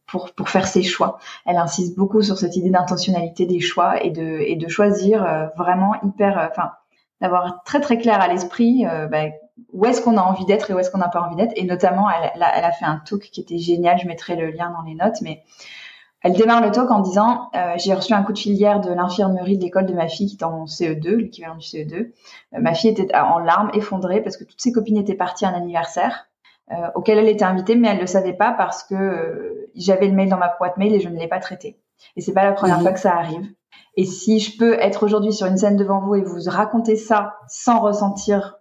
pour, 0.08 0.32
pour 0.32 0.50
faire 0.50 0.65
ses 0.65 0.82
choix. 0.82 1.19
Elle 1.45 1.58
insiste 1.58 1.95
beaucoup 1.95 2.21
sur 2.21 2.38
cette 2.38 2.56
idée 2.56 2.69
d'intentionnalité 2.69 3.45
des 3.45 3.60
choix 3.60 4.02
et 4.02 4.10
de, 4.10 4.39
et 4.39 4.56
de 4.56 4.67
choisir 4.69 5.52
vraiment 5.58 5.93
hyper, 6.04 6.50
enfin, 6.50 6.71
d'avoir 7.19 7.63
très 7.65 7.82
très 7.82 7.97
clair 7.97 8.21
à 8.21 8.30
l'esprit 8.30 8.86
bah, 9.12 9.26
où 9.73 9.86
est-ce 9.86 10.01
qu'on 10.01 10.17
a 10.17 10.21
envie 10.21 10.45
d'être 10.45 10.71
et 10.71 10.73
où 10.73 10.80
est-ce 10.80 10.89
qu'on 10.89 10.97
n'a 10.97 11.10
pas 11.10 11.21
envie 11.21 11.36
d'être. 11.36 11.53
Et 11.56 11.63
notamment, 11.63 12.08
elle, 12.10 12.32
elle, 12.36 12.63
a 12.63 12.71
fait 12.71 12.86
un 12.86 13.01
talk 13.06 13.21
qui 13.21 13.41
était 13.41 13.58
génial. 13.58 13.99
Je 13.99 14.08
mettrai 14.08 14.36
le 14.36 14.49
lien 14.49 14.71
dans 14.71 14.82
les 14.84 14.95
notes, 14.95 15.21
mais 15.21 15.43
elle 16.23 16.34
démarre 16.34 16.62
le 16.62 16.71
talk 16.71 16.89
en 16.89 16.99
disant 16.99 17.49
euh, 17.56 17.73
j'ai 17.77 17.93
reçu 17.93 18.13
un 18.13 18.23
coup 18.23 18.34
de 18.34 18.39
filière 18.39 18.80
de 18.80 18.91
l'infirmerie 18.91 19.58
de 19.58 19.63
l'école 19.63 19.86
de 19.86 19.93
ma 19.93 20.08
fille 20.08 20.27
qui 20.27 20.38
est 20.38 20.43
en 20.43 20.65
CE2, 20.65 21.15
l'équivalent 21.15 21.56
du 21.56 21.65
CE2. 21.65 21.95
Euh, 21.95 22.10
ma 22.53 22.73
fille 22.73 22.89
était 22.91 23.13
en 23.15 23.39
larmes, 23.39 23.69
effondrée 23.73 24.21
parce 24.21 24.38
que 24.38 24.43
toutes 24.43 24.62
ses 24.62 24.71
copines 24.71 24.97
étaient 24.97 25.15
parties 25.15 25.45
à 25.45 25.49
un 25.49 25.53
anniversaire 25.53 26.27
auquel 26.95 27.17
elle 27.17 27.30
était 27.30 27.45
invitée, 27.45 27.75
mais 27.75 27.88
elle 27.88 27.99
le 28.01 28.08
savait 28.08 28.34
pas 28.34 28.51
parce 28.51 28.84
que 28.84 29.69
j'avais 29.73 30.08
le 30.08 30.13
mail 30.13 30.27
dans 30.27 30.38
ma 30.38 30.53
boîte 30.60 30.75
mail 30.75 30.93
et 30.93 30.99
je 30.99 31.08
ne 31.08 31.17
l'ai 31.17 31.30
pas 31.30 31.39
traité. 31.39 31.80
Et 32.17 32.21
c'est 32.21 32.34
pas 32.34 32.43
la 32.43 32.51
première 32.51 32.77
mhm. 32.77 32.84
fois 32.84 32.91
que 32.91 32.99
ça 32.99 33.15
arrive. 33.15 33.47
Et 33.95 34.06
si 34.06 34.39
je 34.39 34.58
peux 34.58 34.73
être 34.73 35.03
aujourd'hui 35.03 35.34
sur 35.34 35.47
une 35.47 35.58
scène 35.58 35.77
devant 35.77 36.01
vous 36.01 36.15
et 36.15 36.21
vous 36.21 36.39
raconter 36.47 36.95
ça 36.95 37.36
sans 37.47 37.80
ressentir 37.80 38.56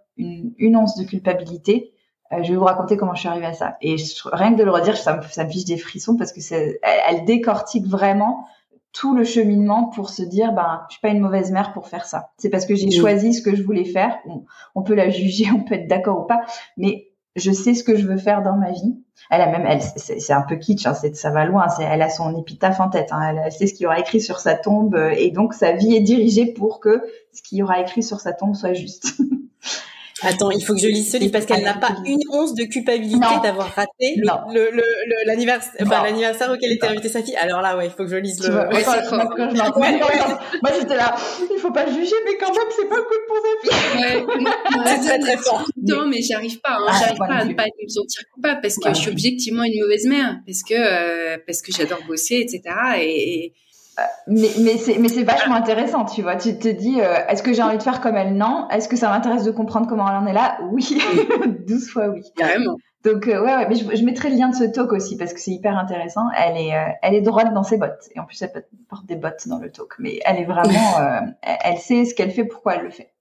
une, 0.59 0.77
once 0.77 0.97
de 0.97 1.05
culpabilité, 1.05 1.93
euh, 2.33 2.43
je 2.43 2.51
vais 2.51 2.57
vous 2.57 2.65
raconter 2.65 2.97
comment 2.97 3.15
je 3.15 3.21
suis 3.21 3.29
arrivée 3.29 3.47
à 3.47 3.53
ça. 3.53 3.77
Et 3.81 3.97
rien 4.33 4.53
que 4.53 4.59
de 4.59 4.65
le 4.65 4.71
redire, 4.71 4.97
ça 4.97 5.17
me, 5.17 5.23
ça 5.23 5.45
me 5.45 5.51
fiche 5.51 5.65
des 5.65 5.79
frissons 5.79 6.17
parce 6.17 6.33
que 6.33 6.41
c'est, 6.41 6.81
elle, 6.83 7.25
décortique 7.25 7.87
vraiment 7.87 8.47
tout 8.93 9.15
le 9.15 9.25
cheminement 9.25 9.91
pour 9.91 10.09
se 10.09 10.23
dire, 10.23 10.53
ben, 10.53 10.83
je 10.89 10.95
suis 10.95 11.01
pas 11.01 11.11
une 11.11 11.21
mauvaise 11.21 11.53
mère 11.53 11.73
pour 11.73 11.87
faire 11.89 12.07
ça. 12.07 12.31
C'est 12.39 12.49
parce 12.49 12.67
que 12.67 12.75
j'ai 12.75 12.91
choisi 12.91 13.35
ce 13.35 13.43
que 13.43 13.55
je 13.55 13.63
voulais 13.63 13.85
faire. 13.85 14.17
On, 14.27 14.45
on 14.75 14.83
peut 14.83 14.95
la 14.95 15.11
juger, 15.11 15.47
on 15.55 15.63
peut 15.63 15.75
être 15.75 15.87
d'accord 15.89 16.21
ou 16.21 16.27
pas, 16.27 16.41
mais 16.77 17.11
je 17.37 17.53
sais 17.53 17.75
ce 17.75 17.85
que 17.85 17.97
je 17.97 18.07
veux 18.07 18.17
faire 18.17 18.43
dans 18.43 18.57
ma 18.57 18.73
vie. 18.73 18.97
Elle 19.31 19.43
a 19.43 19.47
même, 19.47 19.67
elle, 19.67 19.83
c'est 19.83 20.33
un 20.33 20.43
peu 20.43 20.57
kitsch, 20.57 20.87
hein, 20.87 20.95
ça 20.95 21.31
va 21.31 21.45
loin. 21.45 21.67
Elle 21.81 22.03
a 22.03 22.09
son 22.09 22.37
épitaphe 22.37 22.81
en 22.81 22.89
tête. 22.89 23.09
Hein, 23.13 23.37
elle 23.45 23.53
sait 23.53 23.67
ce 23.67 23.75
qu'il 23.75 23.85
y 23.85 23.87
aura 23.87 23.99
écrit 23.99 24.21
sur 24.21 24.41
sa 24.41 24.55
tombe, 24.55 24.95
euh, 24.95 25.15
et 25.17 25.31
donc 25.31 25.55
sa 25.55 25.73
vie 25.73 25.95
est 25.95 26.01
dirigée 26.01 26.47
pour 26.47 26.81
que 26.81 27.03
ce 27.33 27.43
qu'il 27.43 27.59
y 27.59 27.63
aura 27.63 27.81
écrit 27.81 28.03
sur 28.03 28.21
sa 28.21 28.33
tombe 28.33 28.55
soit 28.55 28.73
juste. 28.73 29.21
Attends, 30.23 30.51
il 30.51 30.65
faut 30.65 30.75
que 30.75 30.81
je 30.81 30.87
lise 30.87 31.13
ce 31.13 31.19
livre 31.19 31.33
parce 31.33 31.45
qu'elle 31.45 31.63
n'a 31.63 31.75
pas 31.75 31.95
une 32.07 32.21
once 32.31 32.55
de 32.55 32.65
culpabilité 32.65 33.27
d'avoir 33.43 33.69
raté 33.75 34.15
le, 34.17 34.71
le, 34.71 34.83
l'anniversaire, 35.27 35.73
enfin, 35.83 36.03
l'anniversaire 36.03 36.51
auquel 36.51 36.73
était 36.73 36.87
invitée 36.87 37.09
sa 37.09 37.23
fille. 37.23 37.37
Alors 37.37 37.61
là, 37.61 37.77
ouais, 37.77 37.87
il 37.87 37.91
faut 37.91 38.05
que 38.05 38.09
je 38.09 38.17
lise 38.17 38.43
le. 38.43 38.53
Vois, 38.53 38.69
ouais, 38.69 38.85
moi, 40.63 40.73
j'étais 40.79 40.97
là. 40.97 41.15
Il 41.55 41.59
faut 41.61 41.71
pas 41.71 41.87
juger, 41.87 42.17
mais 42.25 42.37
quand 42.39 42.53
même, 42.53 42.69
c'est 42.75 42.89
pas 42.89 42.97
cool 42.97 43.19
pour 43.29 43.37
sa 43.37 43.53
fille. 43.61 44.01
Ouais, 44.01 44.87
c'est 44.87 45.01
très 45.01 45.19
très 45.19 45.37
fort. 45.37 45.65
Non, 45.83 46.07
mais 46.07 46.23
j'arrive 46.23 46.61
pas. 46.61 46.79
Hein, 46.79 46.87
ah, 46.89 46.99
j'arrive 46.99 47.19
pas 47.19 47.35
à 47.35 47.45
ne 47.45 47.55
pas 47.55 47.65
me 47.65 47.89
sentir 47.89 48.23
coupable 48.33 48.61
parce 48.63 48.77
que 48.79 48.89
je 48.89 48.95
suis 48.95 49.11
objectivement 49.11 49.65
une 49.65 49.83
mauvaise 49.83 50.07
mère, 50.07 50.41
parce 50.47 50.63
que 50.63 50.75
euh, 50.75 51.37
parce 51.47 51.61
que 51.61 51.73
j'adore 51.73 52.01
bosser, 52.07 52.37
etc. 52.37 52.63
et 53.01 53.53
mais 54.27 54.51
mais 54.61 54.77
c'est 54.77 54.99
mais 54.99 55.09
c'est 55.09 55.23
vachement 55.23 55.55
intéressant, 55.55 56.05
tu 56.05 56.23
vois. 56.23 56.37
Tu 56.37 56.59
te 56.59 56.69
dis, 56.69 57.01
euh, 57.01 57.27
est-ce 57.29 57.43
que 57.43 57.53
j'ai 57.53 57.63
envie 57.63 57.79
de 57.79 57.83
faire 57.83 58.01
comme 58.01 58.17
elle? 58.17 58.35
Non. 58.35 58.69
Est-ce 58.71 58.89
que 58.89 58.97
ça 58.97 59.09
m'intéresse 59.09 59.45
de 59.45 59.51
comprendre 59.51 59.87
comment 59.89 60.09
elle 60.09 60.17
en 60.17 60.27
est 60.27 60.33
là? 60.33 60.59
Oui, 60.71 60.99
douze 61.67 61.89
fois 61.89 62.09
oui. 62.09 62.23
Carrément. 62.37 62.77
Donc 63.05 63.29
euh, 63.29 63.41
ouais, 63.41 63.55
ouais, 63.55 63.69
mais 63.69 63.77
je, 63.77 63.97
je, 63.97 64.05
mettrai 64.05 64.31
le 64.31 64.37
lien 64.37 64.49
de 64.49 64.55
ce 64.55 64.65
talk 64.65 64.93
aussi 64.93 65.17
parce 65.17 65.33
que 65.33 65.41
c'est 65.41 65.53
hyper 65.53 65.79
intéressant. 65.79 66.27
Elle 66.37 66.57
est 66.57 66.75
euh, 66.75 66.91
elle 67.03 67.15
est 67.15 67.21
droite 67.21 67.55
dans 67.55 67.63
ses 67.63 67.79
bottes 67.79 68.09
et 68.15 68.21
en 68.21 68.25
plus 68.25 68.41
elle 68.43 68.53
porte 68.89 69.07
des 69.07 69.17
bottes 69.17 69.47
dans 69.47 69.59
le 69.59 69.71
talk, 69.71 69.95
mais 69.99 70.19
elle 70.25 70.39
est 70.39 70.45
vraiment, 70.45 71.31
elle 71.43 71.79
sait 71.79 72.05
ce 72.05 72.15
qu'elle 72.15 72.33
fait, 72.33 72.45
pourquoi 72.45 72.75
elle 72.75 72.83
le 72.83 72.91
fait. 72.91 73.13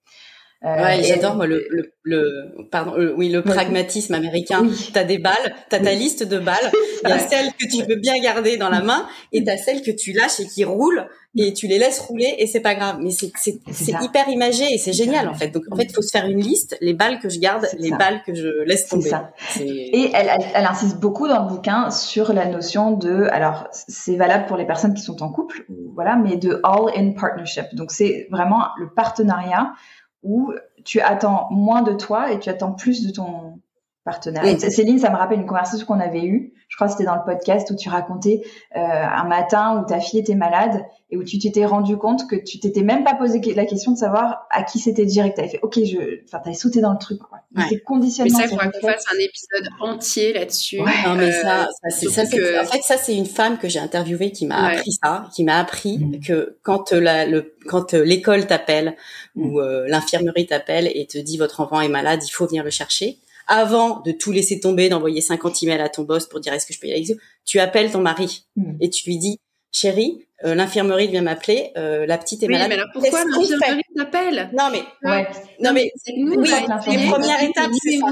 Euh, 0.65 0.83
ouais, 0.83 1.03
j'adore 1.03 1.35
moi 1.35 1.45
le, 1.45 1.67
le, 1.69 1.93
le 2.03 2.67
pardon 2.71 2.95
oui 3.15 3.29
le 3.29 3.43
pragmatisme 3.43 4.15
américain. 4.15 4.61
Oui. 4.63 4.89
T'as 4.93 5.03
des 5.03 5.19
balles, 5.19 5.55
t'as 5.69 5.79
ta 5.79 5.93
liste 5.93 6.23
de 6.23 6.39
balles. 6.39 6.71
Il 7.03 7.09
y 7.09 7.11
a 7.11 7.19
celles 7.19 7.51
que 7.53 7.67
tu 7.67 7.83
veux 7.83 7.97
bien 7.97 8.15
garder 8.21 8.57
dans 8.57 8.69
la 8.69 8.81
main 8.81 9.05
et 9.31 9.43
t'as 9.43 9.57
celles 9.57 9.83
que 9.83 9.91
tu 9.91 10.11
lâches 10.11 10.39
et 10.39 10.47
qui 10.47 10.63
roulent 10.63 11.07
et 11.37 11.53
tu 11.53 11.67
les 11.67 11.77
laisses 11.77 11.99
rouler 11.99 12.35
et 12.39 12.47
c'est 12.47 12.61
pas 12.61 12.73
grave. 12.73 12.97
Mais 13.01 13.11
c'est 13.11 13.31
c'est 13.35 13.59
hyper 14.01 14.27
imagé 14.29 14.63
et 14.73 14.77
c'est 14.77 14.93
génial 14.93 15.27
en 15.27 15.33
fait. 15.35 15.49
Donc 15.49 15.63
en 15.71 15.75
fait, 15.75 15.93
faut 15.93 16.01
se 16.01 16.11
faire 16.11 16.25
une 16.25 16.39
liste. 16.39 16.77
Les 16.81 16.93
balles 16.93 17.19
que 17.19 17.29
je 17.29 17.39
garde, 17.39 17.67
les 17.77 17.91
balles 17.91 18.23
que 18.25 18.33
je 18.33 18.63
laisse 18.65 18.87
tomber. 18.87 19.09
Ça. 19.09 19.31
Et 19.59 20.09
elle, 20.13 20.29
elle, 20.31 20.45
elle, 20.55 20.65
insiste 20.65 20.99
beaucoup 20.99 21.27
dans 21.27 21.43
le 21.43 21.49
bouquin 21.49 21.91
sur 21.91 22.33
la 22.33 22.45
notion 22.45 22.91
de 22.91 23.27
alors 23.31 23.67
c'est 23.71 24.15
valable 24.15 24.45
pour 24.47 24.57
les 24.57 24.65
personnes 24.65 24.93
qui 24.93 25.03
sont 25.03 25.21
en 25.21 25.29
couple, 25.29 25.65
voilà, 25.93 26.15
mais 26.15 26.37
de 26.37 26.59
all 26.63 26.91
in 26.95 27.11
partnership. 27.11 27.65
Donc 27.73 27.91
c'est 27.91 28.27
vraiment 28.31 28.69
le 28.79 28.89
partenariat 28.89 29.73
où 30.25 30.53
tu 30.83 30.99
attends 30.99 31.47
moins 31.51 31.81
de 31.81 31.93
toi 31.93 32.31
et 32.31 32.39
tu 32.39 32.49
attends 32.49 32.73
plus 32.73 33.05
de 33.05 33.11
ton 33.11 33.61
partenaire. 34.05 34.43
Céline, 34.59 34.99
ça 34.99 35.09
me 35.09 35.17
rappelle 35.17 35.39
une 35.39 35.47
conversation 35.47 35.85
qu'on 35.85 35.99
avait 35.99 36.23
eue. 36.23 36.53
Je 36.69 36.77
crois 36.77 36.87
que 36.87 36.93
c'était 36.93 37.05
dans 37.05 37.15
le 37.15 37.23
podcast 37.25 37.69
où 37.71 37.75
tu 37.75 37.89
racontais 37.89 38.41
euh, 38.75 38.79
un 38.79 39.23
matin 39.25 39.79
où 39.79 39.85
ta 39.85 39.99
fille 39.99 40.19
était 40.19 40.35
malade 40.35 40.83
et 41.09 41.17
où 41.17 41.23
tu 41.23 41.39
t'étais 41.39 41.65
rendu 41.65 41.97
compte 41.97 42.27
que 42.27 42.35
tu 42.35 42.59
t'étais 42.59 42.81
même 42.81 43.03
pas 43.03 43.15
posé 43.15 43.39
la 43.55 43.65
question 43.65 43.91
de 43.91 43.97
savoir 43.97 44.45
à 44.51 44.63
qui 44.63 44.79
c'était 44.79 45.05
direct. 45.05 45.37
T'avais 45.37 45.49
fait, 45.49 45.59
ok, 45.61 45.79
je, 45.83 46.23
enfin, 46.25 46.39
t'avais 46.39 46.55
sauté 46.55 46.81
dans 46.81 46.91
le 46.91 46.97
truc. 46.97 47.19
Quoi. 47.19 47.39
Ouais. 47.55 47.79
conditionnement. 47.79 48.37
Mais 48.37 48.43
ça, 48.43 48.47
il 48.47 48.49
faudra 48.49 48.69
qu'on 48.69 48.87
fasse 48.87 49.05
un 49.13 49.19
épisode 49.19 49.69
entier 49.79 50.33
là-dessus. 50.33 50.81
Ouais. 50.81 50.91
Non, 51.05 51.15
mais 51.15 51.31
ça, 51.31 51.63
euh, 51.63 51.65
ça 51.65 51.89
c'est 51.89 52.09
ça. 52.09 52.25
Que... 52.25 52.61
En 52.61 52.65
fait, 52.65 52.81
ça, 52.81 52.97
c'est 52.97 53.15
une 53.15 53.25
femme 53.25 53.57
que 53.57 53.67
j'ai 53.67 53.79
interviewée 53.79 54.31
qui 54.31 54.45
m'a 54.45 54.67
appris 54.67 54.91
ça, 55.03 55.27
qui 55.35 55.43
m'a 55.43 55.57
appris 55.57 55.97
mm. 55.97 56.19
que 56.19 56.57
quand 56.61 56.91
la, 56.91 57.25
le, 57.25 57.55
quand 57.67 57.93
euh, 57.93 58.03
l'école 58.03 58.45
t'appelle 58.45 58.95
mm. 59.35 59.45
ou 59.45 59.61
euh, 59.61 59.85
l'infirmerie 59.87 60.45
t'appelle 60.45 60.91
et 60.93 61.07
te 61.07 61.17
dit 61.17 61.37
votre 61.37 61.59
enfant 61.61 61.81
est 61.81 61.89
malade, 61.89 62.21
il 62.23 62.31
faut 62.31 62.45
venir 62.45 62.63
le 62.63 62.69
chercher 62.69 63.19
avant 63.47 64.01
de 64.01 64.11
tout 64.11 64.31
laisser 64.31 64.59
tomber, 64.59 64.89
d'envoyer 64.89 65.21
50 65.21 65.63
emails 65.63 65.81
à 65.81 65.89
ton 65.89 66.03
boss 66.03 66.27
pour 66.27 66.39
dire 66.39 66.53
est-ce 66.53 66.65
que 66.65 66.73
je 66.73 66.79
peux 66.79 66.87
y 66.87 66.93
aller, 66.93 67.05
tu 67.45 67.59
appelles 67.59 67.91
ton 67.91 68.01
mari 68.01 68.45
hmm. 68.55 68.77
et 68.81 68.89
tu 68.89 69.07
lui 69.07 69.17
dis 69.17 69.39
chérie, 69.71 70.25
euh, 70.45 70.55
l'infirmerie 70.55 71.07
vient 71.07 71.21
m'appeler, 71.21 71.71
euh, 71.77 72.05
la 72.05 72.17
petite 72.17 72.43
est 72.43 72.47
malade. 72.47 72.69
Mais 72.69 72.75
alors 72.75 72.87
pourquoi 72.93 73.23
l'infirmerie 73.25 73.81
t'appelle? 73.95 74.49
Non 74.57 74.69
mais 74.71 74.83
ouais. 75.09 75.27
non 75.61 75.73
mais 75.73 75.91
nous, 76.15 76.35
oui, 76.35 76.49
les 76.87 77.09
premières 77.09 77.43
étapes, 77.43 77.71
c'est 77.83 77.97
ça. 77.97 78.07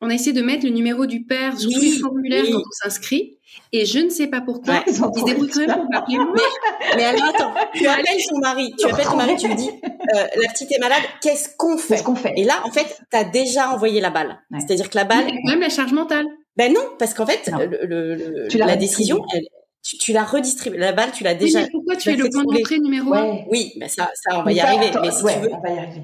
On 0.00 0.10
a 0.10 0.14
essayé 0.14 0.32
de 0.32 0.42
mettre 0.42 0.64
le 0.64 0.70
numéro 0.70 1.06
du 1.06 1.24
père 1.24 1.58
sur 1.58 1.70
tous 1.70 1.80
les 1.80 1.98
formulaires 1.98 2.44
quand 2.50 2.58
on 2.58 2.70
s'inscrit. 2.70 3.38
Et 3.72 3.84
je 3.84 3.98
ne 3.98 4.08
sais 4.10 4.28
pas 4.28 4.40
pourquoi, 4.40 4.74
ouais, 4.74 4.84
ils 4.86 5.24
débrouillent 5.24 5.48
quand 5.48 5.66
même 5.66 5.76
pour 5.76 5.90
m'appeler 5.90 6.16
moi. 6.16 6.34
Mais, 6.34 6.96
mais 6.96 7.04
alors 7.04 7.24
attends, 7.24 7.52
tu 7.74 7.86
appelles 7.86 8.22
ton 8.28 8.38
mari, 8.38 8.72
tu 8.78 8.86
appelles 8.86 9.06
ton 9.06 9.16
mari, 9.16 9.36
tu 9.36 9.48
lui 9.48 9.56
dis, 9.56 9.70
euh, 9.70 10.26
la 10.36 10.52
petite 10.52 10.70
est 10.70 10.78
malade, 10.78 11.02
qu'est-ce 11.20 11.56
qu'on 11.56 11.76
fait? 11.76 12.02
Fait? 12.16 12.32
Et 12.36 12.44
là, 12.44 12.62
en 12.64 12.70
fait, 12.70 12.98
tu 13.10 13.16
as 13.16 13.24
déjà 13.24 13.70
envoyé 13.70 14.00
la 14.00 14.10
balle. 14.10 14.38
C'est-à-dire 14.58 14.88
que 14.88 14.96
la 14.96 15.04
balle... 15.04 15.26
Mais 15.26 15.40
même 15.52 15.60
la 15.60 15.70
charge 15.70 15.92
mentale. 15.92 16.26
Ben 16.56 16.72
non, 16.72 16.80
parce 16.98 17.14
qu'en 17.14 17.26
fait, 17.26 17.50
le, 17.58 18.14
le, 18.14 18.48
la 18.58 18.76
décision, 18.76 19.24
elle, 19.34 19.44
tu, 19.82 19.98
tu 19.98 20.12
l'as 20.12 20.24
redistribuée. 20.24 20.78
La 20.78 20.92
balle, 20.92 21.10
tu 21.12 21.24
l'as 21.24 21.34
déjà... 21.34 21.62
mais 21.62 21.68
pourquoi 21.70 21.96
tu 21.96 22.10
es 22.10 22.16
le 22.16 22.28
point 22.30 22.44
d'entrée 22.44 22.78
numéro 22.78 23.12
un? 23.14 23.38
Oui, 23.50 23.72
mais 23.78 23.88
ça, 23.88 24.10
ça, 24.14 24.38
on 24.38 24.42
va 24.44 24.52
y 24.52 24.60
arriver. 24.60 24.90
mais 25.00 25.10
si 25.10 25.18
tu 25.18 25.24
veux... 25.24 25.52
on 25.52 25.60
va 25.60 25.70
y 25.70 25.78
arriver. 25.78 26.02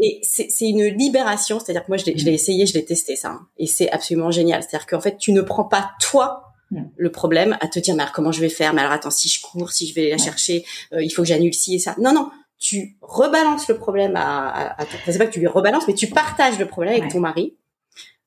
Et 0.00 0.20
c'est 0.22 0.48
une 0.60 0.84
libération, 0.84 1.58
c'est-à-dire 1.58 1.82
que 1.82 1.88
moi, 1.88 1.96
je 1.96 2.04
l'ai 2.04 2.32
essayé, 2.32 2.66
je 2.66 2.74
l'ai 2.74 2.84
testé 2.84 3.16
ça, 3.16 3.30
hein. 3.30 3.46
et 3.58 3.66
c'est 3.66 3.90
absolument 3.90 4.30
génial. 4.30 4.62
C'est-à-dire 4.62 4.86
qu'en 4.86 5.00
fait, 5.00 5.16
tu 5.16 5.32
ne 5.32 5.40
prends 5.40 5.64
pas 5.64 5.90
toi 6.00 6.48
le 6.96 7.10
problème 7.10 7.56
à 7.60 7.68
te 7.68 7.78
dire 7.78 7.94
mais 7.94 8.02
alors 8.02 8.12
comment 8.12 8.32
je 8.32 8.40
vais 8.40 8.48
faire? 8.48 8.74
Mais 8.74 8.80
alors 8.80 8.92
attends 8.92 9.10
si 9.10 9.28
je 9.28 9.40
cours 9.40 9.72
si 9.72 9.86
je 9.86 9.94
vais 9.94 10.10
la 10.10 10.18
chercher 10.18 10.64
euh, 10.92 11.02
il 11.02 11.10
faut 11.10 11.22
que 11.22 11.28
j'annule 11.28 11.54
ci 11.54 11.74
et 11.74 11.78
ça. 11.78 11.94
Non 11.98 12.12
non 12.12 12.30
tu 12.58 12.96
rebalances 13.00 13.68
le 13.68 13.76
problème 13.76 14.16
à, 14.16 14.48
à, 14.48 14.82
à 14.82 14.86
c'est 15.06 15.16
pas 15.18 15.26
que 15.26 15.32
tu 15.32 15.40
lui 15.40 15.46
rebalances 15.46 15.86
mais 15.86 15.94
tu 15.94 16.08
partages 16.08 16.58
le 16.58 16.66
problème 16.66 17.00
avec 17.00 17.12
ton 17.12 17.20
mari 17.20 17.56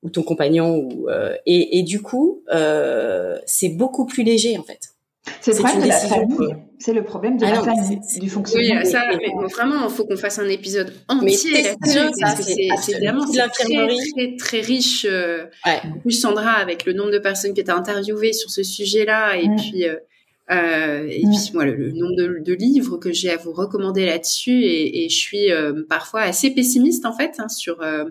ou 0.04 0.10
ton 0.10 0.24
compagnon 0.24 0.78
ou 0.78 1.10
euh, 1.10 1.36
et, 1.46 1.80
et, 1.80 1.84
du 1.84 2.02
coup 2.02 2.42
euh, 2.52 3.38
c'est 3.46 3.70
beaucoup 3.70 4.06
plus 4.06 4.24
léger 4.24 4.58
en 4.58 4.64
fait 4.64 4.91
c'est 5.40 5.52
le 5.52 5.58
problème 5.58 5.84
de 5.84 5.88
la 5.88 5.98
famille. 5.98 6.56
C'est 6.80 6.94
le 6.94 7.04
problème 7.04 7.38
de 7.38 7.46
ah 7.46 7.52
la 7.52 7.62
famille, 7.62 8.00
du 8.20 8.30
fonctionnement. 8.30 8.82
Oui, 8.82 8.88
ça, 8.88 9.04
mais 9.16 9.48
vraiment, 9.54 9.88
il 9.88 9.94
faut 9.94 10.06
qu'on 10.06 10.18
fasse 10.18 10.40
un 10.40 10.50
épisode 10.50 10.94
entier 11.08 11.64
là-dessus, 11.64 12.00
parce 12.20 12.40
que 12.40 12.54
c'est 12.82 12.98
vraiment 12.98 13.26
très, 13.26 13.48
très, 13.68 14.36
très 14.38 14.62
riche. 14.62 15.06
Euh, 15.08 15.46
En 15.66 16.00
plus, 16.00 16.12
Sandra, 16.12 16.54
avec 16.54 16.86
le 16.86 16.94
nombre 16.94 17.12
de 17.12 17.20
personnes 17.20 17.54
qui 17.54 17.62
étaient 17.62 17.72
interviewées 17.72 18.34
sur 18.34 18.50
ce 18.50 18.64
sujet-là, 18.64 19.38
et 19.38 19.48
puis, 19.58 19.88
euh, 19.88 19.96
euh, 20.52 21.08
et 21.08 21.22
puis 21.22 21.52
moi, 21.54 21.66
le, 21.66 21.92
nombre 21.92 22.16
de, 22.18 22.40
de, 22.44 22.54
livres 22.54 22.98
que 22.98 23.14
j'ai 23.14 23.30
à 23.30 23.38
vous 23.38 23.54
recommander 23.54 24.06
là-dessus, 24.06 24.64
et, 24.64 25.06
et, 25.06 25.10
je 25.10 25.16
suis 25.16 25.52
euh, 25.52 25.84
parfois 25.88 26.22
assez 26.22 26.50
pessimiste 26.50 27.06
en 27.06 27.14
fait 27.14 27.34
hein, 27.38 27.48
sur 27.48 27.82
euh, 27.82 28.06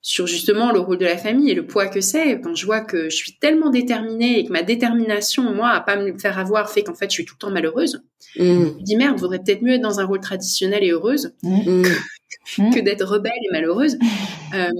sur 0.00 0.26
justement 0.26 0.72
le 0.72 0.78
rôle 0.78 0.98
de 0.98 1.04
la 1.04 1.16
famille 1.16 1.50
et 1.50 1.54
le 1.54 1.66
poids 1.66 1.86
que 1.86 2.00
c'est. 2.00 2.40
Quand 2.40 2.54
je 2.54 2.64
vois 2.64 2.80
que 2.80 3.10
je 3.10 3.16
suis 3.16 3.36
tellement 3.38 3.70
déterminée 3.70 4.38
et 4.38 4.44
que 4.44 4.52
ma 4.52 4.62
détermination, 4.62 5.42
moi, 5.54 5.70
à 5.70 5.80
pas 5.80 5.96
me 5.96 6.16
faire 6.18 6.38
avoir, 6.38 6.70
fait 6.70 6.82
qu'en 6.82 6.94
fait, 6.94 7.10
je 7.10 7.14
suis 7.14 7.24
tout 7.24 7.34
le 7.34 7.38
temps 7.38 7.50
malheureuse. 7.50 8.02
Mm. 8.36 8.42
Je 8.42 8.52
me 8.52 8.82
dis 8.82 8.96
merde, 8.96 9.18
vaudrait 9.18 9.40
peut-être 9.40 9.62
mieux 9.62 9.74
être 9.74 9.82
dans 9.82 10.00
un 10.00 10.04
rôle 10.04 10.20
traditionnel 10.20 10.84
et 10.84 10.90
heureuse 10.90 11.34
mm. 11.42 11.82
que, 11.82 12.58
mm. 12.62 12.82
d'être 12.82 13.04
rebelle 13.04 13.32
et 13.32 13.52
malheureuse. 13.52 13.98
Euh, 14.54 14.70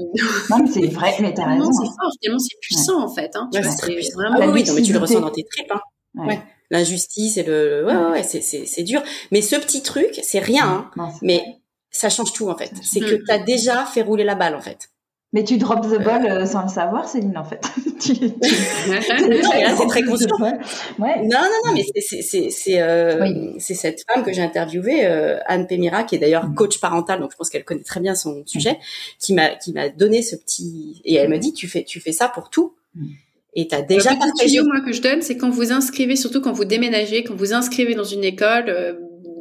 non, 0.49 0.61
mais 0.63 0.71
c'est 0.71 0.87
vrai, 0.87 1.15
mais 1.21 1.35
t'as 1.35 1.45
raison. 1.45 1.71
C'est 1.71 1.85
fort, 1.89 2.11
finalement, 2.23 2.39
c'est 2.39 2.59
puissant 2.59 3.05
en 3.05 3.15
fait. 3.15 3.33
Hein, 3.35 3.51
ouais, 3.53 3.61
c'est 3.63 4.15
vraiment. 4.15 4.39
Ah 4.41 4.49
oui, 4.49 4.65
non, 4.65 4.73
mais 4.73 4.81
tu 4.81 4.95
le 4.95 4.99
ressens 4.99 5.21
dans 5.21 5.29
tes 5.29 5.45
tripes. 5.45 5.71
Hein. 5.71 5.81
Ouais. 6.27 6.41
L'injustice 6.71 7.37
et 7.37 7.43
le, 7.43 7.85
ouais, 7.85 7.95
ouais, 8.13 8.23
c'est, 8.23 8.41
c'est, 8.41 8.65
c'est 8.65 8.83
dur. 8.83 9.03
Mais 9.31 9.43
ce 9.43 9.57
petit 9.57 9.83
truc, 9.83 10.19
c'est 10.23 10.39
rien, 10.39 10.91
hein, 10.97 11.11
mais 11.21 11.43
ça 11.91 12.09
change 12.09 12.33
tout 12.33 12.49
en 12.49 12.57
fait. 12.57 12.73
C'est 12.83 13.01
que 13.01 13.23
t'as 13.27 13.45
déjà 13.45 13.85
fait 13.85 14.01
rouler 14.01 14.25
la 14.25 14.37
balle 14.37 14.55
en 14.55 14.63
fait. 14.63 14.89
Mais 15.35 15.45
tu 15.45 15.59
drops 15.59 15.87
the 15.91 16.03
ball 16.03 16.25
euh, 16.25 16.47
sans 16.47 16.63
le 16.63 16.69
savoir, 16.69 17.07
Céline, 17.07 17.37
en 17.37 17.45
fait. 17.45 17.61
tu, 18.01 18.15
tu... 18.15 18.31
c'est 18.41 19.87
très 19.87 20.03
conscient. 20.03 20.35
Ouais. 20.41 21.19
Non, 21.23 21.39
non, 21.43 21.61
non, 21.67 21.73
mais 21.75 21.85
c'est 21.95 22.23
c'est 22.23 22.49
c'est 22.49 22.81
euh, 22.81 23.53
c'est 23.59 23.75
cette 23.75 24.05
femme 24.07 24.25
que 24.25 24.33
j'ai 24.33 24.41
interviewée, 24.41 25.05
euh, 25.05 25.39
Anne 25.45 25.67
Pémira, 25.67 26.05
qui 26.05 26.15
est 26.15 26.19
d'ailleurs 26.19 26.49
mm. 26.49 26.55
coach 26.55 26.81
parental, 26.81 27.21
donc 27.21 27.33
je 27.33 27.37
pense 27.37 27.51
qu'elle 27.51 27.65
connaît 27.65 27.83
très 27.83 28.01
bien 28.01 28.15
son 28.15 28.43
sujet, 28.47 28.73
mm. 28.73 28.77
qui 29.19 29.35
m'a 29.35 29.49
qui 29.51 29.75
m'a 29.75 29.91
donné 29.91 30.23
ce 30.23 30.35
petit 30.35 31.03
et 31.05 31.17
elle 31.17 31.29
me 31.29 31.37
dit 31.37 31.53
tu 31.53 31.69
fais 31.69 31.85
tu 31.85 32.01
fais 32.01 32.13
ça 32.13 32.29
pour 32.29 32.49
tout. 32.49 32.75
Mm. 32.95 33.09
Et 33.55 33.69
tu 33.69 33.75
as 33.75 33.83
déjà 33.83 34.13
Le 34.13 34.17
petit 34.17 34.47
tuyau 34.47 34.65
moi 34.65 34.81
que 34.81 34.93
je 34.93 35.03
donne, 35.03 35.21
c'est 35.21 35.37
quand 35.37 35.51
vous 35.51 35.73
inscrivez, 35.73 36.17
surtout 36.17 36.41
quand 36.41 36.53
vous 36.53 36.65
déménagez, 36.65 37.25
quand 37.25 37.35
vous 37.35 37.53
inscrivez 37.53 37.95
dans 37.95 38.05
une 38.05 38.25
école, 38.25 38.69
euh, 38.69 38.95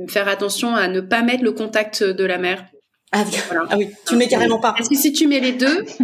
faire 0.10 0.28
attention 0.28 0.76
à 0.76 0.90
ne 0.90 1.00
pas 1.00 1.22
mettre 1.24 1.44
le 1.44 1.52
contact 1.54 2.04
de 2.04 2.26
la 2.26 2.38
mère 2.38 2.66
ah, 3.14 3.24
ah, 3.70 3.78
oui, 3.78 3.90
tu 4.06 4.16
mets 4.18 4.28
carrément 4.28 4.60
pas. 4.60 4.74
Parce 4.74 4.90
que 4.90 4.96
si 4.96 5.14
tu 5.14 5.28
mets 5.28 5.40
les 5.40 5.54
deux, 5.54 5.86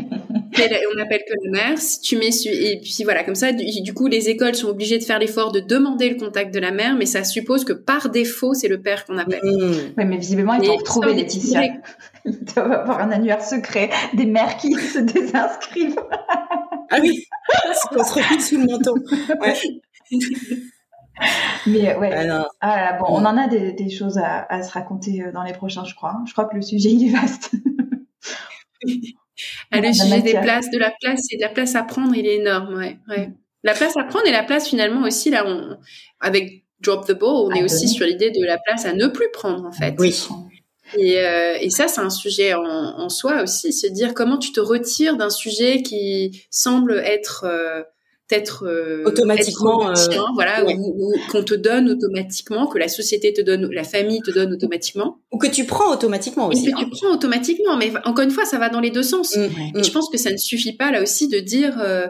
on 0.95 1.01
appelle 1.01 1.21
que 1.27 1.33
la 1.43 1.51
mère. 1.51 1.77
Si 1.77 1.99
tu 1.99 2.17
mets 2.17 2.29
et 2.45 2.79
puis 2.81 3.03
voilà 3.03 3.23
comme 3.23 3.35
ça, 3.35 3.51
du, 3.51 3.93
coup 3.93 4.07
les 4.07 4.29
écoles 4.29 4.55
sont 4.55 4.69
obligées 4.69 4.99
de 4.99 5.03
faire 5.03 5.19
l'effort 5.19 5.51
de 5.51 5.59
demander 5.59 6.09
le 6.09 6.15
contact 6.15 6.53
de 6.53 6.59
la 6.59 6.71
mère, 6.71 6.95
mais 6.95 7.05
ça 7.05 7.23
suppose 7.23 7.65
que 7.65 7.73
par 7.73 8.09
défaut 8.09 8.53
c'est 8.53 8.69
le 8.69 8.81
père 8.81 9.05
qu'on 9.05 9.17
appelle. 9.17 9.41
Mmh. 9.43 9.93
Oui, 9.97 10.05
mais 10.05 10.17
visiblement 10.17 10.53
ils 10.53 10.69
ont 10.69 10.77
retrouvé 10.77 11.13
Laetitia. 11.13 11.63
Ils 12.25 12.41
doivent 12.55 12.71
avoir 12.71 13.01
un 13.01 13.11
annuaire 13.11 13.43
secret 13.43 13.89
des 14.13 14.25
mères 14.25 14.55
qui 14.55 14.73
se 14.75 14.99
désinscrivent. 14.99 15.99
ah 16.89 16.97
oui, 17.01 17.27
c'est 17.73 17.97
qu'on 17.97 18.03
se 18.05 18.13
refile 18.13 18.41
sous 18.41 18.57
le 18.57 18.65
manteau. 18.65 18.95
Ouais. 19.41 19.53
Mais 21.67 21.95
ouais. 21.95 22.11
Ah, 22.29 22.47
ah 22.61 22.93
bon, 22.99 23.05
on 23.09 23.25
en 23.25 23.37
a 23.37 23.47
des, 23.47 23.89
choses 23.89 24.17
à, 24.17 24.63
se 24.63 24.71
raconter 24.71 25.21
euh, 25.21 25.31
dans 25.31 25.43
les 25.43 25.53
prochains, 25.53 25.85
je 25.85 25.95
crois. 25.95 26.19
Je 26.27 26.33
crois 26.33 26.45
que 26.45 26.55
le 26.55 26.61
sujet 26.61 26.89
il 26.89 27.07
est 27.07 27.11
vaste. 27.11 27.51
ah, 29.71 29.79
le 29.79 29.93
sujet 29.93 30.21
des 30.21 30.33
places, 30.39 30.69
de 30.71 30.77
la 30.77 30.91
place 31.01 31.21
et 31.31 31.37
de 31.37 31.41
la 31.41 31.49
place 31.49 31.75
à 31.75 31.83
prendre, 31.83 32.15
il 32.15 32.25
est 32.25 32.35
énorme, 32.35 32.75
ouais, 32.75 32.97
ouais. 33.09 33.31
La 33.63 33.73
place 33.73 33.95
à 33.95 34.03
prendre 34.03 34.27
et 34.27 34.31
la 34.31 34.43
place 34.43 34.67
finalement 34.67 35.03
aussi 35.03 35.29
là, 35.29 35.45
on, 35.47 35.77
avec 36.19 36.65
Drop 36.81 37.05
the 37.07 37.13
Ball, 37.13 37.45
on 37.45 37.51
est 37.51 37.63
aussi 37.63 37.87
sur 37.87 38.05
l'idée 38.05 38.29
de 38.29 38.43
la 38.43 38.57
place 38.57 38.85
à 38.85 38.93
ne 38.93 39.07
plus 39.07 39.31
prendre 39.31 39.65
en 39.65 39.71
fait. 39.71 39.95
Oui. 39.99 40.13
Et, 40.97 41.19
euh, 41.19 41.57
et 41.59 41.69
ça, 41.69 41.87
c'est 41.87 42.01
un 42.01 42.09
sujet 42.09 42.53
en, 42.53 42.63
en, 42.63 43.09
soi 43.09 43.41
aussi, 43.41 43.73
se 43.73 43.87
dire 43.87 44.13
comment 44.13 44.37
tu 44.37 44.51
te 44.51 44.59
retires 44.59 45.17
d'un 45.17 45.29
sujet 45.29 45.81
qui 45.81 46.45
semble 46.51 46.99
être 46.99 47.45
euh, 47.45 47.83
euh, 48.63 49.03
automatiquement 49.05 49.89
euh, 49.89 49.93
voilà 50.33 50.63
ou, 50.65 51.13
qu'on 51.31 51.43
te 51.43 51.53
donne 51.53 51.89
automatiquement 51.89 52.67
que 52.67 52.77
la 52.77 52.87
société 52.87 53.33
te 53.33 53.41
donne 53.41 53.69
la 53.71 53.83
famille 53.83 54.21
te 54.21 54.31
donne 54.31 54.53
automatiquement 54.53 55.19
ou 55.31 55.37
que 55.37 55.47
tu 55.47 55.65
prends 55.65 55.91
automatiquement 55.91 56.47
aussi 56.47 56.71
que 56.71 56.77
tu 56.77 56.85
hein. 56.85 56.89
prends 56.91 57.13
automatiquement 57.13 57.77
mais 57.77 57.91
encore 58.05 58.23
une 58.23 58.31
fois 58.31 58.45
ça 58.45 58.57
va 58.57 58.69
dans 58.69 58.79
les 58.79 58.91
deux 58.91 59.03
sens 59.03 59.35
mmh, 59.35 59.41
et 59.41 59.79
mmh. 59.79 59.83
je 59.83 59.91
pense 59.91 60.09
que 60.09 60.17
ça 60.17 60.31
ne 60.31 60.37
suffit 60.37 60.75
pas 60.75 60.91
là 60.91 61.01
aussi 61.01 61.27
de 61.27 61.39
dire 61.39 61.79
euh, 61.79 62.07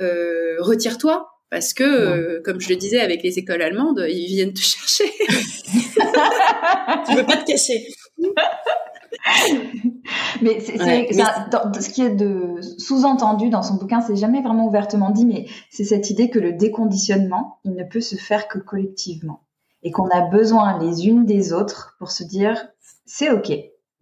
euh 0.00 0.56
retire-toi 0.60 1.28
parce 1.50 1.74
que, 1.74 2.40
comme 2.44 2.62
je 2.62 2.70
le 2.70 2.76
disais 2.76 3.00
avec 3.00 3.22
les 3.22 3.38
écoles 3.38 3.60
allemandes, 3.60 4.02
ils 4.08 4.26
viennent 4.26 4.54
te 4.54 4.60
chercher. 4.62 5.04
tu 5.28 7.14
veux 7.14 7.26
pas 7.26 7.36
te 7.36 7.44
cacher. 7.44 7.86
mais 10.42 10.60
c'est 10.60 10.78
ce 10.78 11.90
qui 11.90 12.02
est 12.02 12.14
de 12.14 12.56
sous-entendu 12.78 13.50
dans 13.50 13.62
son 13.62 13.74
bouquin, 13.74 14.00
c'est 14.00 14.16
jamais 14.16 14.42
vraiment 14.42 14.66
ouvertement 14.66 15.10
dit, 15.10 15.26
mais 15.26 15.46
c'est 15.70 15.84
cette 15.84 16.10
idée 16.10 16.30
que 16.30 16.38
le 16.38 16.52
déconditionnement, 16.52 17.58
il 17.64 17.74
ne 17.74 17.84
peut 17.84 18.00
se 18.00 18.16
faire 18.16 18.48
que 18.48 18.58
collectivement 18.58 19.40
et 19.82 19.90
qu'on 19.90 20.08
a 20.08 20.20
besoin 20.20 20.78
les 20.78 21.08
unes 21.08 21.24
des 21.24 21.52
autres 21.52 21.96
pour 21.98 22.10
se 22.10 22.24
dire 22.24 22.68
c'est 23.04 23.30
ok, 23.30 23.52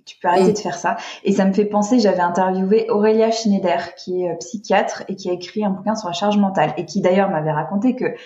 tu 0.05 0.19
peux 0.19 0.29
arrêter 0.29 0.53
de 0.53 0.59
faire 0.59 0.77
ça. 0.77 0.97
Et 1.25 1.33
ça 1.33 1.45
me 1.45 1.53
fait 1.53 1.65
penser, 1.65 1.99
j'avais 1.99 2.21
interviewé 2.21 2.91
Aurélia 2.91 3.31
Schneider, 3.31 3.95
qui 3.95 4.23
est 4.23 4.31
euh, 4.31 4.37
psychiatre 4.37 5.05
et 5.09 5.17
qui 5.17 5.31
a 5.31 5.33
écrit 5.33 5.65
un 5.65 5.71
bouquin 5.71 5.95
sur 5.95 6.09
la 6.09 6.15
charge 6.15 6.37
mentale 6.37 6.75
et 6.77 6.85
qui 6.85 7.01
d'ailleurs 7.01 7.31
m'avait 7.31 7.53
raconté 7.53 7.97
que 7.97 8.05
euh, 8.05 8.17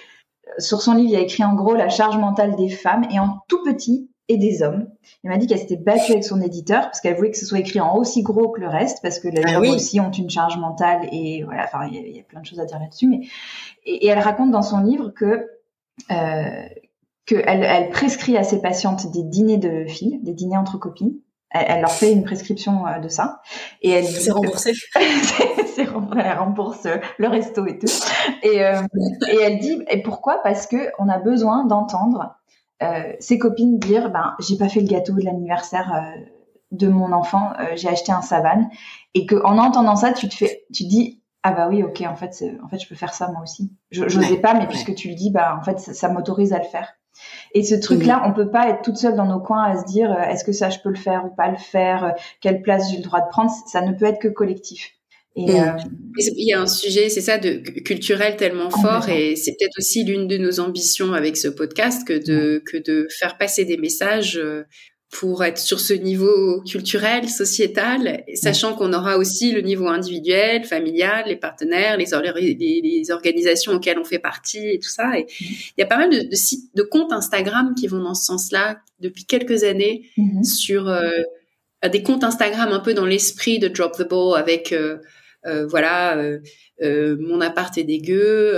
sur 0.58 0.82
son 0.82 0.94
livre, 0.94 1.10
il 1.10 1.16
a 1.16 1.20
écrit 1.20 1.44
en 1.44 1.54
gros 1.54 1.74
la 1.74 1.88
charge 1.88 2.16
mentale 2.16 2.56
des 2.56 2.70
femmes 2.70 3.06
et 3.10 3.18
en 3.18 3.38
tout 3.48 3.62
petit, 3.64 4.10
et 4.28 4.38
des 4.38 4.62
hommes. 4.62 4.88
Elle 5.22 5.30
m'a 5.30 5.36
dit 5.36 5.46
qu'elle 5.46 5.58
s'était 5.58 5.76
battue 5.76 6.12
avec 6.12 6.24
son 6.24 6.40
éditeur 6.40 6.82
parce 6.82 7.00
qu'elle 7.00 7.16
voulait 7.16 7.30
que 7.30 7.36
ce 7.36 7.46
soit 7.46 7.58
écrit 7.58 7.80
en 7.80 7.96
aussi 7.96 8.22
gros 8.22 8.48
que 8.48 8.60
le 8.60 8.68
reste 8.68 9.00
parce 9.02 9.18
que 9.18 9.28
les 9.28 9.42
ah 9.44 9.58
hommes 9.58 9.68
aussi 9.68 10.00
ont 10.00 10.10
une 10.10 10.30
charge 10.30 10.56
mentale 10.56 11.08
et 11.12 11.42
voilà, 11.44 11.64
enfin 11.64 11.88
il 11.90 12.16
y, 12.16 12.20
a 12.20 12.22
plein 12.22 12.40
de 12.40 12.46
choses 12.46 12.60
à 12.60 12.64
dire 12.64 12.78
là-dessus. 12.78 13.06
Mais 13.06 13.20
et, 13.84 14.06
elle 14.06 14.18
raconte 14.18 14.50
dans 14.50 14.62
son 14.62 14.80
livre 14.80 15.10
que 15.10 15.46
euh, 16.10 16.68
qu'elle 17.26 17.64
elle 17.64 17.90
prescrit 17.90 18.36
à 18.36 18.44
ses 18.44 18.60
patientes 18.60 19.10
des 19.10 19.22
dîners 19.22 19.58
de 19.58 19.84
filles, 19.86 20.20
des 20.22 20.32
dîners 20.32 20.56
entre 20.56 20.78
copines. 20.78 21.14
Elle, 21.50 21.82
leur 21.82 21.92
fait 21.92 22.12
une 22.12 22.24
prescription 22.24 22.84
euh, 22.84 22.98
de 22.98 23.08
ça 23.08 23.40
et 23.80 23.90
elle 23.90 24.06
c'est 24.06 24.32
remboursé. 24.32 24.72
c'est 25.74 25.82
elle 25.82 26.38
rembourse 26.38 26.88
le 27.18 27.28
resto 27.28 27.64
et 27.66 27.78
tout. 27.78 27.86
Et, 28.42 28.64
euh, 28.64 28.82
et 29.30 29.36
elle 29.40 29.58
dit 29.60 29.80
et 29.88 30.02
pourquoi? 30.02 30.42
Parce 30.42 30.66
que 30.66 30.90
on 30.98 31.08
a 31.08 31.18
besoin 31.18 31.64
d'entendre 31.64 32.34
ses 33.20 33.38
copines 33.38 33.78
dire 33.78 34.10
ben 34.10 34.34
j'ai 34.40 34.56
pas 34.56 34.68
fait 34.68 34.80
le 34.80 34.88
gâteau 34.88 35.14
de 35.14 35.24
l'anniversaire 35.24 35.92
euh, 35.94 36.20
de 36.72 36.88
mon 36.88 37.12
enfant, 37.12 37.52
euh, 37.60 37.72
j'ai 37.76 37.88
acheté 37.88 38.12
un 38.12 38.22
savane 38.22 38.68
et 39.14 39.26
que 39.26 39.36
en 39.44 39.58
entendant 39.58 39.96
ça 39.96 40.12
tu 40.12 40.28
te 40.28 40.34
fais 40.34 40.64
tu 40.72 40.84
te 40.84 40.88
dis 40.88 41.22
ah 41.42 41.52
bah 41.52 41.68
oui 41.68 41.82
ok 41.82 42.02
en 42.02 42.16
fait 42.16 42.44
en 42.62 42.68
fait 42.68 42.78
je 42.78 42.88
peux 42.88 42.94
faire 42.94 43.14
ça 43.14 43.28
moi 43.28 43.42
aussi. 43.42 43.72
Je 43.90 44.02
n'osais 44.04 44.38
pas 44.38 44.54
mais 44.54 44.66
puisque 44.66 44.94
tu 44.94 45.08
le 45.08 45.14
dis 45.14 45.30
bah 45.30 45.56
en 45.58 45.62
fait 45.62 45.78
ça, 45.78 46.08
m'autorise 46.08 46.52
à 46.52 46.58
le 46.58 46.64
faire. 46.64 46.94
Et 47.54 47.62
ce 47.62 47.76
truc-là, 47.76 48.24
on 48.26 48.32
peut 48.32 48.50
pas 48.50 48.68
être 48.68 48.82
toute 48.82 48.96
seule 48.96 49.14
dans 49.14 49.26
nos 49.26 49.38
coins 49.38 49.62
à 49.62 49.76
se 49.80 49.84
dire 49.84 50.12
est-ce 50.22 50.42
que 50.42 50.50
ça 50.50 50.70
je 50.70 50.80
peux 50.80 50.88
le 50.88 50.96
faire 50.96 51.24
ou 51.24 51.28
pas 51.28 51.48
le 51.48 51.56
faire, 51.56 52.14
quelle 52.40 52.60
place 52.60 52.90
j'ai 52.90 52.96
le 52.96 53.04
droit 53.04 53.20
de 53.20 53.28
prendre. 53.28 53.52
Ça 53.66 53.82
ne 53.82 53.92
peut 53.92 54.06
être 54.06 54.18
que 54.18 54.26
collectif. 54.26 54.90
Et, 55.36 55.42
mm. 55.42 55.50
euh, 55.50 55.72
Il 56.18 56.48
y 56.48 56.52
a 56.52 56.60
un 56.60 56.66
sujet, 56.66 57.08
c'est 57.08 57.20
ça, 57.20 57.38
de 57.38 57.56
culturel 57.80 58.36
tellement 58.36 58.70
fort, 58.70 59.08
et 59.08 59.36
c'est 59.36 59.52
peut-être 59.52 59.78
aussi 59.78 60.04
l'une 60.04 60.28
de 60.28 60.38
nos 60.38 60.60
ambitions 60.60 61.12
avec 61.12 61.36
ce 61.36 61.48
podcast 61.48 62.06
que 62.06 62.24
de 62.24 62.62
que 62.64 62.76
de 62.76 63.08
faire 63.10 63.36
passer 63.36 63.64
des 63.64 63.76
messages 63.76 64.36
euh, 64.36 64.62
pour 65.10 65.44
être 65.44 65.58
sur 65.58 65.78
ce 65.78 65.92
niveau 65.92 66.60
culturel, 66.62 67.28
sociétal, 67.28 68.24
sachant 68.34 68.74
qu'on 68.74 68.92
aura 68.92 69.16
aussi 69.16 69.52
le 69.52 69.60
niveau 69.60 69.86
individuel, 69.86 70.64
familial, 70.64 71.24
les 71.28 71.36
partenaires, 71.36 71.96
les, 71.96 72.06
les, 72.82 73.10
organisations 73.12 73.72
auxquelles 73.72 73.98
on 73.98 74.04
fait 74.04 74.18
partie 74.18 74.66
et 74.70 74.80
tout 74.80 74.88
ça. 74.88 75.16
Et 75.16 75.22
mm. 75.22 75.26
il 75.40 75.74
y 75.78 75.82
a 75.82 75.86
pas 75.86 75.98
mal 75.98 76.10
de, 76.10 76.28
de, 76.28 76.34
sites, 76.34 76.74
de 76.74 76.82
comptes 76.82 77.12
Instagram 77.12 77.74
qui 77.78 77.86
vont 77.86 78.02
dans 78.02 78.14
ce 78.14 78.24
sens-là 78.24 78.78
depuis 78.98 79.24
quelques 79.24 79.62
années 79.62 80.10
mm-hmm. 80.18 80.44
sur 80.44 80.88
euh, 80.88 81.10
des 81.88 82.02
comptes 82.02 82.24
Instagram 82.24 82.72
un 82.72 82.80
peu 82.80 82.94
dans 82.94 83.06
l'esprit 83.06 83.58
de 83.58 83.68
Drop 83.68 83.96
the 83.96 84.08
Ball 84.08 84.38
avec 84.38 84.72
euh, 84.72 84.98
voilà, 85.68 86.16
euh, 86.16 86.38
euh, 86.82 87.16
mon 87.20 87.40
appart 87.40 87.76
est 87.78 87.84
dégueu, 87.84 88.54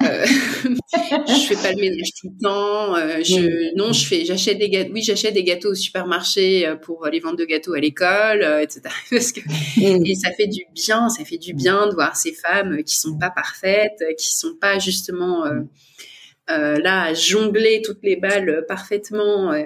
je 0.00 1.46
fais 1.46 1.54
pas 1.54 1.72
le 1.72 1.80
ménage 1.80 2.08
tout 2.20 2.28
le 2.28 2.42
temps, 2.42 2.96
je, 3.22 3.76
non, 3.76 3.92
je 3.92 4.06
fais, 4.06 4.24
j'achète 4.24 4.58
des 4.58 4.68
gâteaux, 4.68 4.90
oui, 4.92 5.02
j'achète 5.02 5.34
des 5.34 5.44
gâteaux 5.44 5.70
au 5.70 5.74
supermarché 5.74 6.74
pour 6.82 7.06
les 7.06 7.20
ventes 7.20 7.38
de 7.38 7.44
gâteaux 7.44 7.74
à 7.74 7.80
l'école, 7.80 8.42
etc. 8.62 8.82
Parce 9.10 9.32
que, 9.32 9.40
et 9.80 10.14
ça 10.14 10.32
fait 10.32 10.48
du 10.48 10.64
bien, 10.74 11.08
ça 11.08 11.24
fait 11.24 11.38
du 11.38 11.54
bien 11.54 11.86
de 11.86 11.94
voir 11.94 12.16
ces 12.16 12.32
femmes 12.32 12.82
qui 12.82 12.96
sont 12.96 13.16
pas 13.18 13.30
parfaites, 13.30 14.02
qui 14.18 14.34
sont 14.34 14.56
pas 14.60 14.78
justement 14.78 15.46
euh, 15.46 15.60
là 16.48 17.04
à 17.04 17.14
jongler 17.14 17.82
toutes 17.82 18.02
les 18.02 18.16
balles 18.16 18.64
parfaitement 18.66 19.52
euh, 19.52 19.62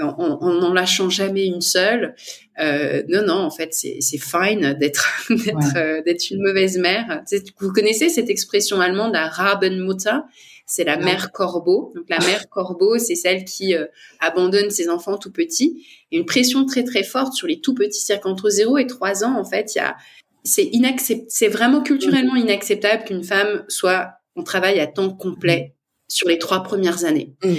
en 0.00 0.52
n'en 0.52 0.72
lâchant 0.72 1.10
jamais 1.10 1.46
une 1.46 1.60
seule. 1.60 2.14
Euh, 2.60 3.02
non, 3.08 3.22
non, 3.22 3.34
en 3.34 3.50
fait, 3.50 3.72
c'est 3.72 4.18
fine 4.18 4.74
d'être 4.74 5.24
d'être 5.30 6.04
d'être 6.04 6.30
une 6.30 6.42
mauvaise 6.42 6.78
mère. 6.78 7.22
Vous 7.58 7.72
connaissez 7.72 8.08
cette 8.08 8.30
expression 8.30 8.80
allemande, 8.80 9.12
la 9.14 9.28
Rabenmutter? 9.28 10.18
C'est 10.66 10.84
la 10.84 10.96
mère 10.96 11.30
corbeau. 11.30 11.92
Donc 11.94 12.06
la 12.08 12.18
mère 12.20 12.48
corbeau, 12.48 12.96
c'est 12.98 13.16
celle 13.16 13.44
qui 13.44 13.74
abandonne 14.20 14.70
ses 14.70 14.88
enfants 14.88 15.18
tout 15.18 15.32
petits. 15.32 15.86
Une 16.10 16.24
pression 16.24 16.64
très 16.64 16.84
très 16.84 17.02
forte 17.02 17.34
sur 17.34 17.46
les 17.46 17.60
tout 17.60 17.74
petits, 17.74 18.00
c'est-à-dire 18.00 18.22
qu'entre 18.22 18.48
0 18.48 18.78
et 18.78 18.86
3 18.86 19.24
ans, 19.24 19.38
en 19.38 19.44
fait, 19.44 19.74
il 19.74 19.78
y 19.78 19.80
a 19.82 19.96
c'est 20.44 20.64
inaccept 20.64 21.24
c'est 21.28 21.48
vraiment 21.48 21.82
culturellement 21.82 22.36
inacceptable 22.36 23.04
qu'une 23.04 23.24
femme 23.24 23.64
soit 23.68 24.12
on 24.36 24.42
travaille 24.42 24.78
à 24.78 24.86
temps 24.86 25.10
complet 25.10 25.73
sur 26.08 26.28
les 26.28 26.38
trois 26.38 26.62
premières 26.62 27.04
années. 27.04 27.34
Mm. 27.42 27.54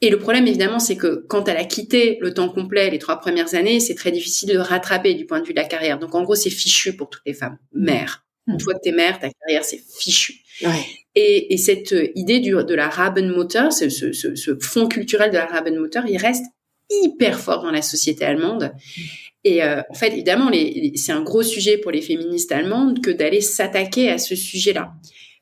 Et 0.00 0.10
le 0.10 0.18
problème, 0.18 0.46
évidemment, 0.46 0.78
c'est 0.78 0.96
que 0.96 1.24
quand 1.28 1.48
elle 1.48 1.56
a 1.56 1.64
quitté 1.64 2.18
le 2.20 2.32
temps 2.32 2.48
complet 2.48 2.90
les 2.90 2.98
trois 2.98 3.18
premières 3.18 3.54
années, 3.54 3.80
c'est 3.80 3.94
très 3.94 4.12
difficile 4.12 4.48
de 4.50 4.58
rattraper 4.58 5.14
du 5.14 5.26
point 5.26 5.40
de 5.40 5.46
vue 5.46 5.52
de 5.52 5.60
la 5.60 5.66
carrière. 5.66 5.98
Donc, 5.98 6.14
en 6.14 6.22
gros, 6.22 6.34
c'est 6.34 6.50
fichu 6.50 6.96
pour 6.96 7.10
toutes 7.10 7.22
les 7.26 7.34
femmes. 7.34 7.58
Mm. 7.72 7.84
Mère. 7.84 8.24
Une 8.46 8.54
mm. 8.54 8.60
fois 8.60 8.74
que 8.74 8.80
t'es 8.82 8.92
mère, 8.92 9.18
ta 9.18 9.28
carrière, 9.30 9.64
c'est 9.64 9.80
fichu. 9.98 10.34
Et, 11.14 11.54
et, 11.54 11.56
cette 11.56 11.94
idée 12.14 12.40
du, 12.40 12.52
de 12.52 12.74
la 12.74 12.88
Rabenmutter, 12.88 13.70
ce, 13.70 13.88
ce, 13.88 14.12
ce, 14.12 14.34
ce 14.34 14.58
fond 14.60 14.86
culturel 14.88 15.30
de 15.30 15.36
la 15.36 15.46
Rabenmutter, 15.46 16.00
il 16.08 16.18
reste 16.18 16.44
hyper 16.90 17.38
fort 17.38 17.62
dans 17.62 17.70
la 17.70 17.82
société 17.82 18.24
allemande. 18.24 18.72
Et 19.44 19.62
euh, 19.62 19.80
en 19.88 19.94
fait, 19.94 20.12
évidemment, 20.12 20.50
les, 20.50 20.92
c'est 20.96 21.12
un 21.12 21.22
gros 21.22 21.42
sujet 21.42 21.78
pour 21.78 21.90
les 21.90 22.02
féministes 22.02 22.52
allemandes 22.52 23.00
que 23.00 23.10
d'aller 23.10 23.40
s'attaquer 23.40 24.10
à 24.10 24.18
ce 24.18 24.36
sujet-là. 24.36 24.92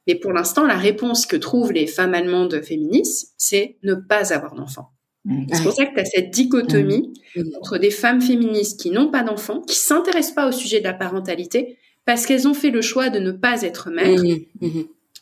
Mais 0.09 0.15
pour 0.15 0.33
l'instant, 0.33 0.65
la 0.65 0.77
réponse 0.77 1.27
que 1.27 1.37
trouvent 1.37 1.71
les 1.71 1.87
femmes 1.87 2.15
allemandes 2.15 2.63
féministes, 2.63 3.35
c'est 3.37 3.77
ne 3.83 3.95
pas 3.95 4.33
avoir 4.33 4.55
d'enfants. 4.55 4.91
Mmh. 5.27 5.47
C'est 5.53 5.63
pour 5.63 5.73
ça 5.73 5.85
que 5.85 5.95
tu 5.95 6.01
as 6.01 6.07
cette 6.07 6.31
dichotomie 6.31 7.13
mmh. 7.37 7.41
Mmh. 7.41 7.57
entre 7.59 7.77
des 7.77 7.91
femmes 7.91 8.23
féministes 8.23 8.81
qui 8.81 8.91
n'ont 8.91 9.11
pas 9.11 9.23
d'enfants, 9.23 9.61
qui 9.61 9.77
s'intéressent 9.77 10.35
pas 10.35 10.49
au 10.49 10.53
sujet 10.53 10.81
de 10.81 10.85
la 10.85 10.95
parentalité, 10.95 11.77
parce 12.07 12.25
qu'elles 12.25 12.49
ont 12.49 12.55
fait 12.55 12.71
le 12.71 12.81
choix 12.81 13.11
de 13.11 13.19
ne 13.19 13.33
pas 13.33 13.63
être 13.63 13.91
mères, 13.91 14.19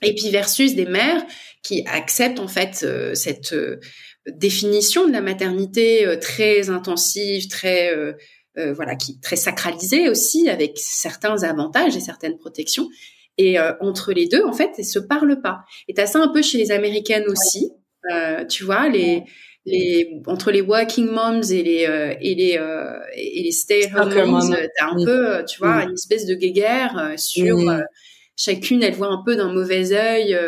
et 0.02 0.14
puis 0.14 0.30
versus 0.30 0.76
des 0.76 0.86
mères 0.86 1.24
qui 1.62 1.84
acceptent 1.86 2.38
en 2.38 2.46
fait 2.46 2.82
euh, 2.84 3.14
cette 3.14 3.54
euh, 3.54 3.80
définition 4.28 5.06
de 5.06 5.12
la 5.12 5.20
maternité 5.20 6.06
euh, 6.06 6.16
très 6.16 6.70
intensive, 6.70 7.48
très 7.48 7.92
voilà, 8.74 8.94
qui 8.94 9.20
très 9.20 9.36
sacralisée 9.36 10.08
aussi, 10.08 10.48
avec 10.48 10.78
certains 10.78 11.42
avantages 11.42 11.94
et 11.94 12.00
certaines 12.00 12.38
protections, 12.38 12.88
et 13.38 13.58
euh, 13.58 13.72
entre 13.80 14.12
les 14.12 14.26
deux, 14.26 14.44
en 14.44 14.52
fait, 14.52 14.70
elles 14.78 14.84
se 14.84 14.98
parlent 14.98 15.40
pas. 15.40 15.60
Et 15.88 15.94
t'as 15.94 16.06
ça 16.06 16.20
un 16.20 16.28
peu 16.28 16.42
chez 16.42 16.58
les 16.58 16.70
américaines 16.70 17.24
aussi. 17.28 17.70
Euh, 18.12 18.44
tu 18.44 18.64
vois, 18.64 18.88
les 18.88 19.24
les 19.64 20.22
entre 20.26 20.52
les 20.52 20.60
working 20.60 21.08
moms 21.08 21.42
et 21.42 21.62
les 21.62 21.86
euh, 21.86 22.14
et 22.20 22.34
les 22.34 22.56
euh, 22.58 22.98
et 23.14 23.42
les 23.42 23.50
stay 23.50 23.90
home 23.94 24.30
moms, 24.30 24.54
t'as 24.78 24.86
un 24.86 25.04
peu, 25.04 25.44
tu 25.44 25.58
vois, 25.58 25.84
une 25.84 25.94
espèce 25.94 26.24
de 26.26 26.34
guéguerre 26.34 27.14
sur 27.16 27.58
chacune, 28.36 28.82
elle 28.82 28.94
voit 28.94 29.08
un 29.08 29.22
peu 29.24 29.36
d'un 29.36 29.52
mauvais 29.52 29.92
œil 29.92 30.38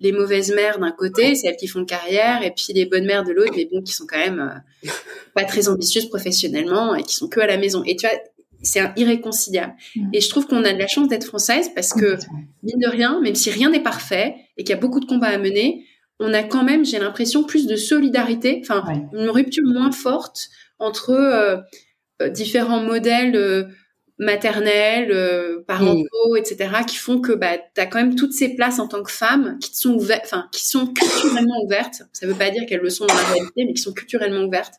les 0.00 0.10
mauvaises 0.10 0.52
mères 0.52 0.80
d'un 0.80 0.90
côté, 0.90 1.36
celles 1.36 1.54
qui 1.54 1.68
font 1.68 1.84
carrière, 1.84 2.42
et 2.42 2.50
puis 2.50 2.72
les 2.72 2.86
bonnes 2.86 3.04
mères 3.04 3.22
de 3.22 3.30
l'autre, 3.30 3.52
mais 3.54 3.68
bon, 3.70 3.82
qui 3.82 3.92
sont 3.92 4.04
quand 4.04 4.18
même 4.18 4.60
pas 5.32 5.44
très 5.44 5.68
ambitieuses 5.68 6.08
professionnellement 6.08 6.96
et 6.96 7.04
qui 7.04 7.14
sont 7.14 7.28
que 7.28 7.38
à 7.38 7.46
la 7.46 7.56
maison. 7.56 7.84
Et 7.84 7.94
tu 7.94 8.08
vois, 8.08 8.18
c'est 8.62 8.80
irréconciliable. 8.96 9.74
Mm. 9.96 10.10
Et 10.12 10.20
je 10.20 10.28
trouve 10.28 10.46
qu'on 10.46 10.64
a 10.64 10.72
de 10.72 10.78
la 10.78 10.86
chance 10.86 11.08
d'être 11.08 11.26
française 11.26 11.70
parce 11.74 11.92
que, 11.92 12.16
mine 12.62 12.78
de 12.78 12.88
rien, 12.88 13.20
même 13.20 13.34
si 13.34 13.50
rien 13.50 13.70
n'est 13.70 13.82
parfait 13.82 14.36
et 14.56 14.64
qu'il 14.64 14.74
y 14.74 14.78
a 14.78 14.80
beaucoup 14.80 15.00
de 15.00 15.06
combats 15.06 15.28
à 15.28 15.38
mener, 15.38 15.86
on 16.20 16.32
a 16.32 16.42
quand 16.42 16.62
même, 16.62 16.84
j'ai 16.84 16.98
l'impression, 16.98 17.44
plus 17.44 17.66
de 17.66 17.76
solidarité, 17.76 18.62
enfin, 18.62 18.84
une 19.12 19.30
rupture 19.30 19.64
moins 19.64 19.90
forte 19.90 20.48
entre 20.78 21.10
euh, 21.10 21.56
euh, 22.22 22.28
différents 22.28 22.82
modèles 22.82 23.36
euh, 23.36 23.64
maternels, 24.18 25.10
euh, 25.10 25.62
parentaux, 25.66 26.34
mm. 26.34 26.36
etc., 26.36 26.70
qui 26.86 26.96
font 26.96 27.20
que 27.20 27.32
bah, 27.32 27.58
tu 27.74 27.80
as 27.80 27.86
quand 27.86 27.98
même 27.98 28.14
toutes 28.14 28.32
ces 28.32 28.54
places 28.54 28.78
en 28.78 28.88
tant 28.88 29.02
que 29.02 29.10
femme 29.10 29.58
qui 29.60 29.76
sont 29.76 29.94
ouvertes, 29.94 30.22
enfin, 30.24 30.48
qui 30.52 30.66
sont 30.66 30.86
culturellement 30.86 31.64
ouvertes. 31.64 32.02
Ça 32.12 32.26
veut 32.26 32.34
pas 32.34 32.50
dire 32.50 32.64
qu'elles 32.66 32.80
le 32.80 32.90
sont 32.90 33.06
dans 33.06 33.14
la 33.14 33.24
réalité, 33.24 33.64
mais 33.64 33.72
qui 33.74 33.82
sont 33.82 33.92
culturellement 33.92 34.44
ouvertes. 34.44 34.74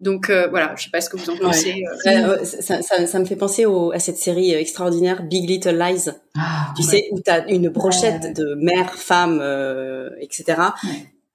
Donc 0.00 0.28
euh, 0.28 0.48
voilà, 0.48 0.74
je 0.76 0.84
sais 0.84 0.90
pas 0.90 1.00
ce 1.00 1.08
que 1.08 1.16
vous 1.16 1.30
en 1.30 1.36
pensez. 1.36 1.82
Euh. 2.06 2.44
ça, 2.44 2.82
ça, 2.82 3.06
ça, 3.06 3.18
me 3.18 3.24
fait 3.24 3.36
penser 3.36 3.64
au, 3.64 3.92
à 3.92 4.00
cette 4.00 4.18
série 4.18 4.52
extraordinaire 4.52 5.22
Big 5.22 5.48
Little 5.48 5.78
Lies. 5.78 6.10
Ah, 6.36 6.72
tu 6.76 6.82
sais 6.82 7.08
où 7.12 7.20
tu 7.20 7.30
as 7.30 7.48
une 7.48 7.68
brochette 7.68 8.36
de 8.36 8.54
mère, 8.54 8.94
femme, 8.94 9.38
euh, 9.40 10.10
etc. 10.20 10.60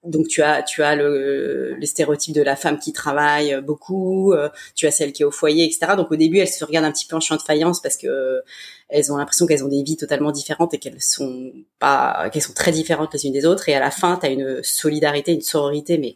Donc 0.04 0.28
tu 0.28 0.42
as 0.42 0.62
tu 0.62 0.82
as 0.82 0.94
le, 0.94 1.74
les 1.78 1.86
stéréotypes 1.86 2.34
de 2.34 2.42
la 2.42 2.54
femme 2.54 2.78
qui 2.78 2.92
travaille 2.92 3.60
beaucoup, 3.62 4.34
tu 4.74 4.86
as 4.86 4.90
celle 4.90 5.12
qui 5.12 5.22
est 5.22 5.26
au 5.26 5.30
foyer, 5.30 5.64
etc. 5.64 5.92
Donc 5.96 6.10
au 6.10 6.16
début 6.16 6.38
elles 6.38 6.48
se 6.48 6.64
regardent 6.64 6.86
un 6.86 6.92
petit 6.92 7.06
peu 7.06 7.16
en 7.16 7.20
champ 7.20 7.36
de 7.36 7.42
faïence 7.42 7.82
parce 7.82 7.96
que 7.96 8.42
elles 8.88 9.12
ont 9.12 9.16
l'impression 9.16 9.46
qu'elles 9.46 9.64
ont 9.64 9.68
des 9.68 9.82
vies 9.82 9.98
totalement 9.98 10.32
différentes 10.32 10.72
et 10.72 10.78
qu'elles 10.78 11.02
sont 11.02 11.52
pas 11.78 12.30
qu'elles 12.30 12.42
sont 12.42 12.54
très 12.54 12.72
différentes 12.72 13.12
les 13.12 13.26
unes 13.26 13.32
des 13.32 13.44
autres. 13.44 13.68
Et 13.68 13.74
à 13.74 13.80
la 13.80 13.90
fin 13.90 14.16
tu 14.18 14.26
as 14.26 14.30
une 14.30 14.62
solidarité, 14.62 15.32
une 15.32 15.42
sororité 15.42 15.98
mais 15.98 16.14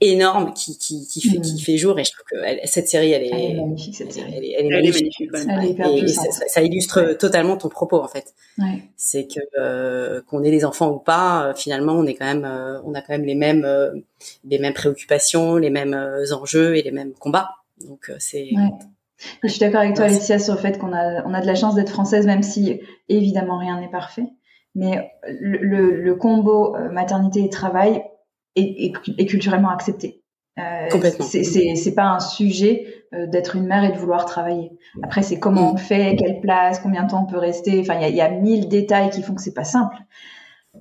énorme 0.00 0.52
qui 0.54 0.78
qui 0.78 1.06
qui 1.08 1.20
fait 1.20 1.40
qui 1.40 1.54
mm. 1.54 1.58
fait 1.58 1.76
jour 1.76 1.98
et 1.98 2.04
je 2.04 2.12
trouve 2.12 2.24
que 2.24 2.66
cette 2.66 2.88
série 2.88 3.10
elle 3.10 3.24
est, 3.24 3.30
elle 3.30 3.50
est 3.50 3.54
magnifique 3.54 3.96
cette 3.96 4.12
série. 4.12 4.32
elle 4.36 4.44
est, 4.44 4.54
elle 4.56 4.66
est 4.66 4.70
magnifique, 4.70 5.20
et, 5.20 6.08
ça, 6.08 6.22
ça, 6.46 6.62
illustre 6.62 7.16
totalement 7.18 7.56
ton 7.56 7.68
propos 7.68 8.00
en 8.00 8.06
fait. 8.06 8.32
Ouais. 8.58 8.84
c'est 8.96 9.26
que 9.26 9.40
euh, 9.58 10.22
qu'on 10.22 10.44
ait 10.44 10.52
des 10.52 10.64
enfants 10.64 10.90
ou 10.90 10.98
pas 10.98 11.48
euh, 11.48 11.54
finalement 11.54 11.94
on 11.94 12.06
est 12.06 12.14
quand 12.14 12.26
même 12.26 12.44
euh, 12.44 12.80
on 12.84 12.94
a 12.94 13.00
quand 13.00 13.12
même 13.12 13.24
les 13.24 13.34
mêmes 13.34 13.64
euh, 13.64 13.92
les 14.44 14.60
mêmes 14.60 14.74
préoccupations 14.74 15.56
les 15.56 15.70
mêmes 15.70 15.96
enjeux 16.32 16.76
et 16.76 16.82
les 16.82 16.92
mêmes 16.92 17.12
combats. 17.12 17.50
Donc 17.84 18.12
c'est 18.18 18.50
ouais. 18.54 18.70
je 19.42 19.48
suis 19.48 19.60
d'accord 19.60 19.80
avec 19.80 19.96
toi 19.96 20.04
Alicia 20.04 20.38
sur 20.38 20.54
le 20.54 20.60
fait 20.60 20.78
qu'on 20.78 20.92
a 20.92 21.24
on 21.26 21.34
a 21.34 21.40
de 21.40 21.46
la 21.46 21.56
chance 21.56 21.74
d'être 21.74 21.90
française 21.90 22.24
même 22.24 22.44
si 22.44 22.80
évidemment 23.08 23.58
rien 23.58 23.80
n'est 23.80 23.90
parfait. 23.90 24.26
Mais 24.74 25.10
le, 25.26 25.58
le, 25.58 26.02
le 26.02 26.14
combo 26.14 26.76
maternité 26.92 27.42
et 27.42 27.48
travail 27.48 28.02
est, 28.58 29.26
culturellement 29.26 29.70
accepté. 29.70 30.22
Euh, 30.58 30.88
Complètement. 30.90 31.24
C'est 31.24 31.94
pas 31.94 32.06
un 32.06 32.20
sujet 32.20 33.04
euh, 33.14 33.26
d'être 33.26 33.56
une 33.56 33.66
mère 33.66 33.84
et 33.84 33.92
de 33.92 33.98
vouloir 33.98 34.24
travailler. 34.24 34.72
Après, 35.02 35.22
c'est 35.22 35.38
comment 35.38 35.72
on 35.72 35.76
fait, 35.76 36.16
quelle 36.16 36.40
place, 36.40 36.80
combien 36.80 37.04
de 37.04 37.10
temps 37.10 37.22
on 37.22 37.30
peut 37.30 37.38
rester. 37.38 37.80
Enfin, 37.80 37.98
il 38.00 38.14
y 38.14 38.20
a, 38.20 38.28
mille 38.28 38.68
détails 38.68 39.10
qui 39.10 39.22
font 39.22 39.34
que 39.34 39.42
c'est 39.42 39.54
pas 39.54 39.64
simple. 39.64 39.96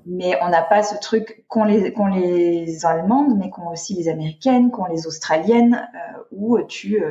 Mais 0.06 0.38
on 0.42 0.50
n'a 0.50 0.62
pas 0.62 0.84
ce 0.84 0.96
truc 1.00 1.46
qu'ont 1.48 1.64
les, 1.64 1.94
qu'ont 1.94 2.08
les 2.08 2.86
Allemandes, 2.86 3.38
mais 3.38 3.50
qu'ont 3.50 3.70
aussi 3.70 3.94
les 3.96 4.10
Américaines, 4.10 4.72
qu'ont 4.72 4.86
les 4.86 5.08
Australiennes, 5.08 5.88
euh, 5.96 6.20
où 6.32 6.60
tu 6.64 7.02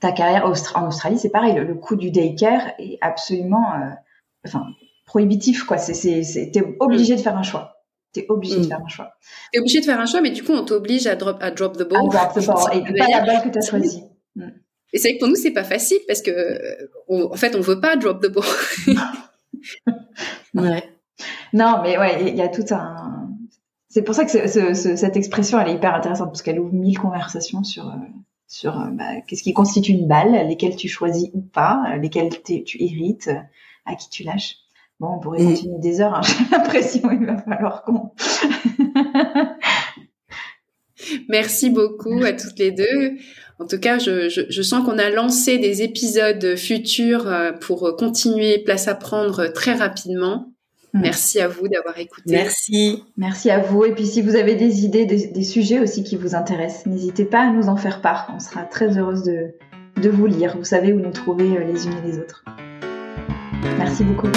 ta 0.00 0.10
carrière 0.10 0.46
en 0.74 0.88
Australie, 0.88 1.18
c'est 1.18 1.30
pareil. 1.30 1.54
Le, 1.54 1.74
coût 1.74 1.94
du 1.94 2.10
daycare 2.10 2.72
est 2.78 2.98
absolument, 3.00 3.66
enfin, 4.44 4.66
prohibitif 5.06 5.62
quoi. 5.64 5.78
C'est, 5.78 6.50
t'es 6.52 6.76
obligé 6.80 7.14
de 7.14 7.20
faire 7.20 7.36
un 7.36 7.44
choix. 7.44 7.81
T'es 8.12 8.26
obligé 8.28 8.56
de 8.56 8.66
mm. 8.66 8.68
faire 8.68 8.80
un 8.84 8.88
choix. 8.88 9.12
T'es 9.52 9.58
obligé 9.58 9.80
de 9.80 9.84
faire 9.84 9.98
un 9.98 10.06
choix, 10.06 10.20
mais 10.20 10.30
du 10.30 10.42
coup, 10.42 10.52
on 10.52 10.64
t'oblige 10.64 11.06
à 11.06 11.16
drop, 11.16 11.38
à 11.40 11.50
drop 11.50 11.76
the 11.76 11.88
ball. 11.88 12.08
À 12.14 12.26
drop 12.26 12.34
the 12.34 12.46
ball. 12.46 12.76
Et 12.76 12.98
pas 12.98 13.06
la 13.10 13.24
balle 13.24 13.42
que 13.42 13.48
t'as 13.48 13.62
choisie. 13.62 14.04
Mm. 14.36 14.48
Et 14.92 14.98
c'est 14.98 15.08
vrai 15.08 15.14
que 15.14 15.20
pour 15.20 15.28
nous, 15.28 15.36
c'est 15.36 15.52
pas 15.52 15.64
facile 15.64 15.98
parce 16.06 16.20
que, 16.20 16.58
en 17.08 17.36
fait, 17.36 17.56
on 17.56 17.60
veut 17.60 17.80
pas 17.80 17.96
drop 17.96 18.22
the 18.22 18.30
ball. 18.30 18.44
ouais. 20.54 20.84
Non, 21.52 21.80
mais 21.82 21.98
ouais, 21.98 22.28
il 22.28 22.36
y 22.36 22.42
a 22.42 22.48
tout 22.48 22.64
un. 22.70 23.28
C'est 23.88 24.02
pour 24.02 24.14
ça 24.14 24.24
que 24.24 24.30
ce, 24.30 24.74
ce, 24.74 24.96
cette 24.96 25.16
expression, 25.16 25.58
elle 25.60 25.68
est 25.68 25.74
hyper 25.74 25.94
intéressante 25.94 26.28
parce 26.28 26.42
qu'elle 26.42 26.58
ouvre 26.58 26.72
mille 26.72 26.98
conversations 26.98 27.62
sur 27.62 27.88
euh, 27.88 27.96
sur 28.46 28.78
euh, 28.78 28.86
bah, 28.90 29.20
qu'est-ce 29.26 29.42
qui 29.42 29.52
constitue 29.52 29.92
une 29.92 30.08
balle, 30.08 30.46
lesquelles 30.48 30.76
tu 30.76 30.88
choisis 30.88 31.28
ou 31.34 31.40
pas, 31.40 31.96
lesquelles 32.00 32.30
tu 32.42 32.64
hérites, 32.82 33.30
à 33.84 33.94
qui 33.94 34.08
tu 34.10 34.24
lâches. 34.24 34.56
Bon, 35.02 35.16
on 35.16 35.18
pourrait 35.18 35.42
continuer 35.42 35.80
des 35.80 36.00
heures, 36.00 36.14
hein, 36.14 36.20
j'ai 36.24 36.56
l'impression, 36.56 37.10
il 37.10 37.26
va 37.26 37.36
falloir 37.36 37.82
qu'on... 37.82 38.12
Merci 41.28 41.70
beaucoup 41.70 42.22
à 42.22 42.32
toutes 42.32 42.56
les 42.60 42.70
deux. 42.70 43.16
En 43.58 43.66
tout 43.66 43.80
cas, 43.80 43.98
je, 43.98 44.28
je, 44.28 44.62
sens 44.62 44.84
qu'on 44.84 44.98
a 44.98 45.10
lancé 45.10 45.58
des 45.58 45.82
épisodes 45.82 46.54
futurs 46.54 47.26
euh, 47.26 47.50
pour 47.50 47.96
continuer 47.96 48.58
Place 48.58 48.86
à 48.86 48.94
prendre 48.94 49.48
très 49.48 49.74
rapidement. 49.74 50.52
Mm. 50.92 51.00
Merci 51.00 51.40
à 51.40 51.48
vous 51.48 51.66
d'avoir 51.66 51.98
écouté. 51.98 52.30
Merci. 52.36 53.02
Merci 53.16 53.50
à 53.50 53.58
vous. 53.58 53.84
Et 53.84 53.92
puis 53.96 54.06
si 54.06 54.22
vous 54.22 54.36
avez 54.36 54.54
des 54.54 54.84
idées, 54.84 55.04
des, 55.04 55.42
sujets 55.42 55.80
aussi 55.80 56.04
qui 56.04 56.14
vous 56.14 56.36
intéressent, 56.36 56.86
n'hésitez 56.86 57.24
pas 57.24 57.40
à 57.40 57.50
nous 57.50 57.68
en 57.68 57.76
faire 57.76 58.02
part. 58.02 58.32
On 58.32 58.38
sera 58.38 58.62
très 58.62 58.96
heureuse 58.96 59.24
de, 59.24 59.48
de 60.00 60.08
vous 60.08 60.26
lire. 60.26 60.56
Vous 60.56 60.62
savez 60.62 60.92
où 60.92 61.00
nous 61.00 61.10
trouver 61.10 61.56
euh, 61.56 61.64
les 61.64 61.88
unes 61.88 61.94
et 62.04 62.06
les 62.06 62.18
autres. 62.20 62.44
Merci 63.78 64.04
beaucoup. 64.04 64.28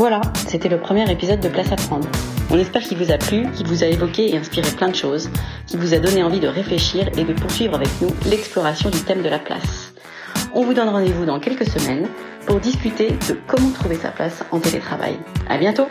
Voilà, 0.00 0.22
c'était 0.48 0.70
le 0.70 0.78
premier 0.78 1.10
épisode 1.12 1.40
de 1.40 1.48
Place 1.50 1.72
à 1.72 1.76
prendre. 1.76 2.08
On 2.50 2.58
espère 2.58 2.80
qu'il 2.80 2.96
vous 2.96 3.12
a 3.12 3.18
plu, 3.18 3.42
qu'il 3.52 3.66
vous 3.66 3.84
a 3.84 3.86
évoqué 3.86 4.30
et 4.30 4.38
inspiré 4.38 4.70
plein 4.70 4.88
de 4.88 4.94
choses, 4.94 5.28
qu'il 5.66 5.78
vous 5.78 5.92
a 5.92 5.98
donné 5.98 6.22
envie 6.22 6.40
de 6.40 6.48
réfléchir 6.48 7.10
et 7.18 7.24
de 7.24 7.34
poursuivre 7.34 7.74
avec 7.74 7.88
nous 8.00 8.08
l'exploration 8.24 8.88
du 8.88 9.00
thème 9.00 9.20
de 9.20 9.28
la 9.28 9.38
place. 9.38 9.92
On 10.54 10.64
vous 10.64 10.72
donne 10.72 10.88
rendez-vous 10.88 11.26
dans 11.26 11.38
quelques 11.38 11.68
semaines 11.68 12.08
pour 12.46 12.60
discuter 12.60 13.10
de 13.10 13.36
comment 13.46 13.72
trouver 13.72 13.96
sa 13.96 14.08
place 14.08 14.42
en 14.52 14.58
télétravail. 14.58 15.18
À 15.50 15.58
bientôt! 15.58 15.86